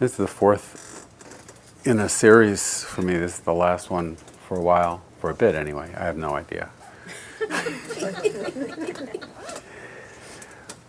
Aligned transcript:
This 0.00 0.10
is 0.12 0.16
the 0.16 0.28
fourth 0.28 1.06
in 1.84 1.98
a 1.98 2.08
series 2.08 2.84
for 2.84 3.02
me. 3.02 3.18
This 3.18 3.34
is 3.34 3.40
the 3.40 3.52
last 3.52 3.90
one 3.90 4.16
for 4.16 4.56
a 4.56 4.62
while, 4.62 5.02
for 5.18 5.28
a 5.28 5.34
bit 5.34 5.54
anyway. 5.54 5.92
I 5.94 6.04
have 6.04 6.16
no 6.16 6.36
idea. 6.36 6.70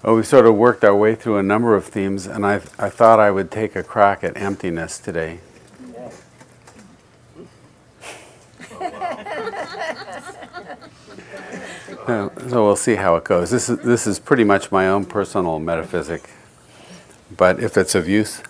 well, 0.01 0.15
we 0.15 0.23
sort 0.23 0.45
of 0.45 0.55
worked 0.55 0.85
our 0.85 0.95
way 0.95 1.15
through 1.15 1.39
a 1.39 1.43
number 1.43 1.75
of 1.75 1.83
themes, 1.83 2.25
and 2.25 2.45
I, 2.45 2.61
I 2.79 2.89
thought 2.89 3.19
I 3.19 3.31
would 3.31 3.51
take 3.51 3.75
a 3.75 3.83
crack 3.83 4.23
at 4.23 4.37
emptiness 4.37 4.97
today. 4.97 5.41
so 12.07 12.63
we'll 12.63 12.77
see 12.77 12.95
how 12.95 13.17
it 13.17 13.25
goes. 13.25 13.51
This 13.51 13.67
is, 13.67 13.79
this 13.79 14.07
is 14.07 14.19
pretty 14.19 14.45
much 14.45 14.71
my 14.71 14.87
own 14.87 15.03
personal 15.03 15.59
metaphysic, 15.59 16.29
but 17.35 17.61
if 17.61 17.75
it's 17.75 17.93
of 17.93 18.07
use, 18.07 18.41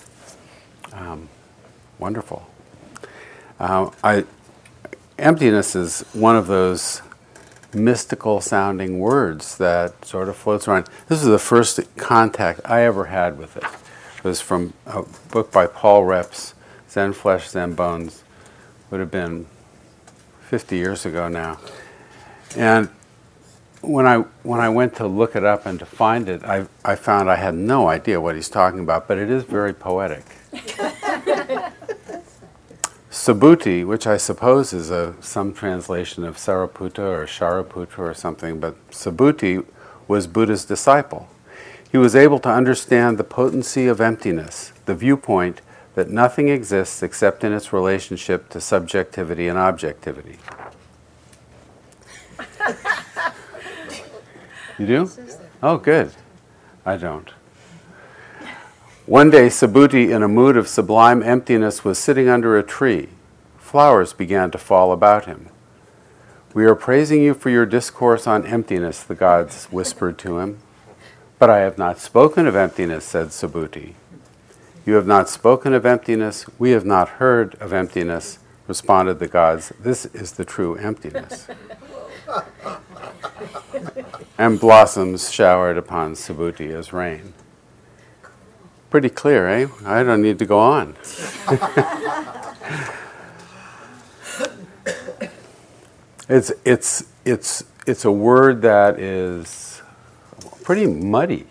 wonderful. 2.01 2.46
Um, 3.60 3.91
I, 4.04 4.25
emptiness 5.19 5.75
is 5.75 6.01
one 6.14 6.36
of 6.36 6.47
those 6.47 7.01
mystical 7.74 8.41
sounding 8.41 9.00
words 9.00 9.57
that 9.57 10.04
sort 10.04 10.27
of 10.27 10.36
floats 10.36 10.68
around. 10.68 10.89
This 11.07 11.21
is 11.21 11.27
the 11.27 11.39
first 11.39 11.79
contact 11.96 12.60
I 12.65 12.82
ever 12.82 13.05
had 13.05 13.37
with 13.37 13.55
it. 13.55 13.64
It 14.18 14.24
was 14.24 14.41
from 14.41 14.74
a 14.86 15.04
book 15.29 15.51
by 15.51 15.68
Paul 15.68 16.04
Reps, 16.04 16.54
Zen 16.89 17.14
Flesh, 17.14 17.50
Zen 17.50 17.74
Bones. 17.74 18.24
Would 18.89 18.99
have 18.99 19.11
been 19.11 19.47
50 20.49 20.75
years 20.75 21.05
ago 21.05 21.29
now. 21.29 21.60
And 22.57 22.89
when 23.82 24.05
I 24.05 24.18
when 24.43 24.60
I 24.60 24.69
went 24.69 24.96
to 24.97 25.07
look 25.07 25.36
it 25.36 25.43
up 25.43 25.65
and 25.65 25.79
to 25.79 25.86
find 25.86 26.27
it, 26.27 26.43
I 26.43 26.68
I 26.83 26.96
found 26.96 27.29
I 27.29 27.36
had 27.36 27.55
no 27.55 27.88
idea 27.88 28.19
what 28.19 28.36
he's 28.36 28.49
talking 28.49 28.82
about, 28.82 29.07
but 29.07 29.18
it 29.18 29.29
is 29.29 29.43
very 29.43 29.74
poetic. 29.74 30.25
Subhuti, 33.22 33.86
which 33.86 34.08
I 34.08 34.17
suppose 34.17 34.73
is 34.73 34.89
a 34.89 35.14
some 35.22 35.53
translation 35.53 36.23
of 36.23 36.38
Sariputta 36.38 36.97
or 36.97 37.28
Shariputra 37.28 38.00
or 38.00 38.16
something, 38.16 38.59
but 38.59 38.89
Subhuti 38.89 39.63
was 40.08 40.25
Buddha's 40.25 40.66
disciple. 40.66 41.30
He 41.91 42.00
was 42.00 42.16
able 42.16 42.39
to 42.39 42.50
understand 42.50 43.19
the 43.19 43.23
potency 43.23 43.86
of 43.86 44.02
emptiness, 44.02 44.73
the 44.88 44.95
viewpoint 44.95 45.61
that 45.94 46.09
nothing 46.09 46.50
exists 46.50 47.03
except 47.03 47.44
in 47.44 47.53
its 47.53 47.72
relationship 47.72 48.50
to 48.50 48.59
subjectivity 48.59 49.47
and 49.47 49.59
objectivity. 49.59 50.39
you 54.80 54.88
do? 54.88 55.11
Oh, 55.61 55.78
good. 55.78 56.11
I 56.88 56.97
don't. 56.97 57.30
One 59.11 59.29
day, 59.29 59.47
Subhuti, 59.47 60.09
in 60.09 60.23
a 60.23 60.29
mood 60.29 60.55
of 60.55 60.69
sublime 60.69 61.21
emptiness, 61.21 61.83
was 61.83 61.99
sitting 61.99 62.29
under 62.29 62.57
a 62.57 62.63
tree. 62.63 63.09
Flowers 63.57 64.13
began 64.13 64.51
to 64.51 64.57
fall 64.57 64.93
about 64.93 65.25
him. 65.25 65.49
We 66.53 66.63
are 66.63 66.75
praising 66.75 67.21
you 67.21 67.33
for 67.33 67.49
your 67.49 67.65
discourse 67.65 68.25
on 68.25 68.45
emptiness, 68.45 69.03
the 69.03 69.13
gods 69.13 69.65
whispered 69.65 70.17
to 70.19 70.39
him. 70.39 70.59
But 71.39 71.49
I 71.49 71.57
have 71.57 71.77
not 71.77 71.99
spoken 71.99 72.47
of 72.47 72.55
emptiness, 72.55 73.03
said 73.03 73.31
Subhuti. 73.31 73.95
You 74.85 74.93
have 74.93 75.07
not 75.07 75.27
spoken 75.27 75.73
of 75.73 75.85
emptiness, 75.85 76.45
we 76.57 76.71
have 76.71 76.85
not 76.85 77.19
heard 77.19 77.55
of 77.55 77.73
emptiness, 77.73 78.39
responded 78.65 79.19
the 79.19 79.27
gods. 79.27 79.73
This 79.77 80.05
is 80.05 80.31
the 80.31 80.45
true 80.45 80.75
emptiness. 80.75 81.47
and 84.37 84.57
blossoms 84.57 85.29
showered 85.29 85.77
upon 85.77 86.13
Subhuti 86.13 86.73
as 86.73 86.93
rain. 86.93 87.33
Pretty 88.92 89.09
clear, 89.09 89.47
eh? 89.47 89.67
I 89.86 90.03
don't 90.03 90.22
need 90.22 90.38
to 90.39 90.45
go 90.45 90.59
on. 90.59 90.97
it's, 96.28 96.52
it's, 96.66 97.06
it's, 97.23 97.64
it's 97.88 98.03
a 98.03 98.12
word 98.12 98.62
that 98.63 99.00
is 99.00 99.81
pretty 100.63 100.88
muddy 100.88 101.47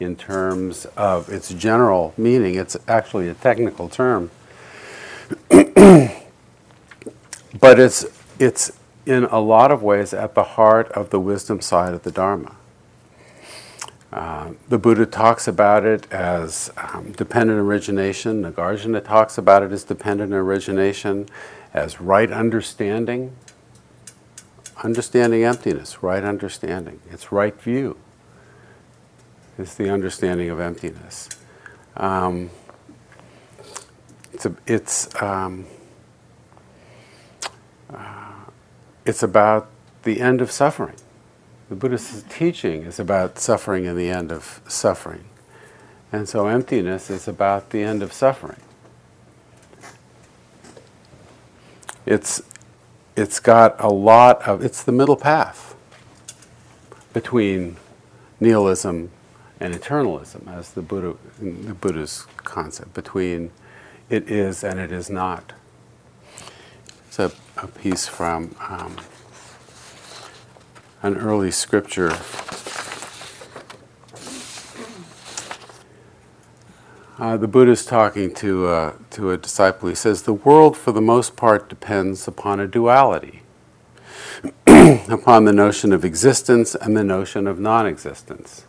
in 0.00 0.16
terms 0.16 0.86
of 0.96 1.28
its 1.28 1.54
general 1.54 2.12
meaning. 2.16 2.56
It's 2.56 2.76
actually 2.88 3.28
a 3.28 3.34
technical 3.34 3.88
term. 3.88 4.32
but 5.48 6.24
it's, 7.78 8.04
it's 8.40 8.72
in 9.06 9.26
a 9.26 9.38
lot 9.38 9.70
of 9.70 9.84
ways 9.84 10.12
at 10.12 10.34
the 10.34 10.42
heart 10.42 10.90
of 10.90 11.10
the 11.10 11.20
wisdom 11.20 11.60
side 11.60 11.94
of 11.94 12.02
the 12.02 12.10
Dharma. 12.10 12.56
Uh, 14.14 14.52
the 14.68 14.78
Buddha 14.78 15.06
talks 15.06 15.48
about 15.48 15.84
it 15.84 16.10
as 16.12 16.70
um, 16.76 17.10
dependent 17.12 17.58
origination. 17.58 18.44
Nagarjuna 18.44 19.04
talks 19.04 19.38
about 19.38 19.64
it 19.64 19.72
as 19.72 19.82
dependent 19.82 20.32
origination, 20.32 21.28
as 21.72 22.00
right 22.00 22.30
understanding. 22.30 23.34
Understanding 24.84 25.42
emptiness, 25.42 26.00
right 26.00 26.22
understanding. 26.22 27.00
It's 27.10 27.32
right 27.32 27.60
view 27.60 27.96
It's 29.58 29.74
the 29.74 29.90
understanding 29.90 30.48
of 30.48 30.60
emptiness. 30.60 31.28
Um, 31.96 32.50
it's 34.32 34.46
a, 34.46 34.54
it's 34.66 35.22
um, 35.22 35.66
uh, 37.92 38.32
it's 39.04 39.24
about 39.24 39.70
the 40.04 40.20
end 40.20 40.40
of 40.40 40.52
suffering. 40.52 40.96
The 41.74 41.80
Buddhist 41.80 42.30
teaching 42.30 42.84
is 42.84 43.00
about 43.00 43.36
suffering 43.40 43.84
and 43.84 43.98
the 43.98 44.08
end 44.08 44.30
of 44.30 44.60
suffering, 44.68 45.24
and 46.12 46.28
so 46.28 46.46
emptiness 46.46 47.10
is 47.10 47.26
about 47.26 47.70
the 47.70 47.82
end 47.82 48.00
of 48.00 48.12
suffering. 48.12 48.60
It's 52.06 52.44
it's 53.16 53.40
got 53.40 53.74
a 53.80 53.88
lot 53.88 54.40
of 54.42 54.64
it's 54.64 54.84
the 54.84 54.92
middle 54.92 55.16
path 55.16 55.74
between 57.12 57.76
nihilism 58.38 59.10
and 59.58 59.74
eternalism 59.74 60.46
as 60.46 60.74
the 60.74 60.82
Buddha, 60.82 61.16
the 61.40 61.74
Buddha's 61.74 62.24
concept 62.36 62.94
between 62.94 63.50
it 64.08 64.30
is 64.30 64.62
and 64.62 64.78
it 64.78 64.92
is 64.92 65.10
not. 65.10 65.52
It's 67.08 67.18
a, 67.18 67.32
a 67.56 67.66
piece 67.66 68.06
from 68.06 68.54
um, 68.60 68.94
an 71.04 71.18
early 71.18 71.50
scripture. 71.50 72.16
Uh, 77.18 77.36
the 77.36 77.46
Buddha 77.46 77.72
is 77.72 77.84
talking 77.84 78.32
to, 78.36 78.66
uh, 78.66 78.94
to 79.10 79.30
a 79.30 79.36
disciple. 79.36 79.90
He 79.90 79.94
says, 79.94 80.22
The 80.22 80.32
world, 80.32 80.78
for 80.78 80.92
the 80.92 81.02
most 81.02 81.36
part, 81.36 81.68
depends 81.68 82.26
upon 82.26 82.58
a 82.58 82.66
duality, 82.66 83.42
upon 84.66 85.44
the 85.44 85.52
notion 85.52 85.92
of 85.92 86.06
existence 86.06 86.74
and 86.74 86.96
the 86.96 87.04
notion 87.04 87.46
of 87.46 87.60
non 87.60 87.86
existence. 87.86 88.64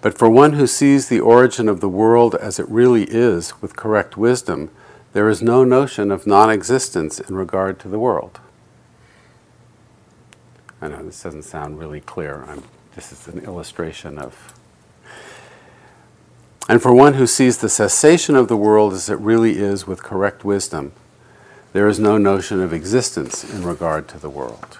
But 0.00 0.18
for 0.18 0.28
one 0.28 0.54
who 0.54 0.66
sees 0.66 1.08
the 1.08 1.20
origin 1.20 1.68
of 1.68 1.80
the 1.80 1.88
world 1.88 2.34
as 2.34 2.58
it 2.58 2.68
really 2.68 3.04
is 3.04 3.62
with 3.62 3.76
correct 3.76 4.16
wisdom, 4.16 4.70
there 5.12 5.28
is 5.28 5.40
no 5.40 5.62
notion 5.62 6.10
of 6.10 6.26
non 6.26 6.50
existence 6.50 7.20
in 7.20 7.36
regard 7.36 7.78
to 7.78 7.88
the 7.88 8.00
world. 8.00 8.40
I 10.80 10.88
know 10.88 11.02
this 11.02 11.22
doesn't 11.22 11.42
sound 11.42 11.78
really 11.78 12.00
clear. 12.00 12.44
I'm, 12.48 12.62
this 12.94 13.12
is 13.12 13.28
an 13.28 13.40
illustration 13.40 14.18
of. 14.18 14.54
And 16.68 16.82
for 16.82 16.92
one 16.92 17.14
who 17.14 17.26
sees 17.26 17.58
the 17.58 17.68
cessation 17.68 18.34
of 18.34 18.48
the 18.48 18.56
world 18.56 18.92
as 18.92 19.08
it 19.08 19.18
really 19.20 19.58
is 19.58 19.86
with 19.86 20.02
correct 20.02 20.44
wisdom, 20.44 20.92
there 21.72 21.88
is 21.88 21.98
no 21.98 22.18
notion 22.18 22.60
of 22.60 22.72
existence 22.72 23.44
in 23.44 23.62
regard 23.64 24.08
to 24.08 24.18
the 24.18 24.30
world 24.30 24.78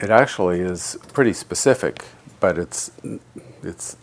it 0.00 0.10
actually 0.10 0.60
is 0.60 0.96
pretty 1.12 1.32
specific, 1.32 2.04
but 2.40 2.58
it's 2.58 2.90
it's 3.62 3.96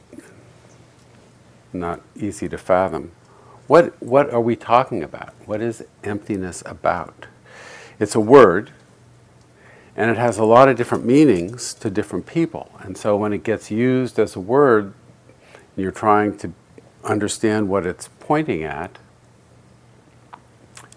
not 1.72 2.02
easy 2.16 2.49
to 2.49 2.58
fathom. 2.58 3.11
What 3.67 4.02
what 4.02 4.34
are 4.34 4.41
we 4.41 4.55
talking 4.55 5.03
about? 5.03 5.34
What 5.46 5.61
is 5.61 5.84
emptiness 6.03 6.64
about? 6.66 7.28
It's 7.97 8.16
a 8.16 8.20
word, 8.20 8.72
and 9.96 10.12
it 10.12 10.18
has 10.18 10.38
a 10.38 10.46
lot 10.46 10.68
of 10.68 10.78
different 10.78 11.06
meanings 11.06 11.74
to 11.76 11.90
different 11.90 12.26
people. 12.26 12.72
And 12.80 12.97
so 12.97 13.16
when 13.16 13.34
it 13.34 13.44
gets 13.44 13.72
used 13.72 14.20
as 14.20 14.36
a 14.36 14.40
word, 14.40 14.94
you're 15.76 15.92
trying 15.92 16.38
to 16.40 16.52
understand 17.03 17.70
what 17.70 17.86
it's 17.86 18.09
pointing 18.20 18.64
at. 18.64 18.97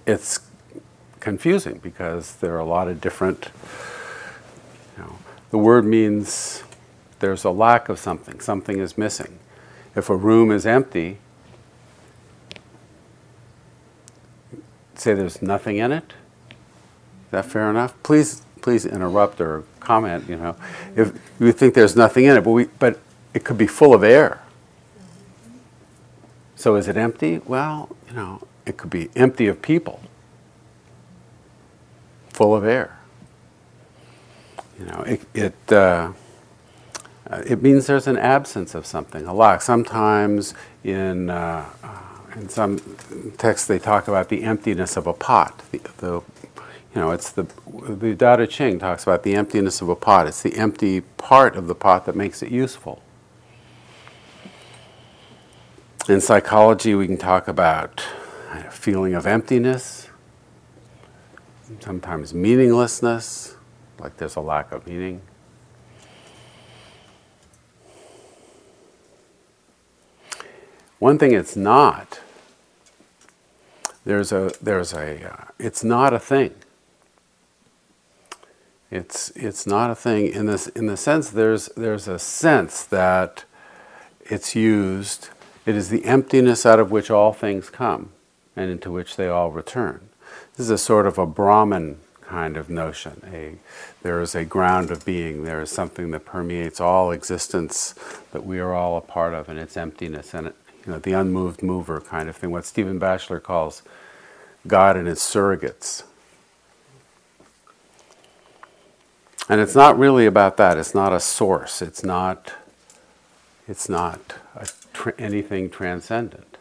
It's 0.06 0.40
confusing 1.20 1.78
because 1.82 2.36
there 2.36 2.54
are 2.54 2.60
a 2.60 2.64
lot 2.64 2.88
of 2.88 3.00
different 3.00 3.50
the 5.50 5.58
word 5.58 5.86
means 5.86 6.62
there's 7.20 7.44
a 7.44 7.50
lack 7.50 7.88
of 7.88 7.98
something, 7.98 8.40
something 8.40 8.78
is 8.78 8.98
missing. 8.98 9.38
If 9.96 10.10
a 10.10 10.16
room 10.16 10.50
is 10.50 10.66
empty, 10.66 11.18
say 14.94 15.14
there's 15.14 15.40
nothing 15.40 15.78
in 15.78 15.90
it. 15.90 16.12
Is 16.50 17.30
that 17.30 17.46
fair 17.46 17.70
enough? 17.70 17.94
Please, 18.02 18.42
please 18.62 18.86
interrupt 18.86 19.40
or 19.40 19.64
comment. 19.80 20.28
You 20.28 20.36
know, 20.36 20.56
if 20.96 21.12
you 21.40 21.52
think 21.52 21.74
there's 21.74 21.96
nothing 21.96 22.24
in 22.24 22.36
it, 22.36 22.42
but 22.44 22.50
we, 22.50 22.64
but 22.78 23.00
it 23.34 23.44
could 23.44 23.58
be 23.58 23.66
full 23.66 23.94
of 23.94 24.04
air. 24.04 24.42
So 26.56 26.76
is 26.76 26.88
it 26.88 26.96
empty? 26.96 27.40
Well, 27.46 27.96
you 28.08 28.14
know, 28.14 28.42
it 28.66 28.76
could 28.76 28.90
be 28.90 29.10
empty 29.14 29.46
of 29.46 29.62
people, 29.62 30.00
full 32.30 32.54
of 32.54 32.64
air. 32.64 32.98
You 34.78 34.86
know, 34.86 35.04
it 35.06 35.22
it, 35.34 35.72
uh, 35.72 36.12
it 37.46 37.62
means 37.62 37.86
there's 37.86 38.06
an 38.06 38.18
absence 38.18 38.74
of 38.74 38.86
something, 38.86 39.26
a 39.26 39.34
lack. 39.34 39.62
Sometimes 39.62 40.54
in 40.84 41.30
uh, 41.30 41.64
in 42.36 42.48
some 42.48 42.78
texts 43.38 43.66
they 43.66 43.78
talk 43.78 44.08
about 44.08 44.28
the 44.28 44.44
emptiness 44.44 44.96
of 44.96 45.06
a 45.06 45.12
pot. 45.12 45.62
The, 45.72 45.80
the 45.98 46.22
you 46.98 47.04
know, 47.04 47.12
it's 47.12 47.30
the 47.30 47.46
the 47.70 48.16
Tao 48.16 48.34
Te 48.34 48.46
Ching 48.48 48.80
talks 48.80 49.04
about 49.04 49.22
the 49.22 49.36
emptiness 49.36 49.80
of 49.80 49.88
a 49.88 49.94
pot. 49.94 50.26
It's 50.26 50.42
the 50.42 50.56
empty 50.56 51.02
part 51.02 51.54
of 51.54 51.68
the 51.68 51.74
pot 51.76 52.06
that 52.06 52.16
makes 52.16 52.42
it 52.42 52.50
useful. 52.50 53.00
In 56.08 56.20
psychology, 56.20 56.96
we 56.96 57.06
can 57.06 57.16
talk 57.16 57.46
about 57.46 58.04
a 58.50 58.68
feeling 58.72 59.14
of 59.14 59.28
emptiness, 59.28 60.08
sometimes 61.78 62.34
meaninglessness, 62.34 63.54
like 64.00 64.16
there's 64.16 64.34
a 64.34 64.40
lack 64.40 64.72
of 64.72 64.84
meaning. 64.84 65.20
One 70.98 71.16
thing 71.16 71.30
it's 71.30 71.54
not, 71.54 72.18
there's 74.04 74.32
a, 74.32 74.50
there's 74.60 74.92
a, 74.92 75.32
uh, 75.32 75.44
it's 75.60 75.84
not 75.84 76.12
a 76.12 76.18
thing. 76.18 76.54
It's, 78.90 79.30
it's 79.30 79.66
not 79.66 79.90
a 79.90 79.94
thing 79.94 80.28
in, 80.28 80.46
this, 80.46 80.68
in 80.68 80.86
the 80.86 80.96
sense 80.96 81.30
there's, 81.30 81.66
there's 81.76 82.08
a 82.08 82.18
sense 82.18 82.84
that 82.84 83.44
it's 84.22 84.54
used 84.54 85.28
it 85.68 85.76
is 85.76 85.90
the 85.90 86.06
emptiness 86.06 86.64
out 86.64 86.80
of 86.80 86.90
which 86.90 87.10
all 87.10 87.34
things 87.34 87.68
come 87.68 88.08
and 88.56 88.70
into 88.70 88.90
which 88.90 89.16
they 89.16 89.28
all 89.28 89.50
return. 89.50 90.08
This 90.56 90.64
is 90.64 90.70
a 90.70 90.78
sort 90.78 91.06
of 91.06 91.18
a 91.18 91.26
Brahman 91.26 91.98
kind 92.22 92.56
of 92.56 92.70
notion. 92.70 93.20
A, 93.30 93.56
there 94.00 94.22
is 94.22 94.34
a 94.34 94.46
ground 94.46 94.90
of 94.90 95.04
being, 95.04 95.44
there 95.44 95.60
is 95.60 95.70
something 95.70 96.10
that 96.12 96.24
permeates 96.24 96.80
all 96.80 97.10
existence 97.10 97.94
that 98.32 98.46
we 98.46 98.58
are 98.58 98.72
all 98.72 98.96
a 98.96 99.02
part 99.02 99.34
of, 99.34 99.50
and 99.50 99.58
its 99.58 99.76
emptiness, 99.76 100.32
and 100.32 100.46
it, 100.46 100.54
you 100.86 100.92
know, 100.92 100.98
the 100.98 101.12
unmoved 101.12 101.62
mover 101.62 102.00
kind 102.00 102.30
of 102.30 102.36
thing, 102.36 102.50
what 102.50 102.64
Stephen 102.64 102.98
Batchelor 102.98 103.38
calls 103.38 103.82
God 104.66 104.96
and 104.96 105.06
its 105.06 105.20
surrogates. 105.22 106.02
And 109.48 109.60
it's 109.60 109.74
not 109.74 109.98
really 109.98 110.26
about 110.26 110.56
that. 110.58 110.76
It's 110.76 110.94
not 110.94 111.12
a 111.12 111.20
source. 111.20 111.80
It's 111.80 112.04
not. 112.04 112.52
It's 113.66 113.88
not 113.88 114.34
anything 115.18 115.70
transcendent. 115.70 116.56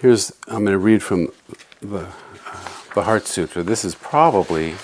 Here's, 0.00 0.32
I'm 0.46 0.64
going 0.64 0.72
to 0.72 0.78
read 0.78 1.02
from 1.02 1.32
the, 1.80 2.00
uh, 2.00 2.68
the 2.94 3.02
Heart 3.04 3.26
Sutra. 3.26 3.62
This 3.62 3.84
is 3.84 3.94
probably 3.94 4.74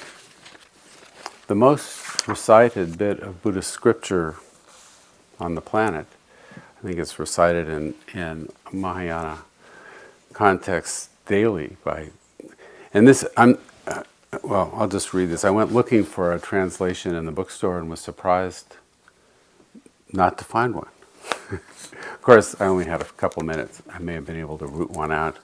the 1.49 1.55
most 1.55 2.27
recited 2.27 2.97
bit 2.97 3.21
of 3.21 3.43
Buddhist 3.43 3.71
scripture 3.71 4.37
on 5.39 5.55
the 5.55 5.61
planet. 5.61 6.07
I 6.57 6.87
think 6.87 6.99
it's 6.99 7.19
recited 7.19 7.69
in, 7.69 7.95
in 8.15 8.49
Mahayana 8.73 9.43
context 10.33 11.11
daily 11.27 11.77
by, 11.85 12.09
and 12.94 13.09
this, 13.09 13.25
I'm, 13.37 13.59
well, 14.43 14.73
I'll 14.75 14.89
just 14.89 15.15
read 15.15 15.27
this. 15.31 15.44
I 15.44 15.50
went 15.50 15.73
looking 15.73 16.05
for 16.05 16.33
a 16.33 16.41
translation 16.41 17.15
in 17.15 17.27
the 17.27 17.33
bookstore 17.33 17.79
and 17.79 17.91
was 17.91 18.00
surprised 18.00 18.77
not 20.12 20.39
to 20.39 20.44
find 20.44 20.75
one. 20.75 20.89
of 21.53 22.19
course, 22.23 22.61
I 22.61 22.67
only 22.67 22.87
had 22.87 23.00
a 23.00 23.05
couple 23.05 23.43
minutes. 23.43 23.83
I 23.93 23.99
may 23.99 24.15
have 24.15 24.27
been 24.27 24.39
able 24.39 24.59
to 24.59 24.67
root 24.67 24.91
one 24.91 25.12
out. 25.12 25.39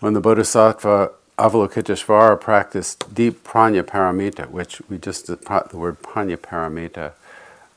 When 0.00 0.14
the 0.14 0.20
Bodhisattva 0.20 1.12
Avalokiteshvara 1.38 2.40
practiced 2.40 3.14
deep 3.14 3.44
prajna 3.44 3.82
paramita, 3.82 4.50
which 4.50 4.82
we 4.88 4.98
just 4.98 5.26
the 5.26 5.68
word 5.74 6.02
prajna 6.02 6.36
paramita, 6.36 7.12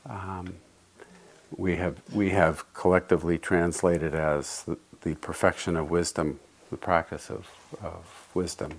um, 0.08 0.54
we 1.56 1.76
have 1.76 1.96
we 2.12 2.30
have 2.30 2.72
collectively 2.74 3.38
translated 3.38 4.14
as 4.14 4.62
the, 4.64 4.78
the 5.02 5.14
perfection 5.16 5.76
of 5.76 5.90
wisdom, 5.90 6.40
the 6.70 6.76
practice 6.76 7.30
of, 7.30 7.48
of 7.82 8.28
wisdom. 8.34 8.72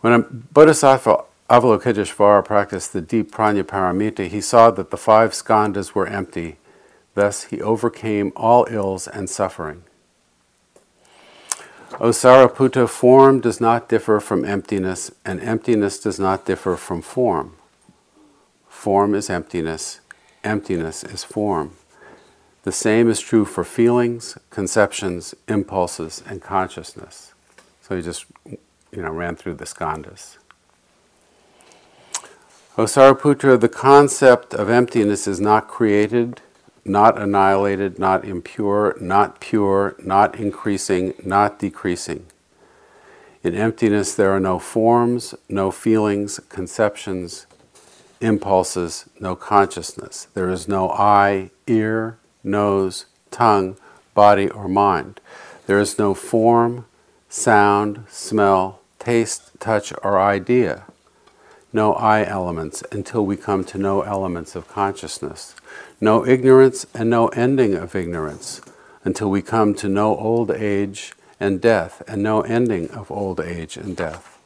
When 0.00 0.12
a 0.12 0.18
Bodhisattva 0.20 1.24
Avalokiteshvara 1.48 2.44
practiced 2.44 2.92
the 2.92 3.00
deep 3.00 3.30
prajna 3.30 3.62
paramita, 3.62 4.26
he 4.28 4.40
saw 4.40 4.70
that 4.70 4.90
the 4.90 4.96
five 4.96 5.32
skandhas 5.32 5.94
were 5.94 6.06
empty. 6.06 6.56
Thus, 7.14 7.44
he 7.44 7.60
overcame 7.60 8.32
all 8.34 8.66
ills 8.70 9.06
and 9.06 9.28
suffering. 9.28 9.84
O 12.00 12.08
Sariputta, 12.08 12.88
form 12.88 13.40
does 13.40 13.60
not 13.60 13.88
differ 13.88 14.18
from 14.18 14.46
emptiness, 14.46 15.12
and 15.26 15.40
emptiness 15.40 16.00
does 16.00 16.18
not 16.18 16.46
differ 16.46 16.76
from 16.76 17.02
form. 17.02 17.56
Form 18.66 19.14
is 19.14 19.28
emptiness, 19.28 20.00
emptiness 20.42 21.04
is 21.04 21.22
form. 21.22 21.76
The 22.62 22.72
same 22.72 23.10
is 23.10 23.20
true 23.20 23.44
for 23.44 23.64
feelings, 23.64 24.38
conceptions, 24.50 25.34
impulses, 25.48 26.22
and 26.26 26.40
consciousness. 26.40 27.34
So 27.80 27.96
he 27.96 28.02
just, 28.02 28.26
you 28.46 29.02
know, 29.02 29.10
ran 29.10 29.34
through 29.34 29.54
the 29.54 29.64
skandhas. 29.64 30.38
O 32.78 32.84
Sariputra, 32.84 33.60
the 33.60 33.68
concept 33.68 34.54
of 34.54 34.70
emptiness 34.70 35.26
is 35.26 35.40
not 35.40 35.66
created, 35.66 36.40
not 36.84 37.20
annihilated, 37.20 37.98
not 37.98 38.24
impure, 38.24 38.96
not 39.00 39.40
pure, 39.40 39.96
not 39.98 40.36
increasing, 40.36 41.14
not 41.24 41.58
decreasing. 41.58 42.26
In 43.42 43.56
emptiness, 43.56 44.14
there 44.14 44.30
are 44.30 44.40
no 44.40 44.60
forms, 44.60 45.34
no 45.48 45.72
feelings, 45.72 46.40
conceptions, 46.48 47.46
impulses, 48.20 49.06
no 49.18 49.34
consciousness. 49.34 50.28
There 50.32 50.48
is 50.48 50.68
no 50.68 50.90
eye, 50.90 51.50
ear, 51.66 52.18
nose, 52.44 53.06
tongue, 53.30 53.76
body, 54.14 54.48
or 54.48 54.68
mind. 54.68 55.20
There 55.66 55.78
is 55.78 55.98
no 55.98 56.14
form, 56.14 56.86
sound, 57.28 58.04
smell, 58.08 58.80
taste, 58.98 59.50
touch, 59.60 59.92
or 60.02 60.20
idea. 60.20 60.84
No 61.72 61.94
I 61.94 62.24
elements 62.24 62.82
until 62.92 63.24
we 63.24 63.36
come 63.36 63.64
to 63.64 63.78
no 63.78 64.02
elements 64.02 64.54
of 64.54 64.68
consciousness. 64.68 65.54
No 66.00 66.26
ignorance 66.26 66.84
and 66.94 67.08
no 67.08 67.28
ending 67.28 67.74
of 67.74 67.94
ignorance 67.94 68.60
until 69.04 69.30
we 69.30 69.40
come 69.40 69.74
to 69.76 69.88
no 69.88 70.16
old 70.16 70.50
age 70.50 71.14
and 71.40 71.60
death 71.60 72.02
and 72.06 72.22
no 72.22 72.42
ending 72.42 72.90
of 72.90 73.10
old 73.10 73.40
age 73.40 73.76
and 73.76 73.96
death. 73.96 74.38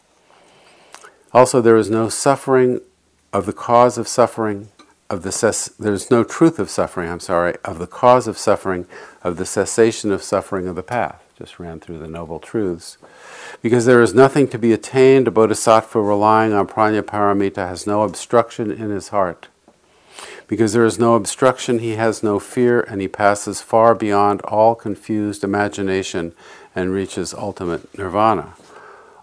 Also, 1.32 1.60
there 1.60 1.76
is 1.76 1.90
no 1.90 2.08
suffering 2.08 2.80
of 3.32 3.44
the 3.44 3.52
cause 3.52 3.98
of 3.98 4.08
suffering, 4.08 4.68
of 5.08 5.22
the 5.22 5.32
cess- 5.32 5.70
there's 5.78 6.10
no 6.10 6.24
truth 6.24 6.58
of 6.58 6.70
suffering, 6.70 7.10
I'm 7.10 7.20
sorry, 7.20 7.56
of 7.64 7.78
the 7.78 7.86
cause 7.86 8.26
of 8.26 8.38
suffering, 8.38 8.86
of 9.22 9.36
the 9.36 9.46
cessation 9.46 10.12
of 10.12 10.22
suffering 10.22 10.66
of 10.66 10.76
the 10.76 10.82
path 10.82 11.22
just 11.36 11.58
ran 11.58 11.78
through 11.78 11.98
the 11.98 12.08
Noble 12.08 12.38
Truths. 12.38 12.96
Because 13.60 13.84
there 13.84 14.00
is 14.00 14.14
nothing 14.14 14.48
to 14.48 14.58
be 14.58 14.72
attained, 14.72 15.28
a 15.28 15.30
bodhisattva 15.30 16.00
relying 16.00 16.54
on 16.54 16.66
prajna 16.66 17.02
paramita 17.02 17.68
has 17.68 17.86
no 17.86 18.02
obstruction 18.02 18.70
in 18.70 18.88
his 18.88 19.08
heart. 19.08 19.48
Because 20.48 20.72
there 20.72 20.86
is 20.86 20.98
no 20.98 21.14
obstruction, 21.14 21.80
he 21.80 21.96
has 21.96 22.22
no 22.22 22.38
fear, 22.38 22.80
and 22.80 23.02
he 23.02 23.08
passes 23.08 23.60
far 23.60 23.94
beyond 23.94 24.40
all 24.42 24.74
confused 24.74 25.44
imagination 25.44 26.32
and 26.74 26.90
reaches 26.90 27.34
ultimate 27.34 27.96
nirvana. 27.98 28.54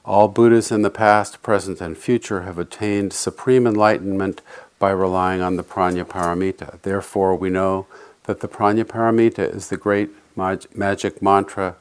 All 0.05 0.27
Buddhas 0.27 0.71
in 0.71 0.83
the 0.83 0.91
past, 0.91 1.41
present, 1.41 1.81
and 1.81 1.97
future 1.97 2.41
have 2.41 2.59
attained 2.59 3.13
supreme 3.13 3.65
enlightenment 3.65 4.41
by 4.83 4.91
relying 4.91 5.41
on 5.41 5.55
the 5.55 5.63
prajna 5.63 6.03
paramita. 6.03 6.77
Therefore, 6.81 7.37
we 7.37 7.49
know 7.49 7.87
that 8.23 8.41
the 8.41 8.49
prajna 8.49 8.83
paramita 8.83 9.55
is 9.55 9.69
the 9.69 9.77
great 9.77 10.09
mag- 10.35 10.65
magic 10.75 11.21
mantra, 11.21 11.77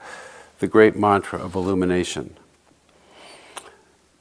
the 0.60 0.68
great 0.68 0.94
mantra 0.94 1.40
of 1.40 1.56
illumination. 1.56 2.36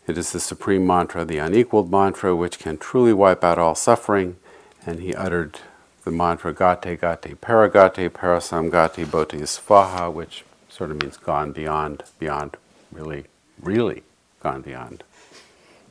It 0.07 0.17
is 0.17 0.31
the 0.31 0.39
supreme 0.39 0.87
mantra, 0.87 1.23
the 1.23 1.37
unequaled 1.37 1.91
mantra, 1.91 2.35
which 2.35 2.57
can 2.57 2.79
truly 2.79 3.13
wipe 3.13 3.43
out 3.43 3.59
all 3.59 3.75
suffering. 3.75 4.37
And 4.83 4.99
he 4.99 5.13
uttered 5.13 5.59
the 6.03 6.09
mantra 6.09 6.51
Gate 6.51 6.99
Gate 6.99 7.39
Paragate 7.39 8.09
Parasamgate 8.09 9.05
Bodhisvaha, 9.05 10.11
which 10.11 10.43
sort 10.69 10.89
of 10.89 11.03
means 11.03 11.17
gone 11.17 11.51
beyond, 11.51 12.01
beyond, 12.17 12.57
really, 12.91 13.25
really 13.61 14.01
gone 14.41 14.63
beyond. 14.63 15.03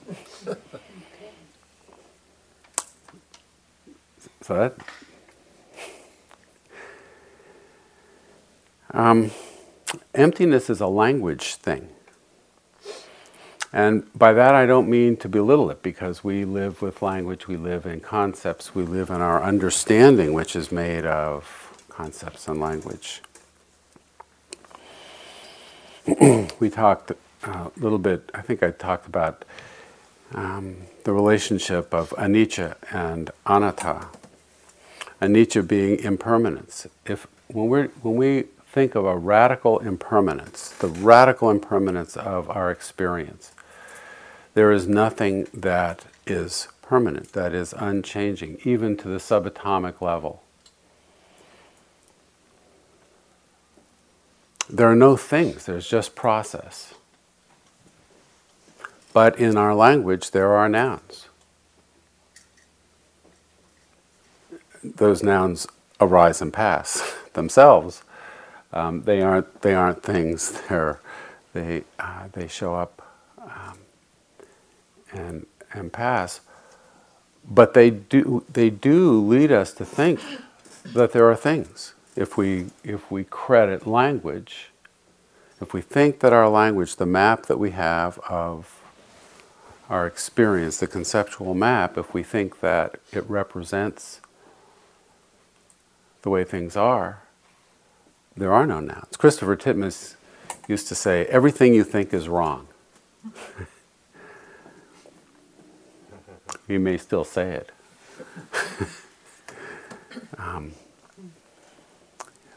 that 4.50 4.74
Um, 8.92 9.30
emptiness 10.14 10.68
is 10.68 10.80
a 10.80 10.86
language 10.86 11.54
thing. 11.54 11.88
And 13.72 14.12
by 14.18 14.32
that, 14.32 14.54
I 14.54 14.66
don't 14.66 14.88
mean 14.88 15.16
to 15.18 15.28
belittle 15.28 15.70
it 15.70 15.80
because 15.80 16.24
we 16.24 16.44
live 16.44 16.82
with 16.82 17.02
language, 17.02 17.46
we 17.46 17.56
live 17.56 17.86
in 17.86 18.00
concepts, 18.00 18.74
we 18.74 18.82
live 18.82 19.10
in 19.10 19.20
our 19.20 19.42
understanding, 19.42 20.32
which 20.32 20.56
is 20.56 20.72
made 20.72 21.06
of 21.06 21.84
concepts 21.88 22.48
and 22.48 22.60
language. 22.60 23.22
we 26.58 26.68
talked 26.68 27.12
a 27.44 27.70
little 27.76 27.98
bit, 27.98 28.28
I 28.34 28.42
think 28.42 28.64
I 28.64 28.72
talked 28.72 29.06
about 29.06 29.44
um, 30.34 30.78
the 31.04 31.12
relationship 31.12 31.94
of 31.94 32.10
anicca 32.10 32.74
and 32.90 33.30
anatta. 33.46 34.08
Anicca 35.20 35.66
being 35.66 35.98
impermanence. 35.98 36.86
If 37.06 37.26
when 37.48 37.68
we 37.68 37.82
when 38.02 38.16
we 38.16 38.44
think 38.72 38.94
of 38.94 39.04
a 39.04 39.16
radical 39.16 39.78
impermanence, 39.80 40.70
the 40.70 40.88
radical 40.88 41.50
impermanence 41.50 42.16
of 42.16 42.48
our 42.50 42.70
experience, 42.70 43.52
there 44.54 44.72
is 44.72 44.86
nothing 44.88 45.46
that 45.52 46.04
is 46.26 46.68
permanent, 46.82 47.32
that 47.32 47.54
is 47.54 47.74
unchanging, 47.76 48.58
even 48.64 48.96
to 48.98 49.08
the 49.08 49.18
subatomic 49.18 50.00
level. 50.00 50.42
There 54.68 54.90
are 54.90 54.96
no 54.96 55.16
things, 55.16 55.66
there's 55.66 55.88
just 55.88 56.14
process. 56.14 56.94
But 59.12 59.38
in 59.38 59.56
our 59.56 59.74
language, 59.74 60.30
there 60.30 60.52
are 60.52 60.68
nouns. 60.68 61.29
Those 64.84 65.22
nouns 65.22 65.66
arise 66.00 66.42
and 66.42 66.52
pass 66.52 67.14
themselves. 67.34 68.02
Um, 68.72 69.02
they 69.02 69.20
aren't. 69.22 69.62
They 69.62 69.74
aren't 69.74 70.02
things. 70.02 70.52
They're. 70.68 71.00
They. 71.52 71.84
Uh, 71.98 72.28
they 72.32 72.48
show 72.48 72.74
up. 72.74 73.02
Um, 73.40 73.78
and 75.12 75.46
and 75.72 75.92
pass. 75.92 76.40
But 77.48 77.74
they 77.74 77.90
do. 77.90 78.44
They 78.52 78.70
do 78.70 79.20
lead 79.20 79.52
us 79.52 79.72
to 79.74 79.84
think 79.84 80.20
that 80.84 81.12
there 81.12 81.28
are 81.30 81.36
things. 81.36 81.94
If 82.16 82.36
we 82.36 82.66
if 82.84 83.10
we 83.10 83.24
credit 83.24 83.86
language, 83.86 84.70
if 85.60 85.74
we 85.74 85.80
think 85.80 86.20
that 86.20 86.32
our 86.32 86.48
language, 86.48 86.96
the 86.96 87.06
map 87.06 87.46
that 87.46 87.58
we 87.58 87.70
have 87.72 88.18
of 88.20 88.80
our 89.90 90.06
experience, 90.06 90.78
the 90.78 90.86
conceptual 90.86 91.54
map, 91.54 91.98
if 91.98 92.14
we 92.14 92.22
think 92.22 92.60
that 92.60 93.00
it 93.12 93.28
represents 93.28 94.20
the 96.22 96.30
way 96.30 96.44
things 96.44 96.76
are, 96.76 97.22
there 98.36 98.52
are 98.52 98.66
no 98.66 98.80
nouns. 98.80 99.16
Christopher 99.16 99.56
Titmuss 99.56 100.16
used 100.68 100.88
to 100.88 100.94
say, 100.94 101.26
everything 101.26 101.74
you 101.74 101.84
think 101.84 102.14
is 102.14 102.28
wrong. 102.28 102.68
you 106.68 106.78
may 106.78 106.96
still 106.96 107.24
say 107.24 107.50
it. 107.52 107.72
um, 110.38 110.72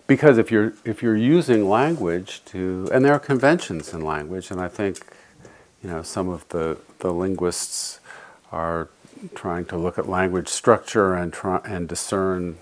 because 0.06 0.38
if 0.38 0.52
you're 0.52 0.74
if 0.84 1.02
you're 1.02 1.16
using 1.16 1.70
language 1.70 2.44
to 2.46 2.90
and 2.92 3.06
there 3.06 3.14
are 3.14 3.20
conventions 3.20 3.94
in 3.94 4.02
language 4.02 4.52
and 4.52 4.60
I 4.60 4.68
think 4.68 5.00
you 5.84 5.90
know, 5.90 6.02
some 6.02 6.30
of 6.30 6.48
the, 6.50 6.78
the 7.00 7.12
linguists 7.12 8.00
are 8.52 8.88
trying 9.36 9.66
to 9.66 9.78
look 9.78 9.98
at 9.98 10.08
language 10.08 10.48
structure 10.48 11.14
and 11.14 11.34
try 11.34 11.60
and 11.66 11.90
discern 11.90 12.58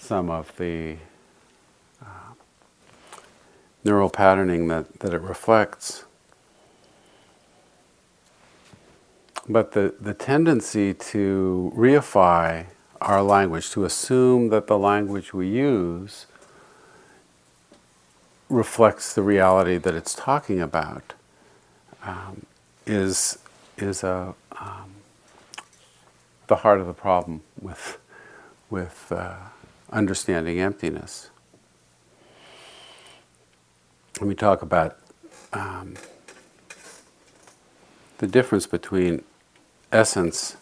some 0.00 0.30
of 0.30 0.56
the 0.56 0.96
uh, 2.02 2.32
neural 3.84 4.10
patterning 4.10 4.66
that, 4.68 5.00
that 5.00 5.12
it 5.12 5.20
reflects. 5.20 6.04
But 9.48 9.72
the, 9.72 9.94
the 10.00 10.14
tendency 10.14 10.94
to 10.94 11.72
reify 11.76 12.66
our 13.00 13.22
language, 13.22 13.70
to 13.70 13.84
assume 13.84 14.48
that 14.48 14.66
the 14.66 14.78
language 14.78 15.32
we 15.32 15.48
use 15.48 16.26
reflects 18.48 19.14
the 19.14 19.22
reality 19.22 19.76
that 19.76 19.94
it's 19.94 20.14
talking 20.14 20.60
about, 20.60 21.14
um, 22.02 22.46
is 22.86 23.38
is 23.76 24.02
a 24.02 24.34
um, 24.58 24.94
the 26.48 26.56
heart 26.56 26.80
of 26.80 26.86
the 26.86 26.92
problem 26.92 27.42
with 27.60 27.98
with 28.70 29.06
uh, 29.10 29.36
understanding 29.90 30.60
emptiness. 30.60 31.30
Let 34.20 34.28
me 34.28 34.34
talk 34.34 34.62
about 34.62 34.98
um, 35.52 35.94
the 38.18 38.26
difference 38.26 38.66
between 38.66 39.24
essence 39.90 40.56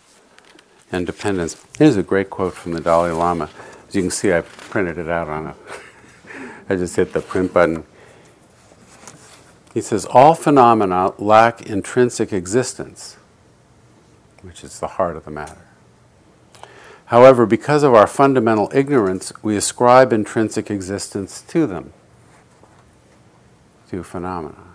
and 0.92 1.06
dependence. 1.06 1.56
Here's 1.76 1.96
a 1.96 2.02
great 2.02 2.30
quote 2.30 2.54
from 2.54 2.72
the 2.72 2.80
Dalai 2.80 3.10
Lama. 3.10 3.50
As 3.88 3.94
you 3.94 4.02
can 4.02 4.10
see, 4.10 4.32
I 4.32 4.42
printed 4.42 4.98
it 4.98 5.08
out 5.08 5.28
on 5.28 5.48
a. 5.48 5.56
I 6.70 6.76
just 6.76 6.96
hit 6.96 7.12
the 7.12 7.20
print 7.20 7.52
button. 7.52 7.84
He 9.72 9.80
says, 9.80 10.04
All 10.06 10.34
phenomena 10.34 11.14
lack 11.18 11.62
intrinsic 11.62 12.32
existence, 12.32 13.16
which 14.42 14.62
is 14.62 14.78
the 14.80 14.88
heart 14.88 15.16
of 15.16 15.24
the 15.24 15.30
matter. 15.30 15.67
However, 17.08 17.46
because 17.46 17.84
of 17.84 17.94
our 17.94 18.06
fundamental 18.06 18.70
ignorance, 18.74 19.32
we 19.42 19.56
ascribe 19.56 20.12
intrinsic 20.12 20.70
existence 20.70 21.40
to 21.40 21.66
them, 21.66 21.94
to 23.88 24.02
phenomena. 24.02 24.74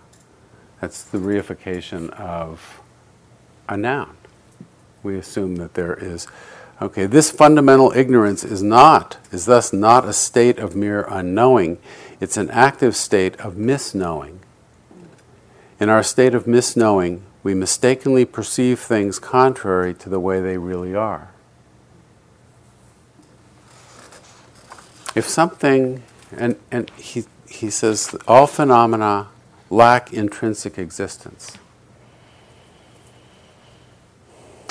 That's 0.80 1.04
the 1.04 1.18
reification 1.18 2.10
of 2.10 2.80
a 3.68 3.76
noun. 3.76 4.16
We 5.04 5.16
assume 5.16 5.56
that 5.56 5.74
there 5.74 5.94
is, 5.94 6.26
okay, 6.82 7.06
this 7.06 7.30
fundamental 7.30 7.92
ignorance 7.92 8.42
is 8.42 8.64
not, 8.64 9.18
is 9.30 9.44
thus 9.44 9.72
not 9.72 10.04
a 10.04 10.12
state 10.12 10.58
of 10.58 10.74
mere 10.74 11.02
unknowing, 11.02 11.78
it's 12.20 12.36
an 12.36 12.50
active 12.50 12.96
state 12.96 13.36
of 13.36 13.54
misknowing. 13.54 14.38
In 15.78 15.88
our 15.88 16.02
state 16.02 16.34
of 16.34 16.46
misknowing, 16.46 17.20
we 17.44 17.54
mistakenly 17.54 18.24
perceive 18.24 18.80
things 18.80 19.20
contrary 19.20 19.94
to 19.94 20.08
the 20.08 20.18
way 20.18 20.40
they 20.40 20.58
really 20.58 20.96
are. 20.96 21.30
If 25.14 25.28
something, 25.28 26.02
and, 26.36 26.56
and 26.70 26.90
he, 26.90 27.24
he 27.48 27.70
says, 27.70 28.16
all 28.26 28.46
phenomena 28.46 29.28
lack 29.70 30.12
intrinsic 30.12 30.78
existence. 30.78 31.56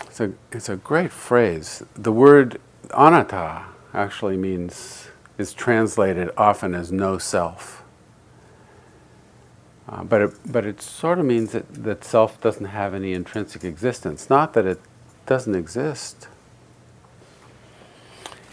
It's 0.06 0.20
a, 0.20 0.34
it's 0.52 0.70
a 0.70 0.76
great 0.76 1.12
phrase. 1.12 1.84
The 1.96 2.12
word 2.12 2.60
anatta 2.96 3.66
actually 3.94 4.38
means, 4.38 5.08
is 5.38 5.54
translated 5.54 6.30
often 6.38 6.76
as 6.76 6.92
no 6.92 7.18
self. 7.18 7.84
Uh, 9.88 10.04
but, 10.04 10.22
it, 10.22 10.32
but 10.46 10.66
it 10.66 10.82
sort 10.82 11.20
of 11.20 11.26
means 11.26 11.52
that, 11.52 11.72
that 11.74 12.04
self 12.04 12.40
doesn't 12.42 12.68
have 12.68 12.94
any 12.94 13.14
intrinsic 13.14 13.64
existence, 13.64 14.30
not 14.30 14.54
that 14.54 14.66
it 14.66 14.80
doesn't 15.26 15.56
exist. 15.56 16.28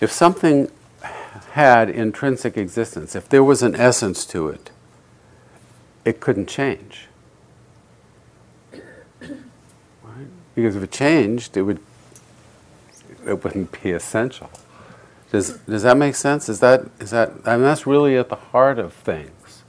If 0.01 0.11
something 0.11 0.71
had 1.51 1.91
intrinsic 1.91 2.57
existence, 2.57 3.15
if 3.15 3.29
there 3.29 3.45
was 3.45 3.63
an 3.63 3.75
essence 3.75 4.25
to 4.27 4.49
it, 4.49 4.71
it 6.05 6.21
couldn't 6.21 6.49
change. 6.49 7.09
Right? 8.73 10.27
Because 10.55 10.77
if 10.77 10.83
it 10.83 10.93
changed, 10.93 11.57
it 11.57 11.63
would 11.63 11.81
it 13.27 13.45
wouldn't 13.45 13.83
be 13.83 13.91
essential. 13.91 14.51
Does, 15.31 15.59
does 15.59 15.83
that 15.83 15.97
make 15.97 16.15
sense? 16.17 16.49
Is 16.49 16.61
that, 16.61 16.87
is 16.99 17.11
that, 17.11 17.33
I 17.45 17.55
mean, 17.57 17.63
that's 17.63 17.87
really 17.87 18.17
at 18.17 18.29
the 18.29 18.37
heart 18.37 18.79
of 18.79 18.93
things. 18.93 19.63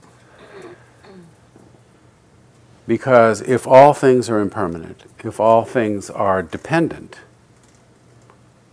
Because 2.86 3.42
if 3.42 3.66
all 3.66 3.94
things 3.94 4.28
are 4.28 4.40
impermanent, 4.40 5.04
if 5.22 5.38
all 5.38 5.64
things 5.64 6.10
are 6.10 6.42
dependent, 6.42 7.20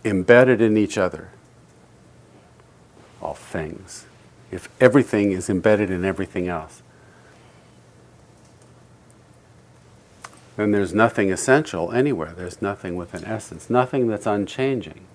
embedded 0.04 0.60
in 0.60 0.76
each 0.76 0.98
other, 0.98 1.28
all 3.20 3.34
things, 3.34 4.06
if 4.50 4.68
everything 4.80 5.32
is 5.32 5.48
embedded 5.48 5.90
in 5.90 6.04
everything 6.04 6.48
else, 6.48 6.82
then 10.56 10.72
there's 10.72 10.92
nothing 10.92 11.32
essential 11.32 11.92
anywhere. 11.92 12.32
There's 12.36 12.60
nothing 12.60 12.96
with 12.96 13.14
an 13.14 13.24
essence, 13.24 13.70
nothing 13.70 14.08
that's 14.08 14.26
unchanging. 14.26 15.06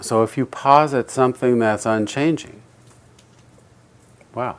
So 0.00 0.22
if 0.22 0.36
you 0.36 0.46
posit 0.46 1.10
something 1.10 1.58
that's 1.58 1.86
unchanging, 1.86 2.62
wow, 4.34 4.58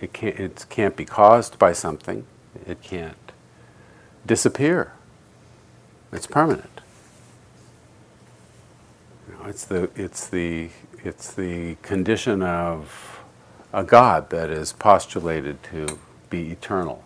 it 0.00 0.12
can't, 0.12 0.38
it 0.38 0.66
can't 0.68 0.96
be 0.96 1.04
caused 1.04 1.58
by 1.58 1.72
something. 1.72 2.26
It 2.66 2.82
can't 2.82 3.32
disappear. 4.26 4.92
It's 6.12 6.26
permanent. 6.26 6.77
It's 9.48 9.64
the 9.64 9.88
it's 9.96 10.26
the 10.26 10.68
it's 11.02 11.32
the 11.32 11.76
condition 11.76 12.42
of 12.42 13.22
a 13.72 13.82
God 13.82 14.28
that 14.28 14.50
is 14.50 14.74
postulated 14.74 15.62
to 15.72 15.98
be 16.28 16.50
eternal. 16.50 17.02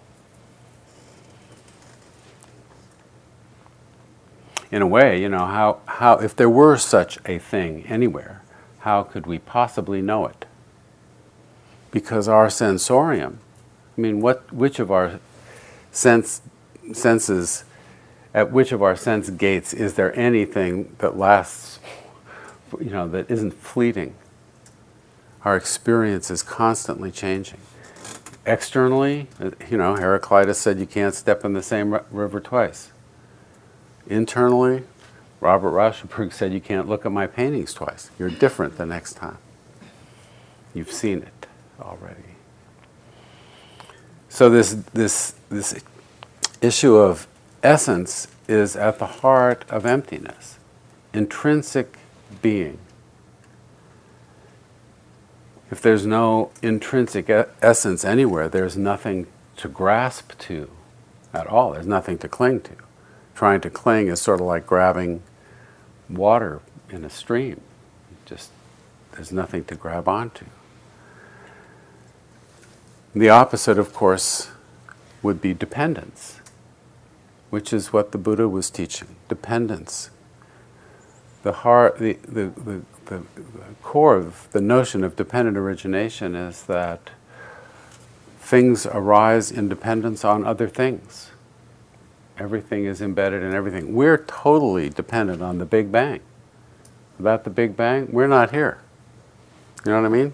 In 4.73 4.83
a 4.83 4.89
way, 4.89 5.23
you 5.23 5.29
know, 5.29 5.47
how, 5.47 5.83
how, 5.87 6.15
if 6.15 6.35
there 6.35 6.51
were 6.51 6.77
such 6.79 7.19
a 7.27 7.39
thing 7.39 7.85
anywhere, 7.87 8.43
how 8.81 9.05
could 9.05 9.27
we 9.27 9.39
possibly 9.39 10.03
know 10.03 10.27
it? 10.27 10.45
Because 11.93 12.27
our 12.27 12.51
sensorium, 12.51 13.39
I 13.97 14.01
mean, 14.01 14.21
what, 14.21 14.53
which 14.53 14.81
of 14.81 14.91
our 14.91 15.21
sense, 15.93 16.41
senses, 16.93 17.65
at 18.33 18.51
which 18.51 18.73
of 18.73 18.83
our 18.83 18.97
sense 18.97 19.29
gates 19.31 19.75
is 19.75 19.95
there 19.95 20.19
anything 20.19 20.97
that 20.99 21.19
lasts, 21.19 21.72
you 22.81 22.91
know, 22.91 23.09
that 23.09 23.31
isn't 23.31 23.52
fleeting? 23.52 24.14
Our 25.45 25.57
experience 25.57 26.31
is 26.31 26.43
constantly 26.43 27.11
changing. 27.11 27.61
Externally, 28.47 29.29
you 29.71 29.76
know, 29.76 29.97
Heraclitus 29.97 30.59
said 30.59 30.79
you 30.79 30.87
can't 30.87 31.14
step 31.14 31.45
in 31.45 31.52
the 31.52 31.62
same 31.62 31.99
river 32.11 32.41
twice. 32.41 32.91
Internally, 34.07 34.83
Robert 35.41 35.71
Rauschenberg 35.71 36.33
said 36.33 36.52
you 36.52 36.61
can't 36.61 36.88
look 36.88 37.05
at 37.05 37.12
my 37.12 37.26
paintings 37.26 37.75
twice. 37.75 38.11
You're 38.19 38.31
different 38.31 38.79
the 38.79 38.87
next 38.87 39.14
time. 39.14 39.38
You've 40.75 40.93
seen 40.93 41.19
it 41.23 41.47
already. 41.81 42.37
So 44.29 44.49
this 44.49 44.75
this 44.95 45.35
this 45.50 45.75
issue 46.61 46.95
of 46.95 47.26
essence 47.62 48.29
is 48.49 48.76
at 48.76 48.99
the 48.99 49.07
heart 49.07 49.64
of 49.69 49.85
emptiness, 49.85 50.59
intrinsic 51.12 51.99
being. 52.41 52.79
If 55.71 55.81
there's 55.81 56.07
no 56.07 56.51
intrinsic 56.62 57.31
essence 57.62 58.05
anywhere, 58.05 58.49
there's 58.49 58.77
nothing 58.77 59.27
to 59.57 59.69
grasp 59.69 60.39
to 60.41 60.71
at 61.33 61.47
all. 61.47 61.73
There's 61.73 61.87
nothing 61.87 62.19
to 62.19 62.29
cling 62.29 62.61
to. 62.62 62.73
Trying 63.35 63.62
to 63.62 63.71
cling 63.71 64.09
is 64.09 64.21
sort 64.21 64.41
of 64.41 64.47
like 64.47 64.67
grabbing 64.67 65.23
water 66.09 66.61
in 66.91 67.05
a 67.05 67.11
stream. 67.11 67.61
Just 68.27 68.51
there's 69.12 69.33
nothing 69.33 69.65
to 69.65 69.75
grab 69.75 70.09
onto. 70.09 70.47
The 73.15 73.29
opposite, 73.29 73.79
of 73.79 73.93
course, 73.93 74.51
would 75.23 75.41
be 75.41 75.53
dependence, 75.53 76.41
which 77.51 77.73
is 77.73 77.93
what 77.93 78.12
the 78.12 78.19
Buddha 78.19 78.49
was 78.49 78.71
teaching. 78.71 79.17
Dependence. 79.29 80.11
The 81.43 81.53
heart, 81.53 81.99
the, 81.99 82.15
the, 82.29 82.53
the 82.65 82.83
the, 83.07 83.23
core 83.83 84.17
of 84.17 84.49
the 84.53 84.61
notion 84.61 85.05
of 85.05 85.17
dependent 85.17 85.57
origination 85.57 86.35
is 86.35 86.63
that 86.65 87.11
things 88.39 88.87
arise 88.87 89.51
in 89.51 89.69
dependence 89.69 90.25
on 90.25 90.45
other 90.45 90.69
things. 90.69 91.31
Everything 92.39 92.85
is 92.87 93.01
embedded 93.01 93.43
in 93.43 93.53
everything. 93.55 93.95
We're 93.95 94.19
totally 94.19 94.89
dependent 94.89 95.43
on 95.43 95.59
the 95.59 95.65
Big 95.65 95.93
Bang. 95.93 96.21
Without 97.19 97.45
the 97.45 97.51
Big 97.51 97.77
Bang, 97.77 98.09
we're 98.11 98.27
not 98.27 98.51
here. 98.51 98.79
You 99.85 99.93
know 99.93 100.03
what 100.03 100.07
I 100.07 100.11
mean? 100.11 100.33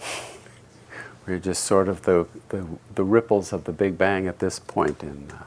We're 1.26 1.38
just 1.38 1.64
sort 1.64 1.88
of 1.88 2.02
the, 2.02 2.26
the, 2.50 2.66
the 2.94 3.02
ripples 3.02 3.52
of 3.52 3.64
the 3.64 3.72
Big 3.72 3.98
Bang 3.98 4.28
at 4.28 4.38
this 4.38 4.58
point 4.58 5.02
in, 5.02 5.30
uh, 5.32 5.42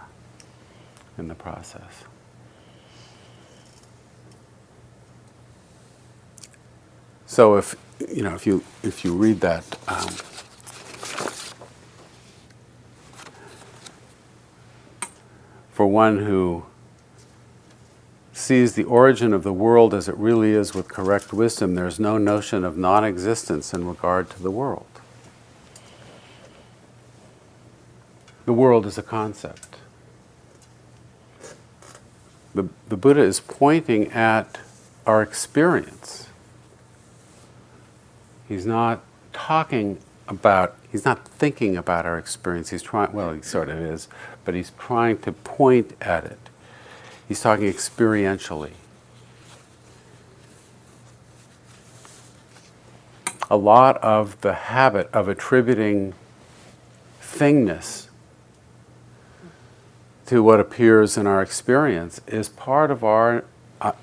in 1.17 1.29
the 1.29 1.35
process. 1.35 2.03
So 7.27 7.57
if 7.57 7.75
you 8.09 8.23
know 8.23 8.33
if 8.33 8.47
you 8.47 8.63
if 8.81 9.03
you 9.05 9.13
read 9.13 9.41
that. 9.41 9.63
Um, 9.87 10.09
for 15.71 15.85
one 15.85 16.25
who 16.25 16.65
sees 18.31 18.73
the 18.73 18.83
origin 18.85 19.33
of 19.33 19.43
the 19.43 19.53
world 19.53 19.93
as 19.93 20.07
it 20.07 20.15
really 20.15 20.53
is 20.53 20.73
with 20.73 20.87
correct 20.87 21.33
wisdom, 21.33 21.75
there's 21.75 21.99
no 21.99 22.17
notion 22.17 22.63
of 22.63 22.77
non 22.77 23.03
existence 23.03 23.73
in 23.73 23.85
regard 23.85 24.29
to 24.29 24.41
the 24.41 24.49
world. 24.49 24.87
The 28.45 28.53
world 28.53 28.85
is 28.85 28.97
a 28.97 29.03
concept. 29.03 29.75
The, 32.55 32.69
the 32.87 32.97
Buddha 32.97 33.21
is 33.21 33.41
pointing 33.41 34.11
at 34.11 34.59
our 35.05 35.21
experience 35.21 36.26
He's 38.47 38.65
not 38.65 39.01
talking 39.33 39.97
about, 40.27 40.75
he's 40.91 41.05
not 41.05 41.27
thinking 41.27 41.75
about 41.75 42.05
our 42.05 42.17
experience. 42.17 42.69
He's 42.69 42.81
trying, 42.81 43.13
well, 43.13 43.33
he 43.33 43.41
sort 43.41 43.69
of 43.69 43.79
is, 43.79 44.07
but 44.45 44.55
he's 44.55 44.71
trying 44.77 45.19
to 45.19 45.31
point 45.31 45.93
at 46.01 46.25
it. 46.25 46.39
He's 47.27 47.41
talking 47.41 47.65
experientially. 47.65 48.71
A 53.49 53.57
lot 53.57 53.97
of 53.97 54.39
the 54.41 54.53
habit 54.53 55.09
of 55.13 55.27
attributing 55.27 56.13
thingness 57.21 58.07
to 60.25 60.43
what 60.43 60.59
appears 60.59 61.17
in 61.17 61.25
our 61.25 61.41
experience 61.41 62.19
is 62.27 62.49
part 62.49 62.91
of 62.91 63.03
our, 63.03 63.45
uh, 63.79 63.93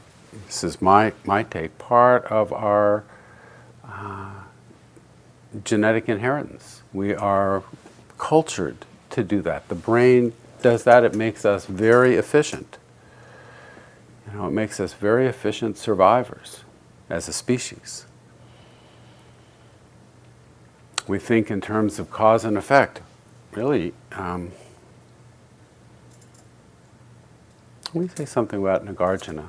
this 0.47 0.65
is 0.65 0.81
my, 0.81 1.13
my 1.27 1.43
take, 1.43 1.77
part 1.77 2.25
of 2.27 2.53
our 2.53 3.05
genetic 5.63 6.09
inheritance. 6.09 6.83
We 6.93 7.15
are 7.15 7.63
cultured 8.19 8.79
to 9.11 9.23
do 9.23 9.43
that. 9.43 9.69
The 9.69 9.75
brain 9.75 10.33
does 10.63 10.85
that, 10.85 11.05
it 11.05 11.15
makes 11.15 11.45
us 11.45 11.67
very 11.67 12.17
efficient. 12.17 12.79
You 14.27 14.39
know, 14.39 14.47
it 14.49 14.53
makes 14.53 14.81
us 14.81 14.95
very 14.95 15.27
efficient 15.27 15.77
survivors 15.77 16.65
as 17.11 17.29
a 17.29 17.33
species. 17.33 18.07
We 21.07 21.19
think 21.19 21.51
in 21.51 21.61
terms 21.61 21.99
of 21.99 22.11
cause 22.11 22.45
and 22.45 22.57
effect. 22.57 23.03
Really, 23.53 23.93
um, 24.13 24.51
let 27.93 28.03
me 28.03 28.09
say 28.17 28.25
something 28.25 28.59
about 28.59 28.85
Nagarjuna. 28.85 29.49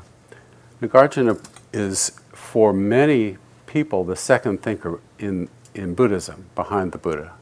Nagarjuna 0.82 1.44
is, 1.74 2.12
for 2.34 2.74
many 2.74 3.38
people, 3.66 4.04
the 4.04 4.16
second 4.16 4.62
thinker 4.62 5.00
in 5.18 5.50
in 5.76 5.94
Buddhism, 5.94 6.46
behind 6.56 6.92
the 6.92 6.98
Buddha. 6.98 7.34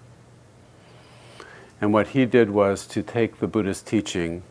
And 1.79 1.93
what 1.93 2.09
he 2.09 2.25
did 2.25 2.49
was 2.49 2.87
to 2.87 3.03
take 3.03 3.39
the 3.39 3.47
Buddha's 3.47 3.81
teaching 3.81 4.43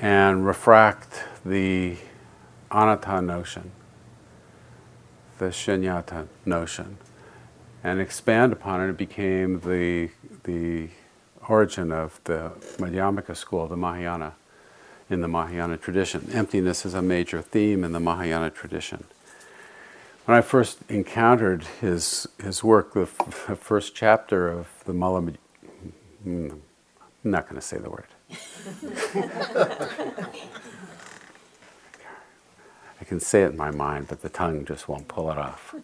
and 0.00 0.46
refract 0.46 1.24
the 1.44 1.96
anatta 2.70 3.20
notion, 3.20 3.72
the 5.38 5.46
shunyata 5.46 6.26
notion, 6.44 6.98
and 7.82 8.00
expand 8.00 8.52
upon 8.52 8.80
it. 8.82 8.90
It 8.90 8.96
became 8.96 9.60
the, 9.60 10.10
the 10.44 10.88
origin 11.48 11.92
of 11.92 12.20
the 12.24 12.52
Madhyamaka 12.78 13.36
school, 13.36 13.66
the 13.66 13.76
Mahayana, 13.76 14.34
in 15.08 15.22
the 15.22 15.28
Mahayana 15.28 15.76
tradition. 15.76 16.30
Emptiness 16.32 16.86
is 16.86 16.94
a 16.94 17.02
major 17.02 17.42
theme 17.42 17.82
in 17.84 17.92
the 17.92 18.00
Mahayana 18.00 18.50
tradition 18.50 19.04
when 20.30 20.38
I 20.38 20.42
first 20.42 20.78
encountered 20.88 21.64
his 21.80 22.28
his 22.40 22.62
work, 22.62 22.94
the, 22.94 23.00
f- 23.00 23.58
first 23.58 23.96
chapter 23.96 24.48
of 24.48 24.68
the 24.84 24.92
Mala, 24.92 25.22
mm, 25.22 25.36
I'm 26.24 26.60
not 27.24 27.48
going 27.48 27.56
to 27.56 27.60
say 27.60 27.78
the 27.78 27.90
word. 27.90 28.06
I 33.00 33.04
can 33.04 33.18
say 33.18 33.42
it 33.42 33.50
in 33.50 33.56
my 33.56 33.72
mind, 33.72 34.06
but 34.06 34.22
the 34.22 34.28
tongue 34.28 34.64
just 34.64 34.86
won't 34.86 35.08
pull 35.08 35.32
it 35.32 35.38
off. 35.38 35.74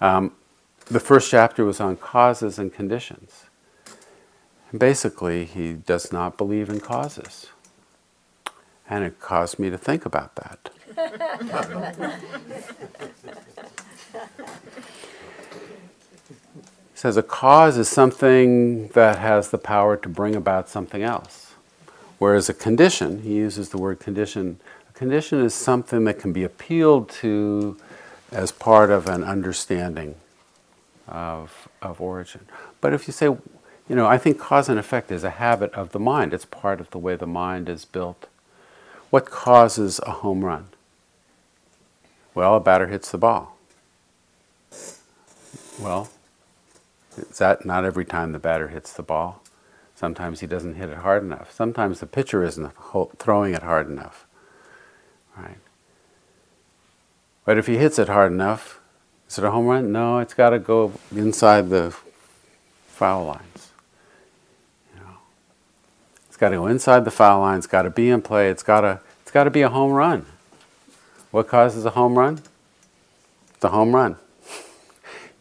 Um, 0.00 0.30
the 0.84 1.00
first 1.00 1.28
chapter 1.28 1.64
was 1.64 1.80
on 1.80 1.96
causes 1.96 2.56
and 2.56 2.72
conditions. 2.72 3.46
And 4.70 4.78
basically, 4.78 5.44
he 5.44 5.72
does 5.72 6.12
not 6.12 6.38
believe 6.38 6.68
in 6.68 6.78
causes. 6.78 7.48
And 8.88 9.02
it 9.02 9.18
caused 9.18 9.58
me 9.58 9.70
to 9.70 9.78
think 9.78 10.06
about 10.06 10.36
that. 10.36 10.70
Says 17.00 17.16
a 17.16 17.22
cause 17.22 17.78
is 17.78 17.88
something 17.88 18.88
that 18.88 19.18
has 19.18 19.48
the 19.50 19.56
power 19.56 19.96
to 19.96 20.08
bring 20.08 20.36
about 20.36 20.68
something 20.68 21.02
else. 21.02 21.54
Whereas 22.18 22.50
a 22.50 22.54
condition, 22.54 23.22
he 23.22 23.36
uses 23.36 23.70
the 23.70 23.78
word 23.78 24.00
condition, 24.00 24.60
a 24.88 24.92
condition 24.92 25.40
is 25.40 25.54
something 25.54 26.04
that 26.04 26.18
can 26.18 26.34
be 26.34 26.44
appealed 26.44 27.08
to 27.08 27.78
as 28.30 28.52
part 28.52 28.90
of 28.90 29.08
an 29.08 29.24
understanding 29.24 30.16
of, 31.08 31.68
of 31.80 32.02
origin. 32.02 32.42
But 32.82 32.92
if 32.92 33.06
you 33.06 33.12
say, 33.12 33.24
you 33.26 33.96
know, 33.96 34.06
I 34.06 34.18
think 34.18 34.38
cause 34.38 34.68
and 34.68 34.78
effect 34.78 35.10
is 35.10 35.24
a 35.24 35.30
habit 35.30 35.72
of 35.72 35.92
the 35.92 35.98
mind, 35.98 36.34
it's 36.34 36.44
part 36.44 36.80
of 36.80 36.90
the 36.90 36.98
way 36.98 37.16
the 37.16 37.26
mind 37.26 37.70
is 37.70 37.86
built. 37.86 38.26
What 39.08 39.30
causes 39.30 40.00
a 40.06 40.10
home 40.10 40.44
run? 40.44 40.66
Well, 42.34 42.54
a 42.56 42.60
batter 42.60 42.86
hits 42.86 43.10
the 43.10 43.18
ball. 43.18 43.56
Well, 45.80 46.10
Is 47.16 47.38
that 47.38 47.66
not 47.66 47.84
every 47.84 48.04
time 48.04 48.32
the 48.32 48.38
batter 48.38 48.68
hits 48.68 48.92
the 48.92 49.02
ball? 49.02 49.42
Sometimes 49.94 50.40
he 50.40 50.46
doesn't 50.46 50.76
hit 50.76 50.88
it 50.88 50.98
hard 50.98 51.22
enough. 51.22 51.52
Sometimes 51.52 52.00
the 52.00 52.06
pitcher 52.06 52.42
isn't 52.44 52.72
throwing 53.18 53.54
it 53.54 53.62
hard 53.62 53.88
enough. 53.88 54.26
Right? 55.36 55.58
But 57.44 57.58
if 57.58 57.66
he 57.66 57.76
hits 57.76 57.98
it 57.98 58.08
hard 58.08 58.32
enough, 58.32 58.80
is 59.28 59.38
it 59.38 59.44
a 59.44 59.50
home 59.50 59.66
run? 59.66 59.92
No, 59.92 60.18
it's 60.18 60.34
got 60.34 60.50
to 60.50 60.58
go 60.58 60.92
inside 61.14 61.68
the 61.68 61.94
foul 62.86 63.26
lines. 63.26 63.70
You 64.94 65.00
know, 65.00 65.16
it's 66.28 66.36
got 66.36 66.50
to 66.50 66.56
go 66.56 66.66
inside 66.66 67.04
the 67.04 67.10
foul 67.10 67.40
lines. 67.40 67.66
Got 67.66 67.82
to 67.82 67.90
be 67.90 68.08
in 68.10 68.22
play. 68.22 68.50
It's 68.50 68.62
got 68.62 68.82
to 68.82 69.00
it's 69.22 69.30
got 69.30 69.44
to 69.44 69.50
be 69.50 69.62
a 69.62 69.68
home 69.68 69.92
run. 69.92 70.26
What 71.30 71.48
causes 71.48 71.84
a 71.84 71.90
home 71.90 72.18
run? 72.18 72.42
The 73.60 73.68
home 73.68 73.94
run. 73.94 74.16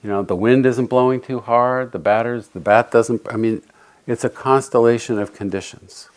You 0.02 0.10
know, 0.10 0.24
the 0.24 0.36
wind 0.36 0.66
isn't 0.66 0.86
blowing 0.86 1.20
too 1.20 1.42
hard. 1.42 1.92
The 1.92 2.00
batters, 2.00 2.48
the 2.48 2.62
bat 2.62 2.90
doesn't. 2.90 3.22
I 3.30 3.36
mean, 3.36 3.62
it's 4.08 4.24
a 4.24 4.30
constellation 4.30 5.20
of 5.20 5.34
conditions. 5.34 6.10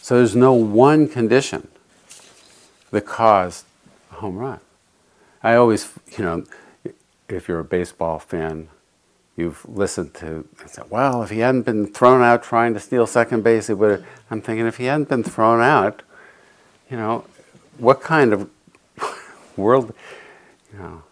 So 0.00 0.16
there's 0.16 0.34
no 0.34 0.54
one 0.54 1.08
condition 1.08 1.68
that 2.90 3.04
caused 3.04 3.66
a 4.10 4.14
home 4.14 4.38
run. 4.38 4.60
I 5.42 5.56
always, 5.56 5.92
you 6.16 6.24
know, 6.24 6.44
if 7.28 7.48
you're 7.48 7.58
a 7.58 7.64
baseball 7.64 8.18
fan, 8.18 8.68
you've 9.36 9.68
listened 9.68 10.14
to 10.14 10.48
and 10.60 10.70
said, 10.70 10.84
well, 10.90 11.22
if 11.22 11.30
he 11.30 11.40
hadn't 11.40 11.62
been 11.62 11.86
thrown 11.86 12.22
out 12.22 12.42
trying 12.42 12.72
to 12.74 12.80
steal 12.80 13.06
second 13.06 13.44
base, 13.44 13.68
it 13.68 13.74
would 13.78 14.04
I'm 14.30 14.40
thinking 14.40 14.66
if 14.66 14.78
he 14.78 14.86
hadn't 14.86 15.08
been 15.08 15.22
thrown 15.22 15.60
out, 15.60 16.02
you 16.90 16.96
know, 16.96 17.24
what 17.78 18.00
kind 18.00 18.32
of 18.32 18.50
world, 19.56 19.94
you 20.72 20.78
know, 20.78 21.02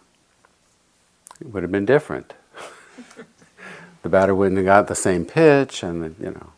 it 1.39 1.47
would 1.47 1.63
have 1.63 1.71
been 1.71 1.85
different 1.85 2.33
the 4.03 4.09
batter 4.09 4.35
wouldn't 4.35 4.57
have 4.57 4.65
got 4.65 4.87
the 4.87 4.95
same 4.95 5.25
pitch, 5.25 5.83
and 5.83 6.15
you 6.19 6.31
know. 6.31 6.51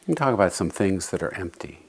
You 0.00 0.14
can 0.14 0.16
talk 0.16 0.34
about 0.34 0.52
some 0.52 0.70
things 0.70 1.10
that 1.10 1.22
are 1.22 1.34
empty. 1.34 1.80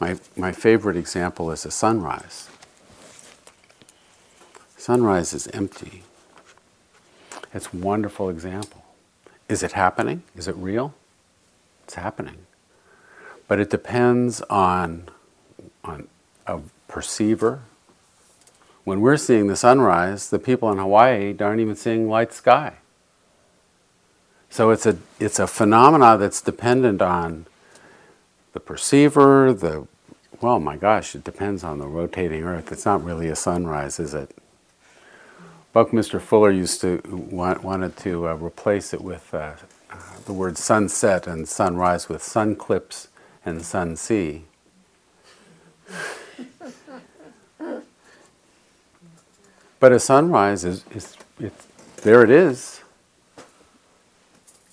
My, 0.00 0.16
my 0.34 0.50
favorite 0.50 0.96
example 0.96 1.50
is 1.50 1.66
a 1.66 1.70
sunrise. 1.70 2.48
Sunrise 4.78 5.34
is 5.34 5.46
empty. 5.48 6.04
It's 7.52 7.68
a 7.72 7.76
wonderful 7.76 8.30
example. 8.30 8.82
Is 9.48 9.62
it 9.62 9.72
happening? 9.72 10.22
Is 10.34 10.48
it 10.48 10.56
real? 10.56 10.94
It's 11.90 11.96
happening. 11.96 12.46
But 13.48 13.58
it 13.58 13.68
depends 13.68 14.42
on, 14.42 15.08
on 15.82 16.06
a 16.46 16.60
perceiver, 16.86 17.62
when 18.84 19.00
we're 19.00 19.16
seeing 19.16 19.48
the 19.48 19.56
sunrise, 19.56 20.30
the 20.30 20.38
people 20.38 20.70
in 20.70 20.78
Hawaii 20.78 21.34
aren't 21.40 21.60
even 21.60 21.74
seeing 21.74 22.08
light 22.08 22.32
sky. 22.32 22.74
So 24.50 24.70
it's 24.70 24.86
a, 24.86 24.98
it's 25.18 25.40
a 25.40 25.48
phenomena 25.48 26.16
that's 26.16 26.40
dependent 26.40 27.02
on 27.02 27.46
the 28.52 28.60
perceiver, 28.60 29.52
the, 29.52 29.88
well, 30.40 30.60
my 30.60 30.76
gosh, 30.76 31.16
it 31.16 31.24
depends 31.24 31.64
on 31.64 31.80
the 31.80 31.88
rotating 31.88 32.44
earth. 32.44 32.70
It's 32.70 32.84
not 32.84 33.02
really 33.02 33.26
a 33.26 33.34
sunrise, 33.34 33.98
is 33.98 34.14
it? 34.14 34.30
Buckminster 35.72 36.20
Fuller 36.20 36.52
used 36.52 36.80
to 36.82 37.00
want, 37.32 37.64
wanted 37.64 37.96
to 37.96 38.28
uh, 38.28 38.36
replace 38.36 38.94
it 38.94 39.00
with 39.00 39.34
uh, 39.34 39.54
Uh, 39.90 39.96
the 40.26 40.32
word 40.34 40.58
sunset 40.58 41.26
and 41.26 41.48
sunrise 41.48 42.08
with 42.08 42.22
sunclipse 42.22 43.08
and 43.44 43.62
sun 43.64 43.96
sea. 43.96 44.44
But 49.80 49.92
a 49.92 50.00
sunrise 50.00 50.64
is, 50.64 50.84
is 50.92 51.16
there 52.02 52.22
it 52.24 52.30
is. 52.30 52.82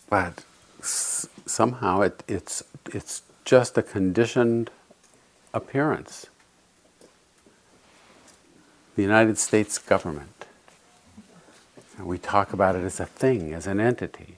But 0.10 0.44
s- 0.82 1.28
somehow 1.46 2.02
it, 2.02 2.24
it's, 2.28 2.64
it's 2.94 3.24
just 3.46 3.78
a 3.78 3.84
conditioned 3.84 4.72
appearance. 5.54 6.28
The 8.96 9.04
United 9.04 9.38
States 9.40 9.78
government. 9.80 10.46
we 12.06 12.18
talk 12.18 12.54
about 12.54 12.76
it 12.76 12.84
as 12.84 13.00
a 13.00 13.08
thing, 13.08 13.54
as 13.54 13.68
an 13.68 13.80
entity. 13.80 14.38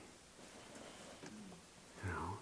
You 2.06 2.12
know, 2.12 2.38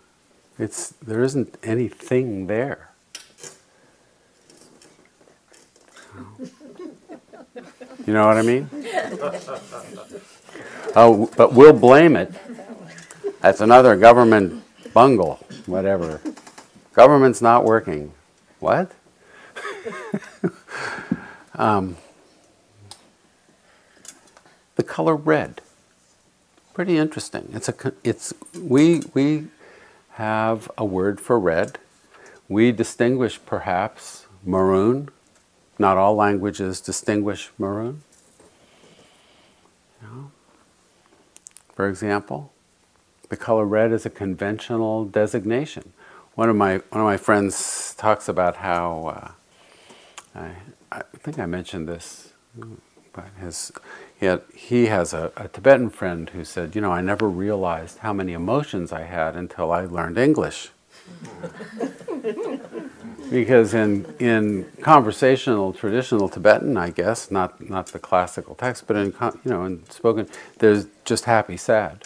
it's, 0.59 0.89
there 1.01 1.23
isn't 1.23 1.57
anything 1.63 2.47
there. 2.47 2.89
You 8.05 8.13
know. 8.13 8.25
What 8.27 8.37
I 8.37 8.41
mean? 8.41 8.69
Oh, 10.95 11.29
but 11.37 11.53
we'll 11.53 11.73
blame 11.73 12.15
it. 12.15 12.33
That's 13.41 13.61
another 13.61 13.95
government 13.95 14.63
bungle, 14.93 15.35
whatever. 15.67 16.21
Government's 16.93 17.39
not 17.39 17.65
working. 17.65 18.13
What? 18.59 18.93
um, 21.53 21.97
the 24.75 24.81
color 24.81 25.15
red. 25.15 25.61
Pretty 26.73 26.97
interesting. 26.97 27.51
It's 27.53 27.69
a 27.69 27.93
it's 28.03 28.33
we 28.59 29.03
we 29.13 29.47
have 30.17 30.69
a 30.77 30.85
word 30.85 31.21
for 31.21 31.39
red. 31.39 31.79
We 32.49 32.71
distinguish 32.71 33.39
perhaps 33.45 34.27
maroon 34.43 35.09
not 35.79 35.97
all 35.97 36.15
languages 36.15 36.81
distinguish 36.81 37.51
maroon. 37.57 38.03
For 41.75 41.87
example, 41.87 42.51
the 43.29 43.37
color 43.37 43.65
red 43.65 43.91
is 43.91 44.05
a 44.05 44.09
conventional 44.09 45.05
designation. 45.05 45.93
One 46.35 46.49
of 46.49 46.55
my 46.55 46.77
one 46.89 47.01
of 47.01 47.05
my 47.05 47.17
friends 47.17 47.93
talks 47.95 48.27
about 48.27 48.57
how 48.57 49.35
uh, 50.35 50.39
I, 50.39 50.51
I 50.91 51.01
think 51.19 51.39
I 51.39 51.45
mentioned 51.45 51.87
this, 51.87 52.33
but 53.13 53.25
his 53.39 53.71
had, 54.25 54.41
he 54.53 54.87
has 54.87 55.13
a, 55.13 55.31
a 55.37 55.47
Tibetan 55.47 55.89
friend 55.89 56.29
who 56.31 56.43
said, 56.43 56.75
you 56.75 56.81
know, 56.81 56.91
I 56.91 57.01
never 57.01 57.29
realized 57.29 57.99
how 57.99 58.13
many 58.13 58.33
emotions 58.33 58.91
I 58.91 59.03
had 59.03 59.35
until 59.35 59.71
I 59.71 59.85
learned 59.85 60.17
English. 60.17 60.69
because 63.29 63.73
in 63.73 64.05
in 64.19 64.65
conversational 64.81 65.73
traditional 65.73 66.29
Tibetan, 66.29 66.77
I 66.77 66.89
guess 66.89 67.31
not 67.31 67.69
not 67.69 67.87
the 67.87 67.99
classical 67.99 68.55
text, 68.55 68.87
but 68.87 68.95
in 68.95 69.13
you 69.43 69.51
know 69.51 69.65
in 69.65 69.89
spoken, 69.89 70.27
there's 70.59 70.87
just 71.05 71.25
happy, 71.25 71.57
sad. 71.57 72.03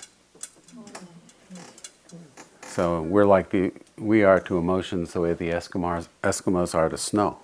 So 2.64 3.02
we're 3.02 3.26
like 3.26 3.50
the 3.50 3.72
we 3.98 4.24
are 4.24 4.40
to 4.42 4.58
emotions 4.58 5.14
the 5.14 5.22
way 5.22 5.34
the 5.34 5.50
Eskimos 5.50 6.08
Eskimos 6.24 6.76
are 6.76 6.90
to 6.90 6.98
snow. 6.98 7.40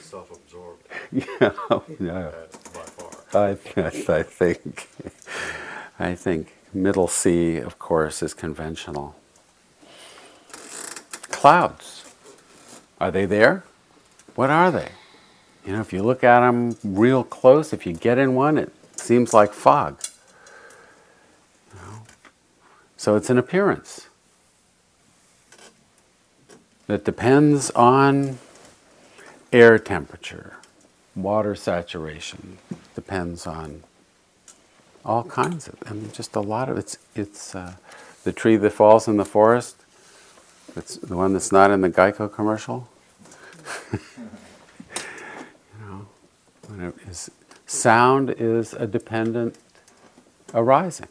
self-absorbed. 0.00 0.84
yeah, 1.12 1.52
yeah. 2.00 2.30
I, 3.32 3.50
I 3.76 4.22
think 4.22 4.88
I 5.98 6.14
think 6.14 6.54
middle 6.72 7.08
C, 7.08 7.56
of 7.58 7.78
course, 7.78 8.22
is 8.22 8.34
conventional. 8.34 9.16
Clouds 11.30 12.00
are 13.00 13.10
they 13.10 13.24
there? 13.24 13.64
What 14.34 14.50
are 14.50 14.70
they? 14.70 14.90
You 15.66 15.72
know, 15.72 15.80
if 15.80 15.92
you 15.92 16.02
look 16.02 16.22
at 16.22 16.40
them 16.40 16.76
real 16.84 17.24
close, 17.24 17.72
if 17.72 17.86
you 17.86 17.92
get 17.92 18.18
in 18.18 18.34
one, 18.34 18.58
it 18.58 18.72
seems 18.96 19.32
like 19.32 19.52
fog. 19.52 19.98
You 21.72 21.80
know? 21.80 22.02
So 22.96 23.16
it's 23.16 23.30
an 23.30 23.38
appearance 23.38 24.08
that 26.86 27.04
depends 27.04 27.70
on 27.70 28.38
air 29.52 29.78
temperature, 29.78 30.56
water 31.16 31.54
saturation, 31.54 32.58
depends 32.94 33.46
on 33.46 33.82
all 35.04 35.24
kinds 35.24 35.68
of, 35.68 35.76
I 35.86 35.92
mean, 35.92 36.10
just 36.12 36.36
a 36.36 36.40
lot 36.40 36.68
of 36.68 36.76
it's, 36.78 36.98
it's 37.14 37.54
uh, 37.54 37.74
the 38.24 38.32
tree 38.32 38.56
that 38.56 38.70
falls 38.70 39.08
in 39.08 39.16
the 39.16 39.24
forest 39.24 39.76
it's 40.76 40.96
the 40.96 41.16
one 41.16 41.32
that's 41.32 41.50
not 41.50 41.70
in 41.70 41.80
the 41.80 41.90
Geico 41.90 42.32
commercial. 42.32 42.88
you 43.92 43.98
know, 45.80 46.06
when 46.68 46.80
it 46.80 46.94
is, 47.08 47.30
sound 47.66 48.30
is 48.30 48.72
a 48.74 48.86
dependent 48.86 49.56
arising. 50.54 51.08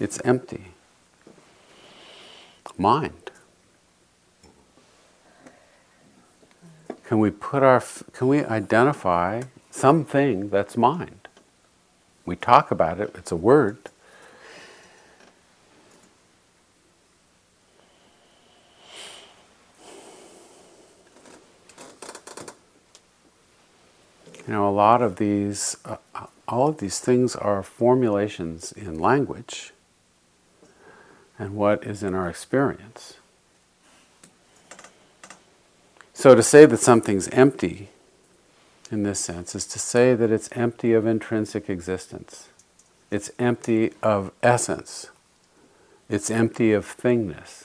It's 0.00 0.20
empty. 0.24 0.72
Mind. 2.76 3.25
Can 7.06 7.18
we 7.18 7.30
put 7.30 7.62
our, 7.62 7.82
can 8.12 8.28
we 8.28 8.44
identify 8.44 9.42
something 9.70 10.50
that's 10.50 10.76
mind? 10.76 11.28
We 12.24 12.36
talk 12.36 12.70
about 12.70 13.00
it, 13.00 13.14
it's 13.16 13.32
a 13.32 13.36
word. 13.36 13.78
you 24.46 24.52
know, 24.52 24.68
a 24.68 24.70
lot 24.70 25.02
of 25.02 25.16
these, 25.16 25.76
uh, 25.84 25.96
all 26.46 26.68
of 26.68 26.78
these 26.78 27.00
things 27.00 27.34
are 27.34 27.62
formulations 27.62 28.70
in 28.72 28.98
language 28.98 29.72
and 31.38 31.56
what 31.56 31.84
is 31.84 32.02
in 32.02 32.14
our 32.14 32.28
experience. 32.28 33.14
So 36.16 36.34
to 36.34 36.42
say 36.42 36.64
that 36.64 36.78
something's 36.78 37.28
empty 37.28 37.90
in 38.90 39.02
this 39.02 39.20
sense 39.20 39.54
is 39.54 39.66
to 39.66 39.78
say 39.78 40.14
that 40.14 40.30
it's 40.30 40.48
empty 40.52 40.94
of 40.94 41.06
intrinsic 41.06 41.68
existence. 41.68 42.48
It's 43.10 43.30
empty 43.38 43.92
of 44.02 44.32
essence. 44.42 45.10
It's 46.08 46.30
empty 46.30 46.72
of 46.72 46.86
thingness. 46.86 47.64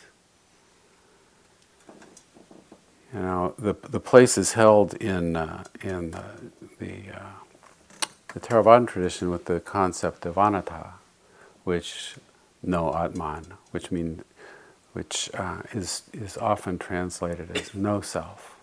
You 3.14 3.22
know, 3.22 3.56
the, 3.58 3.74
the 3.74 4.02
place 4.02 4.38
is 4.38 4.52
held 4.52 4.96
in, 4.96 5.38
uh, 5.38 5.64
in 5.82 6.12
the, 6.12 6.26
the, 6.78 7.04
uh, 7.16 8.10
the 8.34 8.42
Theravadan 8.42 8.86
tradition 8.86 9.30
with 9.30 9.46
the 9.46 9.62
concept 9.62 10.26
of 10.26 10.38
anatta, 10.38 10.96
which 11.64 12.16
no 12.62 12.94
atman, 12.94 13.54
which 13.72 13.92
mean, 13.92 14.26
which 14.94 15.30
uh, 15.34 15.62
is 15.74 16.04
is 16.14 16.38
often 16.38 16.78
translated 16.78 17.56
as 17.58 17.74
no 17.74 18.02
self. 18.02 18.56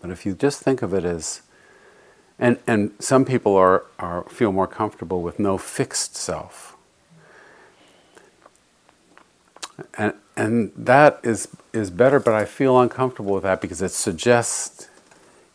But 0.00 0.10
if 0.10 0.26
you 0.26 0.34
just 0.34 0.60
think 0.62 0.82
of 0.82 0.94
it 0.94 1.04
as, 1.04 1.42
and 2.38 2.58
and 2.66 2.92
some 2.98 3.24
people 3.24 3.56
are, 3.56 3.84
are 3.98 4.24
feel 4.24 4.52
more 4.52 4.66
comfortable 4.66 5.22
with 5.22 5.38
no 5.38 5.58
fixed 5.58 6.16
self. 6.16 6.76
And 9.96 10.14
and 10.36 10.72
that 10.76 11.20
is 11.22 11.48
is 11.72 11.90
better, 11.90 12.20
but 12.20 12.34
I 12.34 12.44
feel 12.44 12.80
uncomfortable 12.80 13.34
with 13.34 13.42
that 13.44 13.60
because 13.60 13.82
it 13.82 13.90
suggests, 13.90 14.88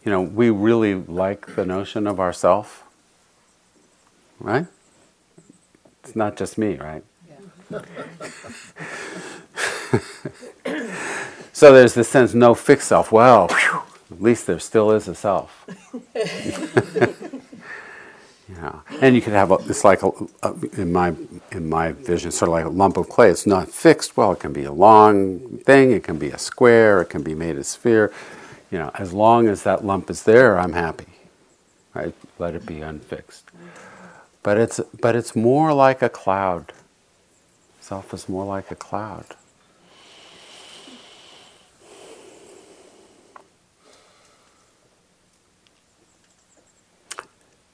you 0.06 0.12
know, 0.12 0.22
we 0.22 0.50
really 0.50 0.96
like 0.96 1.56
the 1.56 1.66
notion 1.66 2.08
of 2.08 2.20
ourself, 2.20 2.84
right? 4.40 4.68
It's 6.04 6.16
not 6.16 6.38
just 6.38 6.58
me, 6.58 6.78
right? 6.78 7.04
So 11.54 11.74
there's 11.74 11.94
this 11.94 12.08
sense, 12.08 12.34
no 12.34 12.54
fixed 12.54 12.88
self. 12.88 13.12
Well, 13.12 13.50
whew, 13.50 13.82
at 14.12 14.22
least 14.22 14.48
there 14.48 14.60
still 14.60 14.92
is 14.92 15.10
a 15.10 15.16
self. 15.16 15.66
Yeah, 18.52 18.80
and 19.02 19.16
you 19.16 19.22
could 19.22 19.34
have 19.34 19.52
a, 19.52 19.56
it's 19.70 19.84
like 19.84 20.02
a, 20.04 20.12
a, 20.42 20.54
in 20.82 20.92
my 20.92 21.14
in 21.52 21.70
my 21.70 21.92
vision, 21.92 22.32
sort 22.32 22.50
of 22.50 22.54
like 22.54 22.66
a 22.66 22.70
lump 22.70 22.98
of 22.98 23.08
clay. 23.08 23.30
It's 23.30 23.46
not 23.46 23.70
fixed. 23.70 24.18
Well, 24.18 24.32
it 24.32 24.40
can 24.40 24.54
be 24.54 24.64
a 24.64 24.72
long 24.72 25.60
thing. 25.60 25.92
It 25.92 26.04
can 26.04 26.18
be 26.18 26.30
a 26.30 26.38
square. 26.38 27.02
It 27.02 27.10
can 27.10 27.22
be 27.22 27.36
made 27.36 27.58
a 27.58 27.64
sphere. 27.64 28.12
You 28.72 28.80
know, 28.80 28.92
as 28.96 29.14
long 29.14 29.48
as 29.48 29.64
that 29.64 29.86
lump 29.86 30.10
is 30.10 30.24
there, 30.24 30.60
I'm 30.60 30.74
happy. 30.74 31.06
Right? 31.94 32.14
Let 32.40 32.56
it 32.56 32.66
be 32.66 32.82
unfixed. 32.82 33.52
But 34.42 34.58
it's 34.58 34.80
but 35.00 35.16
it's 35.16 35.36
more 35.36 35.72
like 35.74 36.02
a 36.02 36.10
cloud. 36.10 36.74
Self 37.90 38.14
is 38.14 38.30
more 38.30 38.46
like 38.46 38.70
a 38.70 38.76
cloud. 38.76 39.26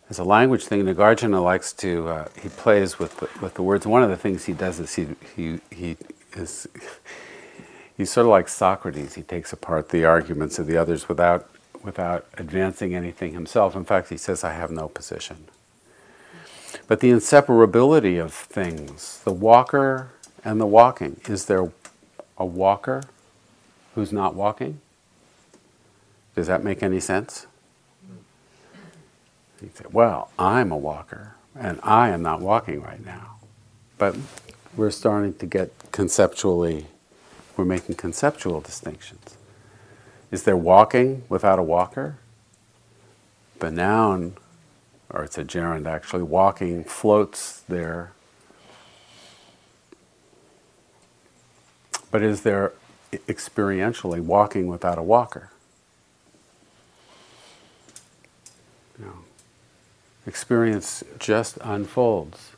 As 0.10 0.18
a 0.18 0.24
language 0.24 0.64
thing, 0.68 0.86
Nagarjuna 0.86 1.44
likes 1.44 1.74
to, 1.74 2.08
uh, 2.08 2.28
he 2.42 2.48
plays 2.48 2.98
with 2.98 3.18
the, 3.18 3.28
with 3.42 3.56
the 3.56 3.62
words. 3.62 3.86
One 3.86 4.04
of 4.04 4.10
the 4.10 4.16
things 4.16 4.46
he 4.46 4.54
does 4.54 4.80
is 4.80 4.96
he, 4.96 5.08
he, 5.36 5.60
he 5.70 5.98
is, 6.32 6.66
he's 7.98 8.10
sort 8.10 8.26
of 8.26 8.30
like 8.30 8.48
Socrates. 8.48 9.16
He 9.16 9.22
takes 9.22 9.52
apart 9.52 9.90
the 9.90 10.06
arguments 10.06 10.60
of 10.60 10.66
the 10.66 10.78
others 10.78 11.10
without, 11.10 11.50
without 11.84 12.26
advancing 12.38 12.96
anything 12.96 13.34
himself. 13.34 13.76
In 13.76 13.84
fact, 13.84 14.08
he 14.08 14.16
says, 14.16 14.46
I 14.46 14.54
have 14.54 14.72
no 14.72 14.88
position. 14.88 15.50
But 16.88 17.00
the 17.00 17.10
inseparability 17.10 18.24
of 18.24 18.34
things, 18.34 19.22
the 19.24 19.34
walker 19.34 20.12
and 20.44 20.62
the 20.62 20.68
walking, 20.68 21.20
is 21.28 21.46
there 21.46 21.72
a 22.38 22.46
walker 22.46 23.04
who's 23.96 24.12
not 24.12 24.36
walking? 24.36 24.80
Does 26.36 26.48
that 26.48 26.64
make 26.64 26.84
any 26.84 27.00
sense? 27.00 27.48
You 29.62 29.72
say, 29.74 29.86
well, 29.92 30.30
I'm 30.38 30.72
a 30.72 30.78
walker, 30.78 31.36
and 31.58 31.80
I 31.82 32.10
am 32.10 32.22
not 32.22 32.42
walking 32.42 32.82
right 32.82 33.04
now. 33.04 33.38
But 33.98 34.16
we're 34.76 34.92
starting 34.92 35.34
to 35.36 35.46
get 35.46 35.72
conceptually, 35.92 36.88
we're 37.56 37.66
making 37.66 37.96
conceptual 37.96 38.60
distinctions. 38.62 39.38
Is 40.30 40.44
there 40.44 40.58
walking 40.58 41.24
without 41.30 41.58
a 41.58 41.64
walker? 41.64 42.18
The 43.60 43.72
noun, 43.72 44.36
or 45.10 45.24
it's 45.24 45.38
a 45.38 45.44
gerund 45.44 45.88
actually, 45.88 46.24
walking 46.24 46.84
floats 46.84 47.62
there. 47.68 48.12
But 52.12 52.22
is 52.22 52.42
there 52.42 52.74
experientially 53.12 54.22
walking 54.22 54.68
without 54.68 54.98
a 54.98 55.04
walker? 55.04 55.52
experience 60.26 61.04
just 61.20 61.58
unfolds. 61.62 62.52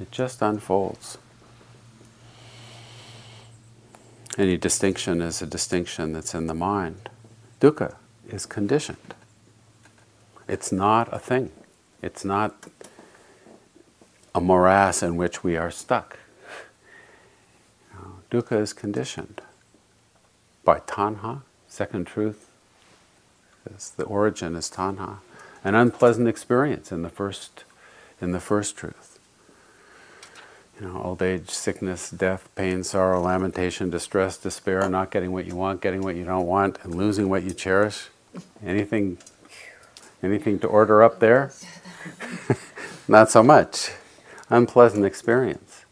It 0.00 0.10
just 0.10 0.40
unfolds. 0.42 1.18
Any 4.38 4.56
distinction 4.56 5.20
is 5.20 5.42
a 5.42 5.46
distinction 5.46 6.12
that's 6.12 6.34
in 6.34 6.46
the 6.46 6.54
mind. 6.54 7.10
Dukkha 7.60 7.96
is 8.28 8.46
conditioned. 8.46 9.14
It's 10.48 10.72
not 10.72 11.12
a 11.12 11.18
thing. 11.18 11.50
It's 12.02 12.24
not 12.24 12.66
a 14.34 14.40
morass 14.40 15.02
in 15.02 15.16
which 15.16 15.44
we 15.44 15.56
are 15.56 15.70
stuck. 15.70 16.18
dukkha 18.30 18.60
is 18.60 18.72
conditioned 18.72 19.40
by 20.64 20.78
tanha, 20.80 21.42
second 21.68 22.06
truth. 22.06 22.48
The 23.96 24.04
origin 24.04 24.56
is 24.56 24.70
tanha 24.70 25.18
an 25.64 25.74
unpleasant 25.74 26.28
experience 26.28 26.90
in 26.92 27.02
the 27.02 27.08
first 27.08 27.64
in 28.20 28.32
the 28.32 28.40
first 28.40 28.76
truth. 28.76 29.18
You 30.78 30.86
know, 30.86 31.02
old 31.02 31.22
age, 31.22 31.50
sickness, 31.50 32.10
death, 32.10 32.48
pain, 32.54 32.84
sorrow, 32.84 33.20
lamentation, 33.20 33.90
distress, 33.90 34.38
despair, 34.38 34.88
not 34.88 35.10
getting 35.10 35.32
what 35.32 35.44
you 35.44 35.54
want, 35.54 35.82
getting 35.82 36.00
what 36.00 36.16
you 36.16 36.24
don't 36.24 36.46
want, 36.46 36.78
and 36.82 36.94
losing 36.94 37.28
what 37.28 37.42
you 37.42 37.52
cherish. 37.52 38.08
Anything 38.64 39.18
anything 40.22 40.58
to 40.60 40.66
order 40.66 41.02
up 41.02 41.20
there? 41.20 41.52
not 43.08 43.30
so 43.30 43.42
much. 43.42 43.92
Unpleasant 44.48 45.04
experience. 45.04 45.84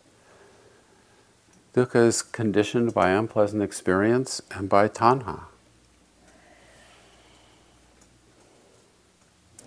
Dukkha 1.75 2.07
is 2.07 2.23
conditioned 2.23 2.92
by 2.92 3.11
unpleasant 3.11 3.62
experience 3.62 4.42
and 4.51 4.68
by 4.68 4.88
tanha. 4.88 5.42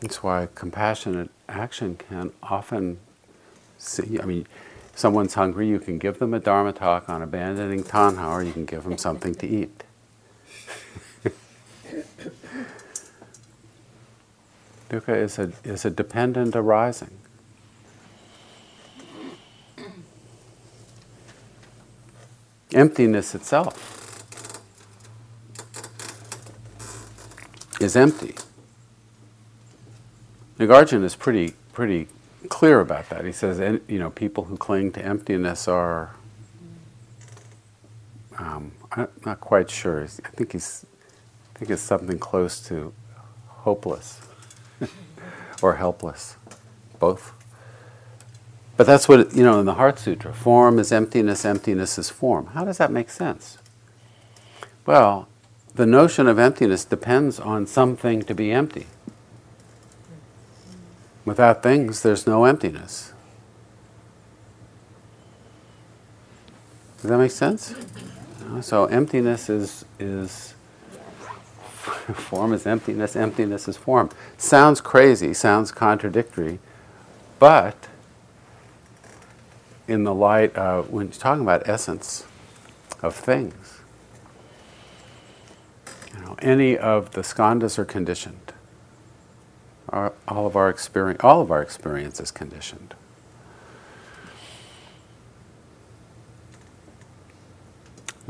That's 0.01 0.23
why 0.23 0.49
compassionate 0.55 1.29
action 1.47 1.95
can 1.95 2.31
often 2.41 2.99
see, 3.77 4.19
I 4.19 4.25
mean, 4.25 4.47
someone's 4.95 5.35
hungry, 5.35 5.67
you 5.67 5.79
can 5.79 5.99
give 5.99 6.19
them 6.19 6.33
a 6.33 6.39
Dharma 6.39 6.73
talk 6.73 7.07
on 7.07 7.21
abandoning 7.21 7.83
tanha, 7.83 8.29
or 8.29 8.43
you 8.43 8.51
can 8.51 8.65
give 8.65 8.83
them 8.83 8.97
something 8.97 9.35
to 9.35 9.47
eat. 9.47 9.83
Dukkha 14.91 15.15
is 15.15 15.39
a, 15.39 15.53
is 15.63 15.85
a 15.85 15.89
dependent 15.89 16.53
arising. 16.53 17.17
Emptiness 22.73 23.33
itself 23.33 23.87
is 27.79 27.95
empty. 27.95 28.35
Nagarjuna 30.59 31.05
is 31.05 31.15
pretty 31.15 31.53
pretty 31.71 32.07
clear 32.49 32.81
about 32.81 33.09
that. 33.09 33.23
He 33.23 33.31
says, 33.31 33.59
you 33.87 33.97
know, 33.97 34.09
people 34.09 34.43
who 34.45 34.57
cling 34.57 34.91
to 34.93 35.05
emptiness 35.05 35.69
are. 35.69 36.15
Um, 38.37 38.73
I'm 38.91 39.07
not 39.25 39.39
quite 39.39 39.69
sure. 39.69 40.03
I 40.03 40.07
think 40.07 40.51
he's, 40.51 40.85
I 41.55 41.59
think 41.59 41.71
it's 41.71 41.81
something 41.81 42.19
close 42.19 42.59
to 42.67 42.93
hopeless 43.47 44.19
or 45.63 45.75
helpless, 45.75 46.35
both. 46.99 47.33
But 48.77 48.87
that's 48.87 49.07
what 49.07 49.35
you 49.35 49.43
know 49.43 49.59
in 49.59 49.65
the 49.65 49.75
Heart 49.75 49.99
Sutra. 49.99 50.33
Form 50.33 50.79
is 50.79 50.91
emptiness. 50.91 51.45
Emptiness 51.45 51.97
is 51.97 52.09
form. 52.09 52.47
How 52.47 52.65
does 52.65 52.77
that 52.77 52.91
make 52.91 53.09
sense? 53.09 53.57
Well, 54.85 55.27
the 55.75 55.85
notion 55.85 56.27
of 56.27 56.39
emptiness 56.39 56.83
depends 56.83 57.39
on 57.39 57.67
something 57.67 58.23
to 58.23 58.33
be 58.33 58.51
empty. 58.51 58.87
Without 61.23 61.61
things, 61.61 62.01
there's 62.01 62.25
no 62.25 62.45
emptiness. 62.45 63.13
Does 67.01 67.09
that 67.09 67.17
make 67.17 67.31
sense? 67.31 67.73
So 68.61 68.85
emptiness 68.85 69.49
is 69.49 69.85
is 69.99 70.55
form 72.13 72.53
is 72.53 72.65
emptiness, 72.65 73.15
emptiness 73.15 73.67
is 73.67 73.77
form. 73.77 74.09
Sounds 74.37 74.81
crazy, 74.81 75.33
sounds 75.33 75.71
contradictory, 75.71 76.59
but 77.39 77.87
in 79.87 80.03
the 80.03 80.13
light 80.13 80.55
of 80.55 80.89
when 80.91 81.07
you're 81.07 81.13
talking 81.13 81.43
about 81.43 81.67
essence 81.67 82.25
of 83.01 83.15
things, 83.15 83.79
you 86.13 86.21
know, 86.21 86.35
any 86.39 86.77
of 86.77 87.11
the 87.11 87.21
skandhas 87.21 87.79
are 87.79 87.85
conditioned. 87.85 88.53
All 89.89 90.47
of 90.47 90.55
our 90.55 90.69
experience, 90.69 91.19
all 91.23 91.41
of 91.41 91.51
our 91.51 91.61
experience 91.61 92.19
is 92.19 92.31
conditioned. 92.31 92.93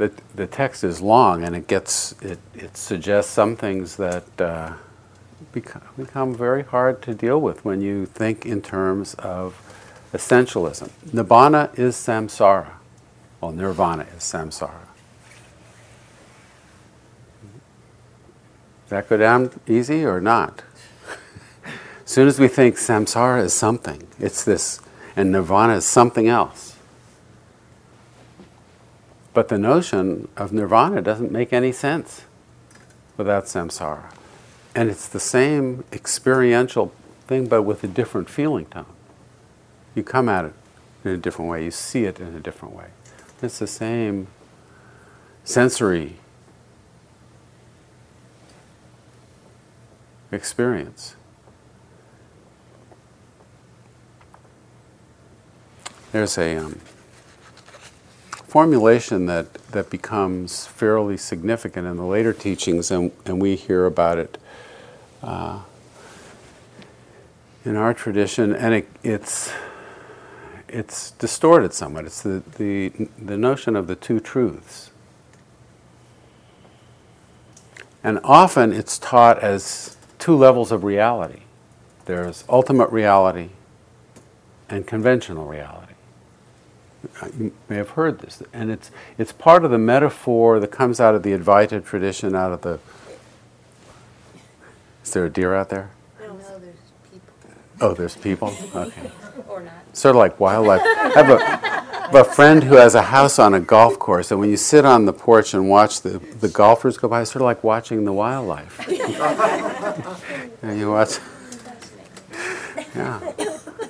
The, 0.02 0.12
the 0.34 0.48
text 0.48 0.84
is 0.84 1.00
long 1.00 1.44
and 1.44 1.56
it 1.56 1.68
gets 1.68 2.14
it, 2.24 2.40
it 2.56 2.76
suggests 2.76 3.32
some 3.32 3.56
things 3.56 3.98
that 3.98 4.42
uh, 4.42 4.74
become, 5.52 5.84
become 5.96 6.34
very 6.34 6.64
hard 6.64 7.04
to 7.04 7.14
deal 7.14 7.40
with 7.40 7.64
when 7.64 7.82
you 7.82 8.08
think 8.08 8.44
in 8.44 8.64
terms 8.64 9.14
of 9.16 9.62
essentialism. 10.12 10.90
Nibbana 11.08 11.78
is 11.78 11.96
samsara. 11.96 12.72
Well, 13.40 13.52
nirvana 13.52 14.08
is 14.16 14.24
samsara. 14.24 14.88
Does 18.84 18.90
that 18.90 19.08
go 19.08 19.18
down 19.18 19.52
easy 19.68 20.04
or 20.04 20.20
not? 20.20 20.64
as 22.04 22.10
soon 22.10 22.28
as 22.28 22.40
we 22.40 22.48
think 22.48 22.76
samsara 22.76 23.44
is 23.44 23.54
something, 23.54 24.08
it's 24.20 24.44
this, 24.44 24.82
and 25.16 25.32
nirvana 25.32 25.76
is 25.76 25.86
something 25.86 26.28
else 26.28 26.71
but 29.34 29.48
the 29.48 29.58
notion 29.58 30.28
of 30.36 30.52
nirvana 30.52 31.02
doesn't 31.02 31.32
make 31.32 31.54
any 31.54 31.72
sense 31.72 32.26
without 33.18 33.46
samsara. 33.46 34.14
And 34.76 34.90
it's 34.90 35.08
the 35.08 35.20
same 35.20 35.84
experiential 35.92 36.92
thing, 37.28 37.48
but 37.48 37.64
with 37.64 37.84
a 37.84 37.88
different 37.88 38.30
feeling 38.30 38.66
tone. 38.66 38.86
You 39.96 40.04
come 40.04 40.30
at 40.30 40.46
it 40.46 40.54
in 41.04 41.12
a 41.12 41.18
different 41.18 41.50
way, 41.52 41.64
you 41.64 41.72
see 41.72 42.06
it 42.06 42.20
in 42.20 42.36
a 42.36 42.40
different 42.40 42.76
way. 42.76 42.88
It's 43.42 43.60
the 43.60 43.68
same 43.68 44.28
sensory 45.44 46.18
experience. 50.32 51.16
There's 56.12 56.38
a 56.38 56.58
um, 56.58 56.80
formulation 58.52 59.28
that, 59.28 59.54
that 59.72 59.90
becomes 59.90 60.68
fairly 60.68 61.16
significant 61.16 61.88
in 61.88 61.96
the 61.96 62.04
later 62.04 62.34
teachings, 62.34 62.92
and, 62.92 63.10
and 63.26 63.42
we 63.42 63.56
hear 63.56 63.86
about 63.86 64.18
it 64.18 64.38
uh, 65.24 65.62
in 67.64 67.78
our 67.78 67.94
tradition, 67.94 68.54
and 68.54 68.74
it, 68.74 68.90
it's, 69.04 69.54
it's 70.68 71.12
distorted 71.12 71.72
somewhat. 71.72 72.04
It's 72.04 72.22
the, 72.22 72.44
the, 72.58 72.90
the 73.18 73.38
notion 73.38 73.78
of 73.78 73.88
the 73.88 73.96
two 73.96 74.20
truths. 74.20 74.92
And 78.04 78.20
often 78.22 78.74
it's 78.74 79.00
taught 79.00 79.40
as 79.40 79.96
two 80.20 80.36
levels 80.36 80.74
of 80.74 80.84
reality 80.84 81.44
there's 82.04 82.44
ultimate 82.50 82.90
reality 82.90 83.52
and 84.68 84.86
conventional 84.86 85.46
reality 85.46 85.91
Uh, 87.22 87.28
you 87.38 87.54
may 87.68 87.78
have 87.78 87.92
heard 87.92 88.20
this, 88.20 88.44
and 88.54 88.70
it's 88.70 88.92
it's 89.18 89.32
part 89.32 89.66
of 89.66 89.72
the 89.72 89.78
metaphor 89.78 90.60
that 90.60 90.68
comes 90.68 91.00
out 91.00 91.16
of 91.16 91.24
the 91.24 91.32
Advaita 91.32 91.84
tradition, 91.84 92.36
out 92.36 92.52
of 92.52 92.62
the. 92.62 92.80
Is 95.04 95.12
there 95.12 95.26
a 95.26 95.30
deer 95.30 95.56
out 95.56 95.70
there? 95.70 95.90
No, 96.20 96.38
there's 96.60 96.76
people. 97.12 97.30
Oh, 97.82 97.94
there's 97.94 98.16
people. 98.16 98.56
Okay. 98.76 99.12
or 99.48 99.62
not. 99.62 99.74
Sort 99.94 100.16
of 100.16 100.20
like 100.20 100.40
wildlife. 100.40 100.82
I 100.84 101.10
have 101.16 101.30
a, 101.30 102.20
a 102.20 102.24
friend 102.24 102.64
who 102.64 102.76
has 102.76 102.96
a 102.96 103.02
house 103.02 103.40
on 103.40 103.54
a 103.54 103.60
golf 103.60 103.98
course, 103.98 104.32
and 104.32 104.40
when 104.40 104.50
you 104.50 104.58
sit 104.58 104.86
on 104.86 105.06
the 105.06 105.14
porch 105.14 105.54
and 105.54 105.70
watch 105.70 106.02
the, 106.02 106.20
the 106.20 106.50
golfers 106.50 106.98
go 106.98 107.08
by, 107.08 107.22
it's 107.22 107.32
sort 107.32 107.42
of 107.42 107.46
like 107.46 107.64
watching 107.64 108.06
the 108.06 108.14
wildlife. 108.14 108.80
and 110.62 110.80
you 110.80 110.92
watch. 110.92 111.20
Yeah. 112.96 113.20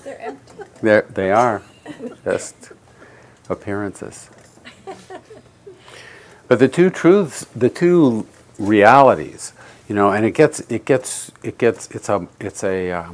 They're 0.04 0.22
empty. 0.22 0.54
They're, 0.82 1.02
they 1.10 1.32
are. 1.32 1.62
Just 2.24 2.72
appearances. 3.52 4.30
but 6.48 6.60
the 6.60 6.68
two 6.68 6.90
truths, 6.90 7.46
the 7.56 7.70
two 7.70 8.26
realities, 8.58 9.54
you 9.88 9.96
know, 9.96 10.12
and 10.12 10.26
it 10.26 10.32
gets, 10.32 10.60
it 10.72 10.86
gets, 10.86 11.32
it 11.44 11.58
gets, 11.58 11.90
it's 11.92 12.10
a, 12.10 12.28
it's 12.40 12.64
a. 12.64 12.92
Uh, 12.92 13.12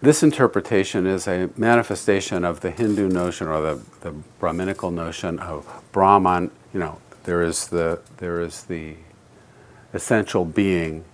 this 0.00 0.22
interpretation 0.22 1.06
is 1.06 1.26
a 1.26 1.50
manifestation 1.56 2.44
of 2.44 2.60
the 2.60 2.70
Hindu 2.70 3.08
notion 3.08 3.48
or 3.48 3.60
the, 3.60 3.82
the 4.02 4.12
Brahminical 4.38 4.92
notion 4.92 5.40
of 5.40 5.66
Brahman. 5.90 6.52
You 6.72 6.78
know, 6.78 6.98
there 7.24 7.42
is 7.42 7.66
the 7.66 8.00
there 8.18 8.40
is 8.40 8.62
the 8.64 8.94
essential 9.92 10.44
being, 10.44 11.04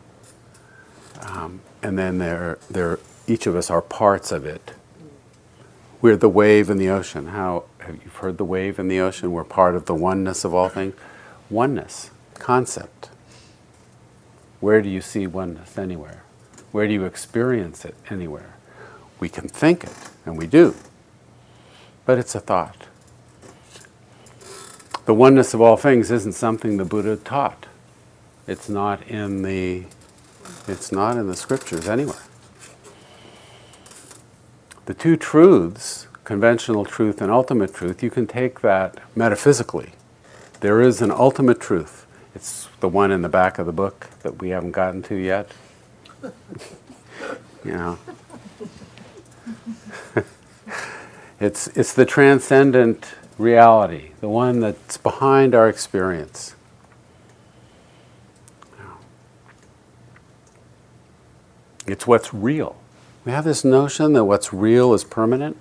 um, 1.23 1.61
and 1.83 1.99
then 1.99 2.19
there 2.19 2.59
there 2.71 2.99
each 3.27 3.47
of 3.47 3.57
us 3.57 3.71
are 3.71 3.81
parts 3.81 4.33
of 4.33 4.45
it. 4.45 4.73
We're 6.05 6.19
the 6.19 6.29
wave 6.29 6.69
in 6.69 6.77
the 6.77 6.91
ocean. 6.91 7.29
How 7.29 7.65
have 7.79 7.95
you 7.95 8.11
heard 8.11 8.37
the 8.37 8.45
wave 8.45 8.79
in 8.79 8.89
the 8.89 9.01
ocean? 9.01 9.33
We're 9.33 9.43
part 9.43 9.75
of 9.75 9.87
the 9.87 9.95
oneness 9.95 10.45
of 10.45 10.53
all 10.53 10.69
things. 10.69 10.95
Oneness, 11.49 12.11
concept. 12.35 13.09
Where 14.61 14.83
do 14.83 14.91
you 14.91 15.01
see 15.01 15.27
oneness? 15.27 15.79
Anywhere. 15.79 16.23
Where 16.73 16.87
do 16.87 16.93
you 16.93 17.07
experience 17.07 17.87
it? 17.87 17.95
Anywhere. 18.11 18.55
We 19.19 19.31
can 19.31 19.49
think 19.49 19.83
it, 19.83 19.97
and 20.27 20.37
we 20.37 20.47
do. 20.47 20.75
But 22.05 22.19
it's 22.19 22.35
a 22.35 22.41
thought. 22.41 22.87
The 25.07 25.15
oneness 25.15 25.55
of 25.55 25.63
all 25.63 25.79
things 25.79 26.11
isn't 26.11 26.33
something 26.35 26.77
the 26.77 26.85
Buddha 26.85 27.17
taught. 27.17 27.65
It's 28.47 28.69
not 28.69 29.09
in 29.09 29.41
the 29.41 29.85
it's 30.69 30.93
not 30.93 31.17
in 31.17 31.29
the 31.29 31.37
scriptures 31.37 31.89
anywhere 31.89 32.21
the 34.87 34.95
two 34.95 35.17
truths, 35.17 36.07
conventional 36.25 36.85
truth 36.85 37.21
and 37.21 37.31
ultimate 37.31 37.75
truth, 37.75 38.03
you 38.03 38.11
can 38.11 38.27
take 38.27 38.61
that 38.61 38.99
metaphysically. 39.17 39.93
There 40.61 40.81
is 40.81 41.03
an 41.03 41.11
ultimate 41.11 41.61
truth. 41.61 42.07
It's 42.35 42.69
the 42.81 42.89
one 42.89 43.11
in 43.11 43.23
the 43.23 43.29
back 43.29 43.59
of 43.59 43.67
the 43.67 43.73
book 43.73 44.09
that 44.23 44.41
we 44.41 44.51
haven't 44.51 44.73
gotten 44.73 45.03
to 45.05 45.15
yet. 45.15 45.51
you 46.23 46.33
know. 47.65 47.99
it's, 51.41 51.69
it's 51.69 51.93
the 51.95 52.05
transcendent 52.05 53.15
reality, 53.39 54.11
the 54.21 54.29
one 54.29 54.61
that's 54.61 54.97
behind 54.97 55.55
our 55.55 55.69
experience. 55.69 56.55
It's 61.87 62.07
what's 62.07 62.33
real. 62.33 62.77
We 63.25 63.33
have 63.33 63.45
this 63.45 63.65
notion 63.65 64.13
that 64.13 64.25
what's 64.25 64.53
real 64.53 64.93
is 64.93 65.03
permanent, 65.03 65.57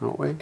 don't 0.00 0.18
we? 0.18 0.36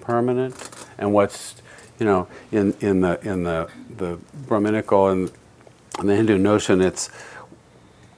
Permanent, 0.00 0.54
and 0.96 1.12
what's 1.12 1.56
you 1.98 2.06
know 2.06 2.26
in, 2.50 2.74
in 2.80 3.02
the 3.02 3.20
in 3.20 3.44
the 3.44 3.68
the 3.96 4.18
Brahminical 4.46 5.08
and, 5.08 5.30
and 5.98 6.08
the 6.08 6.16
Hindu 6.16 6.38
notion, 6.38 6.80
it's 6.80 7.10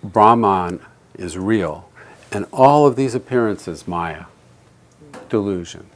Brahman 0.05 0.81
is 1.19 1.37
real, 1.37 1.91
and 2.31 2.47
all 2.53 2.87
of 2.87 2.95
these 2.95 3.17
appearances 3.17 3.89
Maya, 3.89 4.27
delusion. 5.29 5.87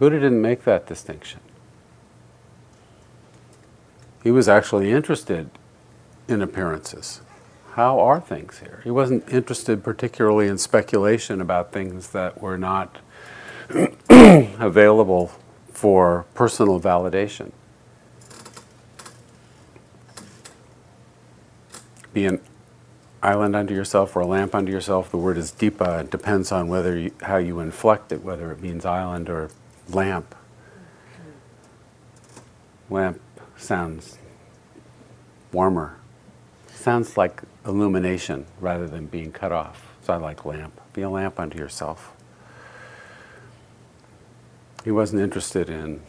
Buddha 0.00 0.18
didn't 0.18 0.42
make 0.42 0.64
that 0.64 0.88
distinction. 0.88 1.38
He 4.24 4.32
was 4.32 4.48
actually 4.48 4.90
interested 4.90 5.48
in 6.28 6.42
appearances. 6.42 7.20
How 7.72 7.98
are 7.98 8.20
things 8.20 8.60
here? 8.60 8.80
He 8.84 8.90
wasn't 8.90 9.28
interested 9.28 9.82
particularly 9.82 10.46
in 10.46 10.58
speculation 10.58 11.40
about 11.40 11.72
things 11.72 12.10
that 12.10 12.40
were 12.40 12.56
not 12.56 12.98
available 14.08 15.32
for 15.72 16.24
personal 16.34 16.80
validation. 16.80 17.50
Be 22.12 22.26
an 22.26 22.40
island 23.24 23.56
unto 23.56 23.74
yourself 23.74 24.14
or 24.14 24.20
a 24.20 24.26
lamp 24.26 24.54
unto 24.54 24.70
yourself. 24.70 25.10
The 25.10 25.16
word 25.16 25.36
is 25.36 25.50
deepa. 25.50 26.02
It 26.02 26.10
depends 26.12 26.52
on 26.52 26.68
whether 26.68 26.96
you, 26.96 27.10
how 27.22 27.38
you 27.38 27.58
inflect 27.58 28.12
it, 28.12 28.22
whether 28.22 28.52
it 28.52 28.60
means 28.60 28.84
island 28.86 29.28
or 29.28 29.50
lamp. 29.88 30.32
Lamp 32.88 33.20
sounds 33.56 34.18
warmer 35.50 35.96
sounds 36.84 37.16
like 37.16 37.42
illumination 37.66 38.46
rather 38.60 38.86
than 38.86 39.06
being 39.06 39.32
cut 39.32 39.50
off. 39.50 39.94
So 40.02 40.12
I 40.12 40.16
like 40.16 40.44
lamp. 40.44 40.78
Be 40.92 41.02
a 41.02 41.10
lamp 41.10 41.40
unto 41.40 41.58
yourself. 41.58 42.12
He 44.84 44.90
wasn't 44.90 45.22
interested 45.22 45.70
in 45.70 46.02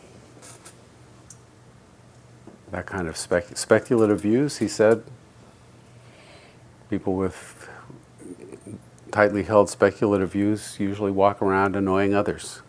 that 2.71 2.85
kind 2.85 3.07
of 3.07 3.15
spec- 3.15 3.57
speculative 3.57 4.21
views, 4.21 4.57
he 4.57 4.67
said, 4.67 5.03
people 6.89 7.15
with 7.15 7.69
tightly 9.11 9.43
held 9.43 9.69
speculative 9.69 10.33
views 10.33 10.75
usually 10.77 11.11
walk 11.11 11.41
around 11.41 11.75
annoying 11.75 12.13
others. 12.13 12.61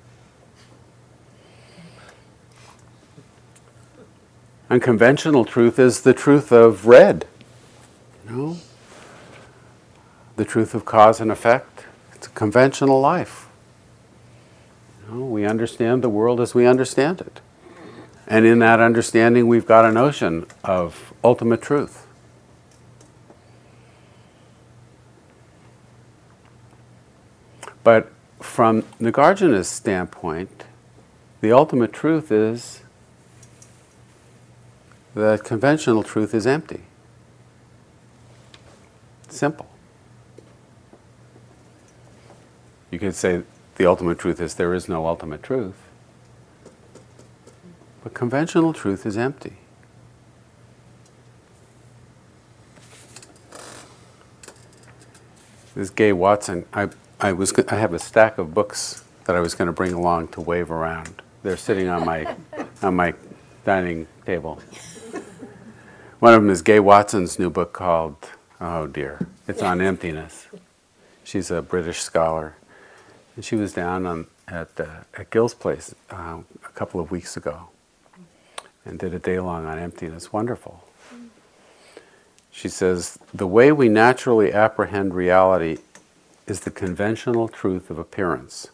Unconventional 4.70 5.44
truth 5.44 5.78
is 5.78 6.02
the 6.02 6.14
truth 6.14 6.52
of 6.52 6.86
red. 6.86 7.26
Know? 8.28 8.56
The 10.34 10.44
truth 10.44 10.74
of 10.74 10.84
cause 10.84 11.20
and 11.20 11.30
effect. 11.30 11.84
It's 12.14 12.26
a 12.26 12.30
conventional 12.30 13.00
life. 13.00 13.48
Know, 15.08 15.24
we 15.24 15.44
understand 15.44 16.02
the 16.02 16.08
world 16.08 16.40
as 16.40 16.54
we 16.54 16.66
understand 16.66 17.20
it. 17.20 17.40
And 18.26 18.44
in 18.44 18.58
that 18.58 18.80
understanding, 18.80 19.46
we've 19.46 19.66
got 19.66 19.84
a 19.84 19.92
notion 19.92 20.46
of 20.64 21.14
ultimate 21.22 21.62
truth. 21.62 22.06
But 27.84 28.10
from 28.40 28.82
Nagarjuna's 29.00 29.68
standpoint, 29.68 30.64
the 31.40 31.52
ultimate 31.52 31.92
truth 31.92 32.32
is 32.32 32.82
that 35.14 35.44
conventional 35.44 36.02
truth 36.02 36.34
is 36.34 36.48
empty. 36.48 36.82
Simple. 39.36 39.66
You 42.90 42.98
could 42.98 43.14
say 43.14 43.42
the 43.74 43.84
ultimate 43.84 44.18
truth 44.18 44.40
is 44.40 44.54
there 44.54 44.72
is 44.72 44.88
no 44.88 45.06
ultimate 45.06 45.42
truth. 45.42 45.76
But 48.02 48.14
conventional 48.14 48.72
truth 48.72 49.04
is 49.04 49.18
empty. 49.18 49.58
This 55.74 55.90
Gay 55.90 56.14
Watson, 56.14 56.64
I, 56.72 56.88
I, 57.20 57.34
was, 57.34 57.52
I 57.68 57.74
have 57.74 57.92
a 57.92 57.98
stack 57.98 58.38
of 58.38 58.54
books 58.54 59.04
that 59.26 59.36
I 59.36 59.40
was 59.40 59.54
going 59.54 59.66
to 59.66 59.72
bring 59.72 59.92
along 59.92 60.28
to 60.28 60.40
wave 60.40 60.70
around. 60.70 61.20
They're 61.42 61.58
sitting 61.58 61.88
on 61.88 62.06
my, 62.06 62.34
on 62.82 62.96
my 62.96 63.12
dining 63.66 64.06
table. 64.24 64.62
One 66.20 66.32
of 66.32 66.40
them 66.40 66.48
is 66.48 66.62
Gay 66.62 66.80
Watson's 66.80 67.38
new 67.38 67.50
book 67.50 67.74
called, 67.74 68.30
oh 68.60 68.86
dear, 68.86 69.26
it's 69.46 69.62
on 69.62 69.80
emptiness. 69.80 70.46
She's 71.24 71.50
a 71.50 71.62
British 71.62 72.00
scholar. 72.00 72.54
And 73.34 73.44
she 73.44 73.56
was 73.56 73.72
down 73.74 74.06
on, 74.06 74.26
at, 74.48 74.68
uh, 74.80 74.86
at 75.14 75.30
Gil's 75.30 75.54
place 75.54 75.94
uh, 76.10 76.38
a 76.64 76.68
couple 76.74 77.00
of 77.00 77.10
weeks 77.10 77.36
ago 77.36 77.68
and 78.84 78.98
did 78.98 79.12
a 79.12 79.18
day 79.18 79.38
long 79.38 79.66
on 79.66 79.78
emptiness. 79.78 80.32
Wonderful. 80.32 80.84
She 82.50 82.68
says, 82.68 83.18
The 83.34 83.46
way 83.46 83.72
we 83.72 83.88
naturally 83.90 84.52
apprehend 84.52 85.14
reality 85.14 85.78
is 86.46 86.60
the 86.60 86.70
conventional 86.70 87.48
truth 87.48 87.90
of 87.90 87.98
appearance, 87.98 88.68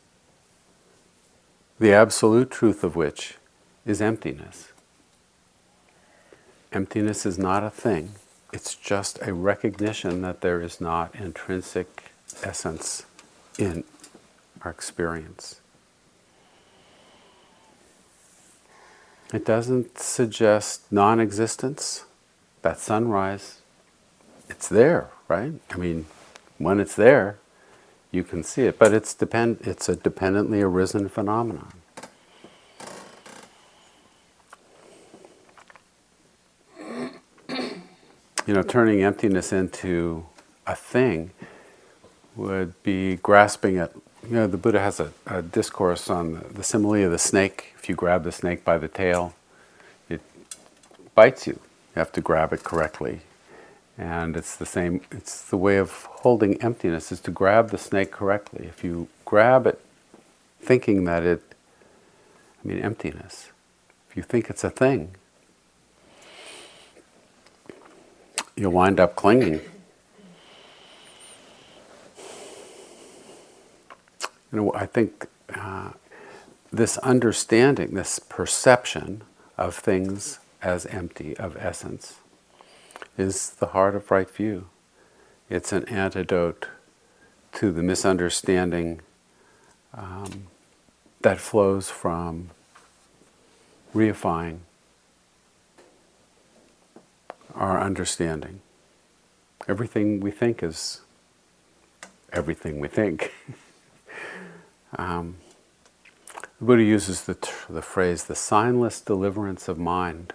the 1.81 1.93
absolute 1.93 2.51
truth 2.51 2.85
of 2.85 2.95
which 2.95 3.39
is 3.85 4.01
emptiness. 4.01 4.69
Emptiness 6.71 7.27
is 7.27 7.39
not 7.39 7.65
a 7.65 7.71
thing, 7.71 8.13
it's 8.53 8.75
just 8.75 9.19
a 9.23 9.33
recognition 9.33 10.23
that 10.23 10.43
there 10.43 10.61
is 10.61 10.81
not 10.81 11.15
intrinsic 11.15 12.13
essence 12.43 13.07
in 13.59 13.85
our 14.63 14.71
experience. 14.71 15.61
It 19.33 19.45
doesn't 19.47 19.99
suggest 19.99 20.93
non 20.93 21.19
existence. 21.21 22.05
That 22.61 22.79
sunrise, 22.79 23.61
it's 24.49 24.69
there, 24.69 25.09
right? 25.27 25.55
I 25.71 25.77
mean, 25.77 26.07
when 26.59 26.79
it's 26.79 26.95
there, 26.95 27.39
you 28.13 28.23
can 28.23 28.45
see 28.45 28.63
it, 28.65 28.79
but 28.79 28.93
it's, 28.93 29.15
depend, 29.15 29.59
it's 29.63 29.89
a 29.89 29.97
dependently 29.97 30.63
arisen 30.63 31.09
phenomenon. 31.09 31.82
You 38.47 38.55
know, 38.55 38.63
turning 38.63 39.03
emptiness 39.03 39.53
into 39.53 40.27
a 40.67 40.75
thing 40.75 41.31
would 42.35 42.81
be 42.83 43.17
grasping 43.17 43.79
at 43.79 43.93
you 44.29 44.37
know, 44.37 44.47
the 44.47 44.57
Buddha 44.57 44.79
has 44.81 45.01
a, 45.01 45.13
a 45.27 45.43
discourse 45.43 46.09
on 46.09 46.35
the, 46.35 46.41
the, 46.55 46.63
simile 46.63 47.05
of 47.05 47.11
the 47.11 47.19
snake. 47.19 47.75
If 47.77 47.89
you 47.89 47.95
grab 47.95 48.23
the 48.23 48.33
snake 48.33 48.65
by 48.65 48.79
the 48.79 48.89
tail, 48.89 49.35
it 50.09 50.21
bites 51.15 51.47
you. 51.47 51.55
You 51.95 51.99
have 51.99 52.13
to 52.13 52.21
grab 52.21 52.53
it 52.53 52.63
correctly. 52.63 53.21
And 53.99 54.37
it's 54.37 54.57
the 54.57 54.67
same, 54.67 55.01
it's 55.11 55.43
the 55.43 55.57
way 55.57 55.77
of 55.77 56.05
holding 56.05 56.61
emptiness 56.63 57.13
is 57.13 57.21
to 57.23 57.31
grab 57.31 57.71
the 57.71 57.79
snake 57.79 58.11
correctly. 58.11 58.67
If 58.67 58.85
you 58.85 59.09
grab 59.25 59.67
it 59.67 59.81
thinking 60.61 61.05
that 61.05 61.25
it, 61.25 61.43
I 62.65 62.69
mean, 62.69 62.79
emptiness, 62.79 63.51
if 64.09 64.17
you 64.17 64.23
think 64.23 64.49
it's 64.49 64.63
a 64.63 64.71
thing, 64.71 65.17
you'll 68.57 68.73
wind 68.73 69.01
up 69.01 69.17
clinging 69.17 69.61
you 74.53 74.61
know, 74.61 74.73
I 74.75 74.87
think 74.87 75.27
uh, 75.55 75.93
this 76.71 76.99
understanding, 76.99 77.95
this 77.95 78.19
perception 78.19 79.23
of 79.57 79.75
things 79.75 80.39
as 80.61 80.87
empty, 80.87 81.37
of 81.37 81.57
essence, 81.57 82.17
is 83.17 83.51
the 83.51 83.69
heart 83.69 83.95
of 83.95 84.11
right 84.11 84.31
view. 84.31 84.67
It's 85.49 85.73
an 85.73 85.89
antidote 85.89 86.69
to 87.55 87.73
the 87.73 87.83
misunderstanding 87.83 89.01
um, 89.95 90.47
that 91.23 91.39
flows 91.39 91.91
from 91.91 92.51
reifying 93.95 94.59
our 97.55 97.81
understanding. 97.81 98.61
Everything 99.69 100.21
we 100.21 100.31
think 100.31 100.63
is 100.63 101.03
everything 102.33 102.81
we 102.81 102.89
think. 102.89 103.33
Um, 104.99 105.37
the 106.59 106.67
Buddha 106.67 106.83
uses 106.85 107.23
the, 107.23 107.35
the 107.71 107.83
phrase, 107.83 108.25
the 108.25 108.35
signless 108.35 109.05
deliverance 109.05 109.69
of 109.69 109.79
mind. 109.79 110.35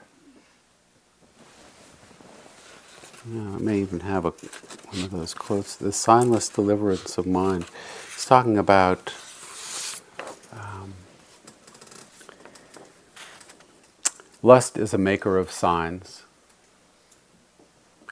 Yeah, 3.32 3.42
I 3.56 3.58
may 3.60 3.80
even 3.80 4.02
have 4.02 4.26
a, 4.26 4.32
one 4.32 5.04
of 5.06 5.12
those 5.12 5.34
quotes, 5.34 5.76
the 5.76 5.90
signless 5.90 6.54
deliverance 6.54 7.18
of 7.18 7.28
mind. 7.28 7.66
He's 8.14 8.26
talking 8.26 8.58
about 8.58 9.14
um, 10.54 10.94
lust 14.42 14.78
is 14.78 14.94
a 14.94 14.98
maker 14.98 15.38
of 15.38 15.52
signs. 15.52 16.24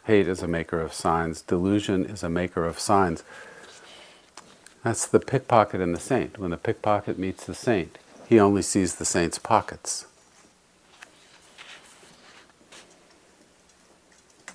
Hate 0.06 0.28
is 0.28 0.44
a 0.44 0.48
maker 0.48 0.80
of 0.82 0.94
signs. 0.94 1.42
Delusion 1.42 2.06
is 2.06 2.24
a 2.24 2.30
maker 2.30 2.66
of 2.66 2.80
signs. 2.80 3.24
That's 4.84 5.08
the 5.08 5.20
pickpocket 5.20 5.82
and 5.82 5.96
the 5.96 6.00
saint. 6.00 6.38
When 6.38 6.52
the 6.52 6.58
pickpocket 6.58 7.18
meets 7.18 7.46
the 7.46 7.56
saint, 7.56 7.98
he 8.28 8.40
only 8.40 8.62
sees 8.62 8.96
the 8.96 9.06
saint's 9.06 9.40
pockets. 9.40 10.06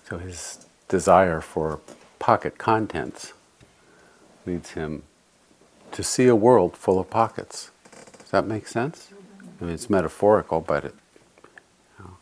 So 0.08 0.18
his 0.18 0.66
desire 0.88 1.40
for 1.40 1.80
pocket 2.18 2.58
contents 2.58 3.32
leads 4.46 4.72
him 4.72 5.02
to 5.92 6.02
see 6.02 6.26
a 6.26 6.36
world 6.36 6.76
full 6.76 6.98
of 6.98 7.10
pockets. 7.10 7.70
Does 8.18 8.30
that 8.30 8.46
make 8.46 8.66
sense? 8.66 9.08
I 9.60 9.64
mean, 9.64 9.74
it's 9.74 9.90
metaphorical, 9.90 10.60
but 10.60 10.84
it, 10.84 10.94
you 11.98 12.04
know. 12.04 12.16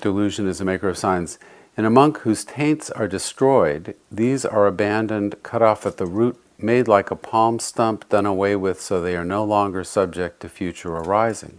Delusion 0.00 0.48
is 0.48 0.60
a 0.60 0.64
maker 0.64 0.88
of 0.88 0.98
signs. 0.98 1.38
In 1.76 1.84
a 1.84 1.90
monk 1.90 2.18
whose 2.18 2.44
taints 2.44 2.90
are 2.90 3.08
destroyed, 3.08 3.94
these 4.10 4.44
are 4.44 4.66
abandoned, 4.66 5.42
cut 5.42 5.62
off 5.62 5.86
at 5.86 5.96
the 5.96 6.06
root, 6.06 6.38
made 6.58 6.88
like 6.88 7.10
a 7.10 7.16
palm 7.16 7.58
stump, 7.58 8.08
done 8.08 8.26
away 8.26 8.56
with 8.56 8.80
so 8.80 9.00
they 9.00 9.16
are 9.16 9.24
no 9.24 9.44
longer 9.44 9.84
subject 9.84 10.40
to 10.40 10.48
future 10.48 10.92
arising. 10.92 11.58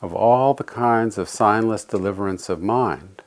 Of 0.00 0.14
all 0.14 0.54
the 0.54 0.64
kinds 0.64 1.16
of 1.16 1.28
signless 1.28 1.88
deliverance 1.88 2.48
of 2.48 2.60
mind, 2.60 3.22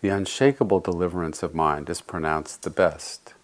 the 0.00 0.08
unshakable 0.08 0.80
deliverance 0.80 1.42
of 1.42 1.54
mind 1.54 1.88
is 1.88 2.00
pronounced 2.00 2.62
the 2.62 2.70
best, 2.70 3.34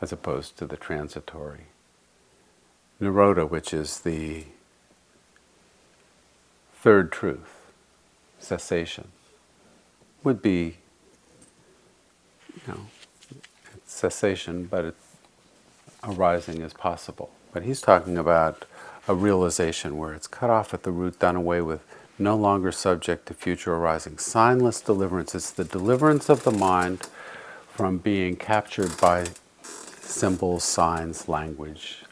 as 0.00 0.12
opposed 0.12 0.56
to 0.58 0.66
the 0.66 0.76
transitory. 0.76 1.66
Nirodha, 3.00 3.48
which 3.48 3.72
is 3.72 4.00
the 4.00 4.46
third 6.80 7.10
truth 7.10 7.72
cessation 8.38 9.08
would 10.22 10.40
be, 10.40 10.76
you 12.54 12.62
know, 12.68 12.80
cessation, 13.86 14.64
but 14.64 14.84
it, 14.84 14.94
arising 16.04 16.60
is 16.60 16.72
possible. 16.72 17.30
But 17.52 17.64
he's 17.64 17.80
talking 17.80 18.16
about 18.16 18.64
a 19.08 19.14
realization 19.14 19.96
where 19.96 20.14
it's 20.14 20.26
cut 20.26 20.50
off 20.50 20.72
at 20.74 20.82
the 20.82 20.92
root, 20.92 21.18
done 21.18 21.36
away 21.36 21.62
with, 21.62 21.82
no 22.18 22.36
longer 22.36 22.70
subject 22.70 23.26
to 23.26 23.34
future 23.34 23.74
arising. 23.74 24.16
Signless 24.16 24.84
deliverance. 24.84 25.34
It's 25.34 25.50
the 25.50 25.64
deliverance 25.64 26.28
of 26.28 26.44
the 26.44 26.50
mind 26.50 27.08
from 27.68 27.98
being 27.98 28.36
captured 28.36 29.00
by 29.00 29.28
symbols, 29.62 30.64
signs, 30.64 31.28
language, 31.28 32.04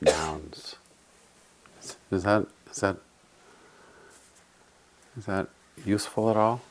nouns. 0.00 0.76
Is 2.10 2.22
that 2.24 2.46
is 2.70 2.78
that 2.78 2.96
is 5.20 5.26
that 5.26 5.48
useful 5.84 6.30
at 6.30 6.36
all? 6.38 6.62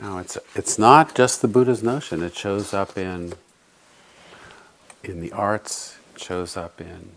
No, 0.00 0.16
it's 0.16 0.38
it's 0.54 0.78
not 0.78 1.14
just 1.14 1.42
the 1.42 1.48
Buddha's 1.48 1.82
notion. 1.82 2.22
It 2.22 2.34
shows 2.34 2.72
up 2.72 2.96
in 2.96 3.34
in 5.04 5.20
the 5.20 5.32
arts. 5.32 5.98
It 6.14 6.22
shows 6.22 6.56
up 6.56 6.80
in 6.80 7.10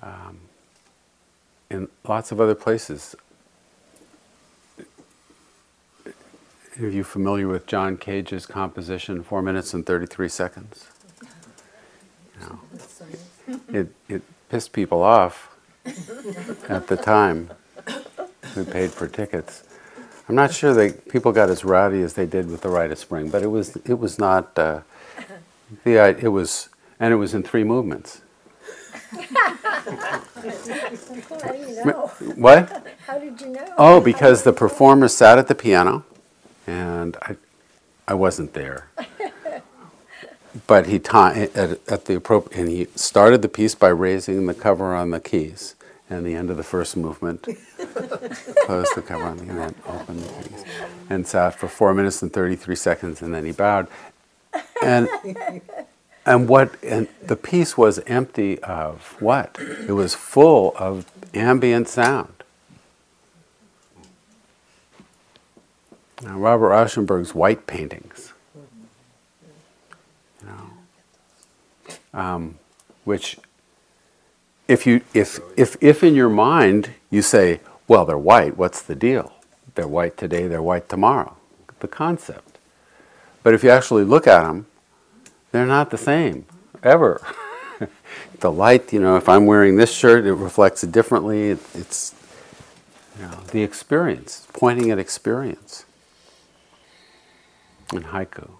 um, 0.00 0.38
in 1.68 1.88
lots 2.06 2.30
of 2.30 2.40
other 2.40 2.54
places. 2.54 3.16
Are 6.80 6.88
you 6.88 7.02
familiar 7.02 7.48
with 7.48 7.66
John 7.66 7.96
Cage's 7.96 8.46
composition, 8.46 9.24
Four 9.24 9.42
Minutes 9.42 9.74
and 9.74 9.84
33 9.84 10.28
Seconds? 10.28 10.95
No. 12.40 12.60
It, 13.68 13.88
it 14.08 14.22
pissed 14.48 14.72
people 14.72 15.02
off 15.02 15.54
at 16.68 16.86
the 16.88 16.96
time 16.96 17.50
who 18.54 18.64
paid 18.64 18.90
for 18.90 19.06
tickets. 19.08 19.62
I'm 20.28 20.34
not 20.34 20.52
sure 20.52 20.74
that 20.74 21.08
people 21.08 21.32
got 21.32 21.50
as 21.50 21.64
rowdy 21.64 22.02
as 22.02 22.14
they 22.14 22.26
did 22.26 22.50
with 22.50 22.62
the 22.62 22.68
Rite 22.68 22.90
of 22.90 22.98
Spring, 22.98 23.28
but 23.28 23.42
it 23.42 23.46
was 23.48 23.76
it 23.76 23.98
was 23.98 24.18
not 24.18 24.58
uh, 24.58 24.80
the 25.84 26.16
it 26.18 26.28
was 26.28 26.68
and 26.98 27.12
it 27.12 27.16
was 27.16 27.34
in 27.34 27.42
three 27.42 27.64
movements. 27.64 28.22
How 29.12 29.92
do 31.52 31.58
you 31.58 31.84
know? 31.84 32.10
What? 32.34 32.86
How 33.06 33.18
did 33.18 33.40
you 33.40 33.48
know? 33.48 33.74
Oh, 33.78 34.00
because 34.00 34.42
the 34.42 34.52
performer 34.52 35.08
sat 35.08 35.38
at 35.38 35.46
the 35.48 35.54
piano, 35.54 36.04
and 36.66 37.16
I, 37.22 37.36
I 38.08 38.14
wasn't 38.14 38.52
there. 38.52 38.88
But 40.66 40.86
he 40.86 40.98
ti- 40.98 41.48
at, 41.54 41.80
at 41.88 42.04
the 42.06 42.16
appropriate, 42.16 42.60
and 42.60 42.68
he 42.70 42.86
started 42.96 43.42
the 43.42 43.48
piece 43.48 43.74
by 43.74 43.88
raising 43.88 44.46
the 44.46 44.54
cover 44.54 44.94
on 44.94 45.10
the 45.10 45.20
keys, 45.20 45.74
and 46.10 46.26
the 46.26 46.34
end 46.34 46.50
of 46.50 46.56
the 46.56 46.64
first 46.64 46.96
movement, 46.96 47.42
closed 48.66 48.94
the 48.96 49.02
cover 49.02 49.24
on 49.24 49.38
the 49.38 49.44
and 49.44 49.58
then 49.58 49.74
opened 49.88 50.20
the 50.20 50.44
keys, 50.48 50.64
and 51.10 51.26
sat 51.26 51.56
for 51.56 51.68
four 51.68 51.94
minutes 51.94 52.22
and 52.22 52.32
thirty 52.32 52.56
three 52.56 52.76
seconds, 52.76 53.22
and 53.22 53.34
then 53.34 53.44
he 53.44 53.52
bowed, 53.52 53.88
and 54.82 55.08
and 56.26 56.48
what 56.48 56.82
and 56.84 57.08
the 57.22 57.36
piece 57.36 57.76
was 57.78 58.00
empty 58.06 58.58
of 58.60 59.16
what? 59.20 59.56
It 59.88 59.92
was 59.92 60.14
full 60.14 60.74
of 60.78 61.06
ambient 61.34 61.88
sound. 61.88 62.32
Now, 66.22 66.38
Robert 66.38 66.70
Rauschenberg's 66.70 67.34
white 67.34 67.66
paintings, 67.66 68.32
know, 70.46 70.98
um, 72.18 72.58
which, 73.04 73.38
if 74.68 74.86
you 74.86 75.02
if 75.14 75.40
if 75.56 75.76
if 75.80 76.02
in 76.02 76.14
your 76.14 76.28
mind 76.28 76.90
you 77.10 77.22
say, 77.22 77.60
well, 77.88 78.04
they're 78.04 78.18
white, 78.18 78.56
what's 78.56 78.82
the 78.82 78.94
deal? 78.94 79.32
They're 79.74 79.88
white 79.88 80.16
today, 80.16 80.46
they're 80.48 80.62
white 80.62 80.88
tomorrow. 80.88 81.36
The 81.80 81.88
concept. 81.88 82.58
But 83.42 83.54
if 83.54 83.62
you 83.62 83.70
actually 83.70 84.04
look 84.04 84.26
at 84.26 84.42
them, 84.42 84.66
they're 85.52 85.66
not 85.66 85.90
the 85.90 85.98
same 85.98 86.46
ever. 86.82 87.24
the 88.40 88.50
light, 88.50 88.92
you 88.92 89.00
know, 89.00 89.16
if 89.16 89.28
I'm 89.28 89.46
wearing 89.46 89.76
this 89.76 89.94
shirt, 89.94 90.26
it 90.26 90.34
reflects 90.34 90.82
it 90.82 90.92
differently. 90.92 91.50
It, 91.50 91.58
it's 91.74 92.14
you 93.18 93.26
know, 93.26 93.40
the 93.52 93.62
experience, 93.62 94.46
pointing 94.52 94.90
at 94.90 94.98
experience. 94.98 95.84
In 97.92 98.02
haiku, 98.02 98.50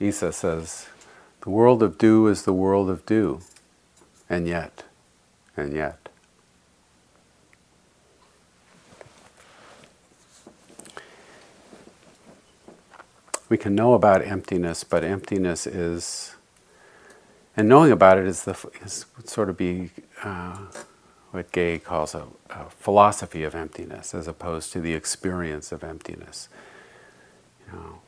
Isa 0.00 0.32
says, 0.32 0.88
"The 1.44 1.50
world 1.50 1.82
of 1.82 1.98
dew 1.98 2.26
is 2.26 2.42
the 2.42 2.54
world 2.54 2.88
of 2.88 3.04
dew, 3.04 3.40
and 4.30 4.48
yet, 4.48 4.84
and 5.56 5.74
yet." 5.74 6.08
We 13.50 13.58
can 13.58 13.74
know 13.74 13.92
about 13.92 14.22
emptiness, 14.22 14.84
but 14.84 15.04
emptiness 15.04 15.66
is, 15.66 16.34
and 17.54 17.68
knowing 17.68 17.92
about 17.92 18.16
it 18.16 18.26
is 18.26 18.44
the 18.44 18.56
is 18.82 19.04
sort 19.24 19.50
of 19.50 19.58
be 19.58 19.90
uh, 20.22 20.56
what 21.30 21.52
Gay 21.52 21.78
calls 21.78 22.14
a, 22.14 22.24
a 22.48 22.70
philosophy 22.70 23.44
of 23.44 23.54
emptiness, 23.54 24.14
as 24.14 24.26
opposed 24.26 24.72
to 24.72 24.80
the 24.80 24.94
experience 24.94 25.72
of 25.72 25.84
emptiness. 25.84 26.48
You 27.66 27.72
know, 27.78 27.98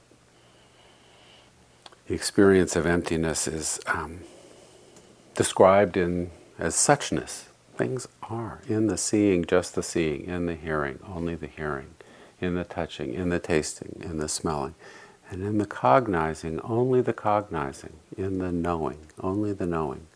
the 2.06 2.14
experience 2.14 2.76
of 2.76 2.86
emptiness 2.86 3.48
is 3.48 3.80
um, 3.86 4.20
described 5.34 5.96
in 5.96 6.30
as 6.58 6.74
suchness. 6.74 7.44
Things 7.76 8.08
are 8.22 8.60
in 8.68 8.86
the 8.86 8.96
seeing, 8.96 9.44
just 9.44 9.74
the 9.74 9.82
seeing, 9.82 10.24
in 10.24 10.46
the 10.46 10.54
hearing, 10.54 10.98
only 11.06 11.34
the 11.34 11.46
hearing, 11.46 11.94
in 12.40 12.54
the 12.54 12.64
touching, 12.64 13.12
in 13.12 13.28
the 13.28 13.38
tasting, 13.38 14.00
in 14.02 14.18
the 14.18 14.28
smelling, 14.28 14.74
and 15.30 15.42
in 15.42 15.58
the 15.58 15.66
cognizing, 15.66 16.60
only 16.60 17.00
the 17.00 17.12
cognizing, 17.12 17.94
in 18.16 18.38
the 18.38 18.52
knowing, 18.52 18.98
only 19.20 19.52
the 19.52 19.66
knowing. 19.66 20.06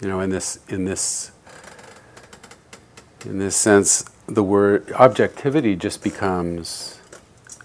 You 0.00 0.08
know, 0.08 0.20
in 0.20 0.30
this, 0.30 0.58
in 0.68 0.84
this, 0.84 1.30
in 3.24 3.38
this 3.38 3.56
sense, 3.56 4.04
the 4.26 4.42
word 4.42 4.90
objectivity 4.92 5.76
just 5.76 6.02
becomes 6.02 7.00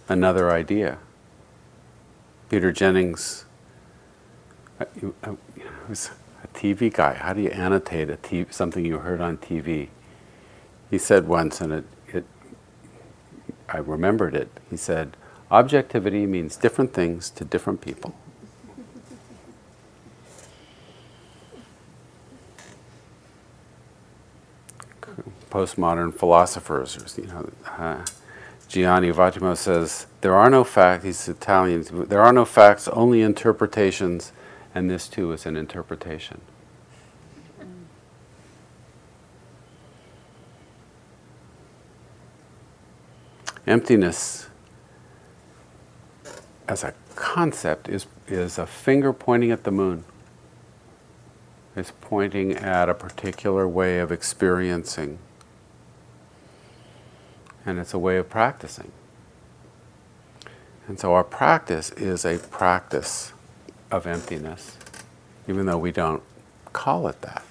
another 0.10 0.52
idea. 0.52 0.98
Peter 2.50 2.72
Jennings 2.72 3.46
uh, 4.80 4.86
you- 5.02 5.16
uh, 5.24 5.36
was 5.88 6.12
a 6.44 6.48
TV 6.50 6.94
guy. 6.94 7.14
How 7.16 7.34
do 7.34 7.42
you 7.42 7.50
annotate 7.50 8.10
a 8.10 8.18
TV, 8.18 8.52
something 8.54 8.86
you 8.86 9.00
heard 9.00 9.22
on 9.22 9.38
TV? 9.38 9.90
He 10.92 10.98
said 10.98 11.28
once, 11.28 11.62
and 11.62 11.74
it, 11.74 11.86
it, 12.08 12.26
I 13.70 13.78
remembered 13.78 14.36
it. 14.36 14.50
He 14.70 14.78
said, 14.78 15.18
"Objectivity 15.52 16.26
means 16.26 16.56
different 16.58 16.94
things 16.94 17.30
to 17.32 17.46
different 17.46 17.82
people." 17.82 18.16
Postmodern 25.60 26.14
philosophers. 26.14 27.18
You 27.18 27.28
know, 27.28 27.50
uh, 27.66 28.06
Gianni 28.68 29.12
Vattimo 29.12 29.58
says 29.58 30.08
there 30.22 30.36
are 30.36 30.50
no 30.50 30.64
facts. 30.64 31.04
He's 31.04 31.28
Italian. 31.28 31.84
There 32.08 32.22
are 32.22 32.32
no 32.32 32.46
facts, 32.46 32.88
only 32.90 33.22
interpretations, 33.22 34.32
and 34.74 34.90
this 34.90 35.08
too 35.08 35.32
is 35.34 35.46
an 35.46 35.58
interpretation. 35.58 36.42
Emptiness, 43.68 44.48
as 46.68 46.84
a 46.84 46.94
concept, 47.16 47.90
is 47.90 48.08
is 48.28 48.58
a 48.58 48.66
finger 48.66 49.12
pointing 49.12 49.52
at 49.52 49.64
the 49.64 49.72
moon. 49.72 50.06
It's 51.76 51.92
pointing 52.02 52.54
at 52.54 52.90
a 52.90 52.94
particular 52.94 53.68
way 53.68 54.00
of 54.00 54.12
experiencing 54.12 55.20
and 57.66 57.80
it's 57.80 57.94
a 57.94 58.00
way 58.00 58.18
of 58.18 58.30
practicing. 58.30 58.92
And 60.88 61.00
so 61.00 61.14
our 61.14 61.24
practice 61.24 61.92
is 61.92 62.26
a 62.26 62.40
practice 62.40 63.34
of 63.92 64.08
emptiness, 64.08 64.78
even 65.48 65.66
though 65.66 65.78
we 65.78 65.92
don't 65.92 66.24
call 66.74 67.08
it 67.08 67.22
that. 67.22 67.46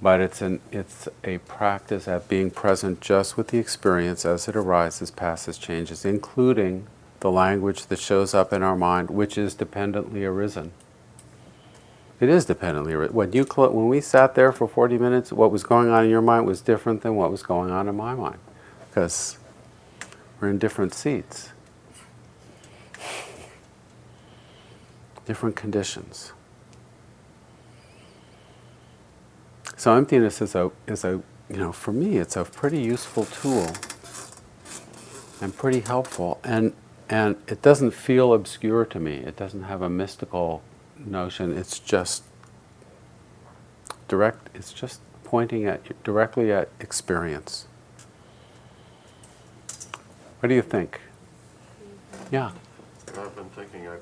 But 0.00 0.20
it's, 0.20 0.42
an, 0.42 0.60
it's 0.70 1.08
a 1.22 1.38
practice 1.38 2.08
at 2.08 2.28
being 2.28 2.50
present 2.50 3.00
just 3.00 3.36
with 3.36 3.48
the 3.48 3.58
experience 3.58 4.26
as 4.26 4.48
it 4.48 4.56
arises, 4.56 5.10
passes, 5.10 5.56
changes, 5.56 6.04
including 6.04 6.86
the 7.20 7.30
language 7.30 7.86
that 7.86 7.98
shows 7.98 8.34
up 8.34 8.52
in 8.52 8.62
our 8.62 8.76
mind, 8.76 9.10
which 9.10 9.38
is 9.38 9.54
dependently 9.54 10.24
arisen. 10.24 10.72
It 12.20 12.28
is 12.28 12.44
dependently. 12.44 12.94
When, 12.94 13.32
you 13.32 13.44
when 13.44 13.88
we 13.88 14.00
sat 14.00 14.34
there 14.34 14.52
for 14.52 14.68
40 14.68 14.98
minutes, 14.98 15.32
what 15.32 15.50
was 15.50 15.64
going 15.64 15.90
on 15.90 16.04
in 16.04 16.10
your 16.10 16.22
mind 16.22 16.46
was 16.46 16.60
different 16.60 17.02
than 17.02 17.16
what 17.16 17.30
was 17.30 17.42
going 17.42 17.70
on 17.70 17.88
in 17.88 17.96
my 17.96 18.14
mind. 18.14 18.38
Because 18.88 19.38
we're 20.40 20.48
in 20.48 20.58
different 20.58 20.94
seats, 20.94 21.50
different 25.26 25.56
conditions. 25.56 26.32
So 29.76 29.94
emptiness 29.94 30.40
is 30.40 30.54
a, 30.54 30.70
is 30.86 31.04
a 31.04 31.20
you 31.50 31.56
know, 31.56 31.72
for 31.72 31.92
me, 31.92 32.16
it's 32.16 32.36
a 32.36 32.44
pretty 32.44 32.80
useful 32.80 33.24
tool 33.26 33.70
and 35.40 35.54
pretty 35.54 35.80
helpful. 35.80 36.40
And, 36.44 36.72
and 37.08 37.36
it 37.48 37.60
doesn't 37.60 37.90
feel 37.90 38.32
obscure 38.32 38.84
to 38.86 39.00
me. 39.00 39.16
It 39.16 39.36
doesn't 39.36 39.64
have 39.64 39.82
a 39.82 39.90
mystical 39.90 40.62
notion. 40.98 41.56
It's 41.56 41.78
just 41.78 42.24
direct, 44.08 44.48
it's 44.54 44.72
just 44.72 45.00
pointing 45.24 45.66
at 45.66 46.02
directly 46.04 46.52
at 46.52 46.68
experience. 46.80 47.66
What 50.40 50.48
do 50.48 50.54
you 50.54 50.62
think? 50.62 51.00
Yeah. 52.30 52.52
I've 53.18 53.34
been 53.36 53.48
thinking, 53.50 53.88
I've 53.88 54.00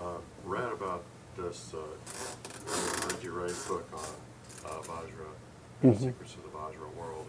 uh, 0.00 0.18
read 0.44 0.72
about 0.72 1.04
this, 1.36 1.72
uh, 1.74 3.06
Reggie 3.08 3.28
Ray's 3.28 3.62
book 3.66 3.88
on 3.92 4.70
uh, 4.70 4.82
Vajra, 4.82 5.28
The 5.82 5.88
Mhm. 5.88 5.98
Secrets 6.00 6.34
of 6.34 6.42
the 6.42 6.48
Vajra 6.58 6.92
World. 6.96 7.26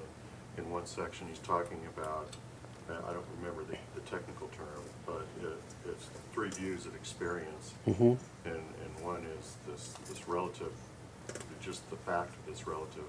And 0.58 0.66
in 0.66 0.72
one 0.72 0.86
section, 0.86 1.28
he's 1.28 1.39
talking 1.39 1.80
about, 1.95 2.30
I 2.89 3.13
don't 3.13 3.25
remember 3.39 3.63
the, 3.63 3.77
the 3.95 4.01
technical 4.09 4.47
term, 4.49 4.81
but 5.05 5.25
it, 5.41 5.57
it's 5.88 6.09
three 6.33 6.49
views 6.49 6.85
of 6.85 6.95
experience. 6.95 7.73
Mm-hmm. 7.88 8.13
And, 8.47 8.63
and 8.83 9.05
one 9.05 9.25
is 9.39 9.55
this, 9.67 9.93
this 10.07 10.27
relative, 10.27 10.71
just 11.61 11.89
the 11.89 11.97
fact 11.97 12.33
of 12.35 12.45
this 12.53 12.67
relative 12.67 13.03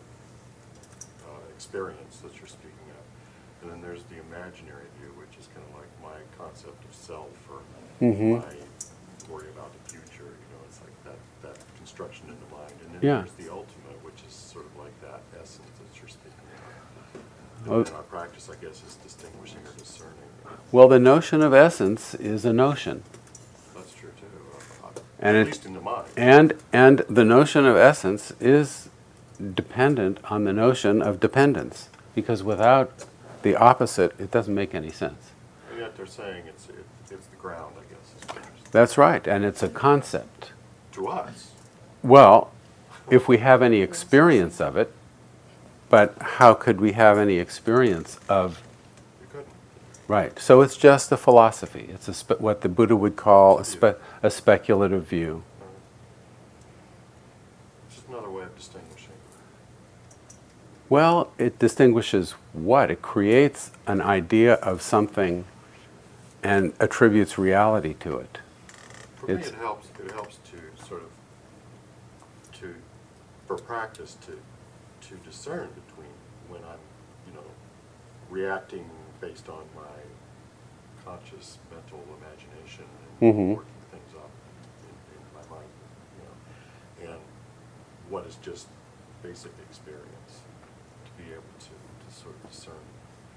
uh, 1.26 1.30
experience 1.54 2.18
that 2.18 2.36
you're 2.38 2.48
speaking 2.48 2.88
of. 2.90 3.62
And 3.62 3.72
then 3.72 3.80
there's 3.82 4.02
the 4.04 4.18
imaginary 4.30 4.86
view, 5.00 5.10
which 5.18 5.38
is 5.38 5.48
kind 5.54 5.66
of 5.70 5.74
like 5.78 5.90
my 6.02 6.18
concept 6.36 6.84
of 6.84 6.94
self 6.94 7.30
or 7.50 7.60
Mhm. 8.00 8.38
my 8.40 8.54
worry 9.28 9.48
about 9.50 9.70
the 9.74 9.90
future, 9.90 10.30
it's 10.68 10.80
like 10.80 11.04
that, 11.04 11.18
that 11.42 11.76
construction 11.76 12.26
in 12.28 12.36
the 12.48 12.56
mind. 12.56 12.72
And 12.84 12.94
then 12.94 13.00
Yeah. 13.02 13.18
there's 13.22 13.32
the 13.46 13.52
ultimate, 13.52 13.98
which 14.04 14.22
is 14.26 14.32
sort 14.34 14.66
of 14.66 14.76
like 14.78 14.98
that 15.02 15.20
essence 15.40 15.68
that 15.78 15.98
you're 16.00 16.08
speaking 16.08 16.32
of. 17.64 17.70
Oh. 17.70 17.76
And 17.78 17.86
then 17.86 17.94
our 17.94 18.02
practice, 18.02 18.48
I 18.50 18.54
guess, 18.64 18.82
is 18.86 18.96
distinguishing 19.02 19.58
or 19.66 19.72
discerning. 19.78 20.14
Well, 20.72 20.88
the 20.88 20.98
notion 20.98 21.42
of 21.42 21.52
essence 21.54 22.14
is 22.14 22.44
a 22.44 22.52
notion. 22.52 23.02
That's 23.74 23.92
true 23.94 24.10
too, 24.18 24.26
uh, 24.84 24.88
And 25.18 25.36
at 25.36 25.42
it- 25.42 25.46
least 25.46 25.66
in 25.66 25.74
the 25.74 25.80
mind. 25.80 26.08
And, 26.16 26.54
and 26.72 26.98
the 27.08 27.24
notion 27.24 27.66
of 27.66 27.76
essence 27.76 28.32
is 28.40 28.88
dependent 29.54 30.18
on 30.30 30.44
the 30.44 30.52
notion 30.52 31.00
of 31.02 31.20
dependence. 31.20 31.88
Because 32.14 32.42
without 32.42 33.04
the 33.42 33.54
opposite, 33.56 34.18
it 34.18 34.30
doesn't 34.30 34.54
make 34.54 34.74
any 34.74 34.90
sense. 34.90 35.30
And 35.70 35.78
yet 35.80 35.96
they're 35.96 36.06
saying 36.06 36.44
it's, 36.48 36.68
it, 36.68 36.84
it's 37.10 37.26
the 37.28 37.36
ground, 37.36 37.74
I 37.76 37.82
guess, 37.92 38.22
is 38.22 38.28
what 38.28 38.36
you're 38.36 38.44
That's 38.72 38.98
right, 38.98 39.26
and 39.26 39.44
it's 39.44 39.62
a 39.62 39.68
concept. 39.68 40.50
To 40.98 41.06
us. 41.06 41.52
Well, 42.02 42.50
if 43.08 43.28
we 43.28 43.38
have 43.38 43.62
any 43.62 43.82
experience 43.82 44.60
of 44.60 44.76
it, 44.76 44.92
but 45.88 46.14
how 46.20 46.54
could 46.54 46.80
we 46.80 46.92
have 46.92 47.18
any 47.18 47.38
experience 47.38 48.18
of. 48.28 48.60
Right. 50.08 50.38
So 50.40 50.62
it's 50.62 50.76
just 50.76 51.12
a 51.12 51.16
philosophy. 51.16 51.88
It's 51.92 52.08
a 52.08 52.14
spe- 52.14 52.40
what 52.40 52.62
the 52.62 52.68
Buddha 52.68 52.96
would 52.96 53.14
call 53.16 53.58
a, 53.58 53.64
spe- 53.64 54.00
a 54.22 54.30
speculative 54.30 55.06
view. 55.06 55.44
It's 57.86 57.96
just 57.96 58.08
another 58.08 58.30
way 58.30 58.42
of 58.44 58.56
distinguishing. 58.56 59.12
Well, 60.88 61.30
it 61.38 61.58
distinguishes 61.58 62.32
what? 62.54 62.90
It 62.90 63.02
creates 63.02 63.70
an 63.86 64.00
idea 64.00 64.54
of 64.54 64.80
something 64.80 65.44
and 66.42 66.72
attributes 66.80 67.36
reality 67.38 67.94
to 68.00 68.16
it. 68.16 68.38
For 69.16 69.26
me, 69.26 69.34
it 69.34 69.54
helps, 69.56 69.88
it 70.02 70.10
helps 70.12 70.38
to 70.50 70.86
sort 70.86 71.02
of, 71.02 71.10
to, 72.60 72.74
for 73.48 73.56
practice, 73.56 74.16
to, 74.26 74.38
to 75.08 75.14
discern 75.24 75.68
between 75.74 76.12
when 76.48 76.60
I'm, 76.62 76.78
you 77.26 77.32
know, 77.34 77.46
reacting 78.30 78.88
based 79.20 79.48
on 79.48 79.64
my 79.74 79.96
conscious 81.04 81.58
mental 81.72 82.04
imagination 82.20 82.84
and 83.22 83.34
Mhm. 83.34 83.56
working 83.56 83.82
things 83.90 84.14
up 84.14 84.30
in, 84.84 84.94
in 85.16 85.22
my 85.34 85.56
mind, 85.56 85.68
you 87.00 87.06
know, 87.06 87.12
and 87.12 87.20
what 88.10 88.26
is 88.26 88.36
just 88.36 88.68
basic 89.22 89.52
experience, 89.68 90.42
to 91.06 91.22
be 91.22 91.32
able 91.32 91.42
to, 91.58 91.70
to 92.06 92.14
sort 92.14 92.34
of 92.36 92.50
discern 92.50 92.84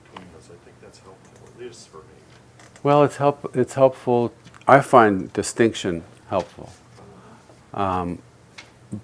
between 0.03 0.27
those. 0.33 0.49
I 0.51 0.57
think 0.65 0.79
that's 0.81 0.99
helpful, 0.99 1.47
at 1.47 1.59
least 1.59 1.87
for 1.87 1.99
me. 1.99 2.19
Well, 2.83 3.03
it's 3.03 3.15
help. 3.17 3.55
It's 3.55 3.75
helpful. 3.75 4.33
I 4.67 4.81
find 4.81 5.31
distinction 5.33 6.03
helpful 6.29 6.69
um, 7.73 8.19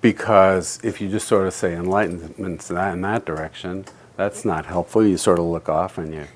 because 0.01 0.79
if 0.83 0.99
you 0.99 1.09
just 1.09 1.27
sort 1.27 1.47
of 1.47 1.53
say 1.53 1.73
enlightenment's 1.73 2.67
that 2.67 2.93
in 2.93 3.01
that 3.01 3.25
direction, 3.25 3.85
that's 4.15 4.43
not 4.43 4.65
helpful. 4.65 5.05
You 5.05 5.17
sort 5.17 5.39
of 5.39 5.45
look 5.45 5.69
off 5.69 5.97
and 5.97 6.13
you, 6.13 6.27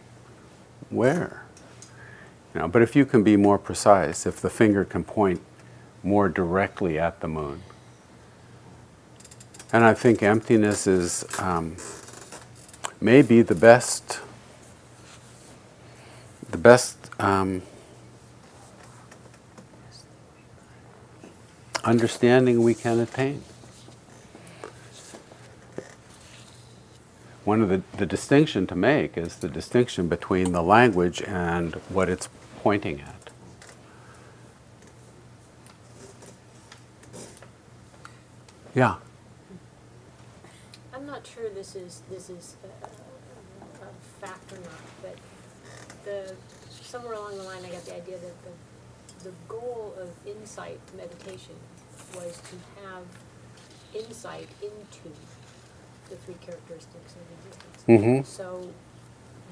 where, 0.89 1.45
you 2.53 2.61
know. 2.61 2.67
But 2.67 2.81
if 2.81 2.95
you 2.95 3.05
can 3.05 3.23
be 3.23 3.35
more 3.35 3.57
precise, 3.57 4.25
if 4.25 4.39
the 4.39 4.49
finger 4.49 4.85
can 4.85 5.03
point 5.03 5.41
more 6.03 6.29
directly 6.29 6.97
at 6.97 7.19
the 7.19 7.27
moon, 7.27 7.61
and 9.73 9.83
I 9.83 9.93
think 9.93 10.21
emptiness 10.23 10.87
is 10.87 11.25
um, 11.39 11.75
maybe 12.99 13.41
the 13.41 13.55
best 13.55 14.19
the 16.49 16.57
best 16.57 17.09
um, 17.19 17.61
understanding 21.83 22.61
we 22.63 22.73
can 22.73 22.99
attain. 22.99 23.43
One 27.43 27.61
of 27.61 27.69
the, 27.69 27.81
the 27.97 28.05
distinction 28.05 28.67
to 28.67 28.75
make 28.75 29.17
is 29.17 29.37
the 29.37 29.49
distinction 29.49 30.07
between 30.07 30.51
the 30.51 30.61
language 30.61 31.21
and 31.23 31.73
what 31.89 32.07
it's 32.07 32.29
pointing 32.61 33.01
at. 33.01 33.29
Yeah. 38.75 38.95
I'm 40.93 41.05
not 41.05 41.25
sure 41.27 41.49
this 41.49 41.75
is, 41.75 42.03
this 42.09 42.29
is 42.29 42.55
a, 42.63 42.85
a- 42.85 42.89
fact 44.21 44.53
or 44.53 44.57
not, 44.57 44.81
but 45.01 45.15
the, 46.05 46.35
somewhere 46.69 47.13
along 47.13 47.37
the 47.37 47.43
line, 47.43 47.65
I 47.65 47.69
got 47.69 47.83
the 47.85 47.95
idea 47.95 48.17
that 48.19 48.43
the, 48.43 48.51
the 49.23 49.31
goal 49.47 49.93
of 49.99 50.09
insight 50.27 50.79
meditation 50.95 51.55
was 52.15 52.39
to 52.49 52.55
have 52.85 53.03
insight 53.93 54.47
into 54.61 55.11
the 56.09 56.15
three 56.17 56.35
characteristics 56.41 57.13
of 57.15 57.47
existence. 57.47 57.83
Mhm. 57.87 58.25
So 58.25 58.69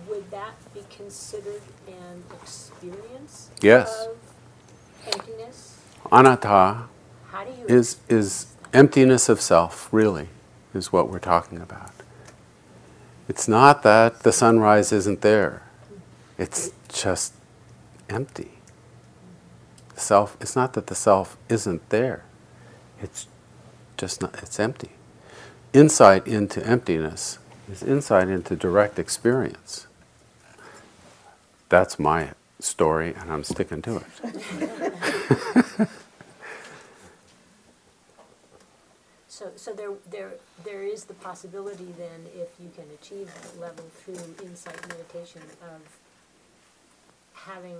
would 0.07 0.29
that 0.31 0.53
be 0.73 0.83
considered 0.89 1.61
an 1.87 2.23
experience 2.41 3.49
Yes. 3.61 4.07
of 4.07 4.17
emptiness? 5.13 5.75
Anatta 6.11 6.87
How 7.31 7.43
do 7.43 7.51
you? 7.51 7.65
is, 7.67 7.97
is 8.09 8.47
emptiness 8.73 9.29
of 9.29 9.41
self, 9.41 9.89
really, 9.91 10.29
is 10.73 10.91
what 10.91 11.09
we're 11.09 11.19
talking 11.19 11.59
about. 11.61 11.91
It's 13.27 13.47
not 13.47 13.83
that 13.83 14.23
the 14.23 14.31
sunrise 14.31 14.91
isn't 14.91 15.21
there, 15.21 15.61
it's 16.37 16.71
just 16.87 17.33
empty. 18.09 18.58
Self, 19.99 20.37
it's 20.39 20.55
not 20.55 20.73
that 20.73 20.87
the 20.87 20.95
self 20.95 21.37
isn't 21.49 21.89
there, 21.89 22.23
it's 23.01 23.27
just 23.97 24.21
not, 24.21 24.33
it's 24.41 24.59
empty. 24.59 24.91
Insight 25.73 26.25
into 26.25 26.65
emptiness 26.65 27.37
is 27.69 27.83
insight 27.83 28.29
into 28.29 28.55
direct 28.55 28.97
experience. 28.97 29.87
That's 31.67 31.99
my 31.99 32.29
story, 32.59 33.13
and 33.13 33.31
I'm 33.31 33.43
sticking 33.43 33.81
to 33.83 33.97
it. 33.97 35.89
So, 39.39 39.51
so 39.55 39.71
there, 39.71 39.91
there, 40.11 40.33
there 40.65 40.83
is 40.83 41.05
the 41.05 41.13
possibility 41.13 41.93
then, 41.97 42.25
if 42.35 42.49
you 42.59 42.69
can 42.75 42.83
achieve 43.01 43.31
that 43.33 43.57
level 43.57 43.85
through 44.03 44.19
insight 44.45 44.85
meditation 44.89 45.41
of 45.61 45.79
having 47.31 47.77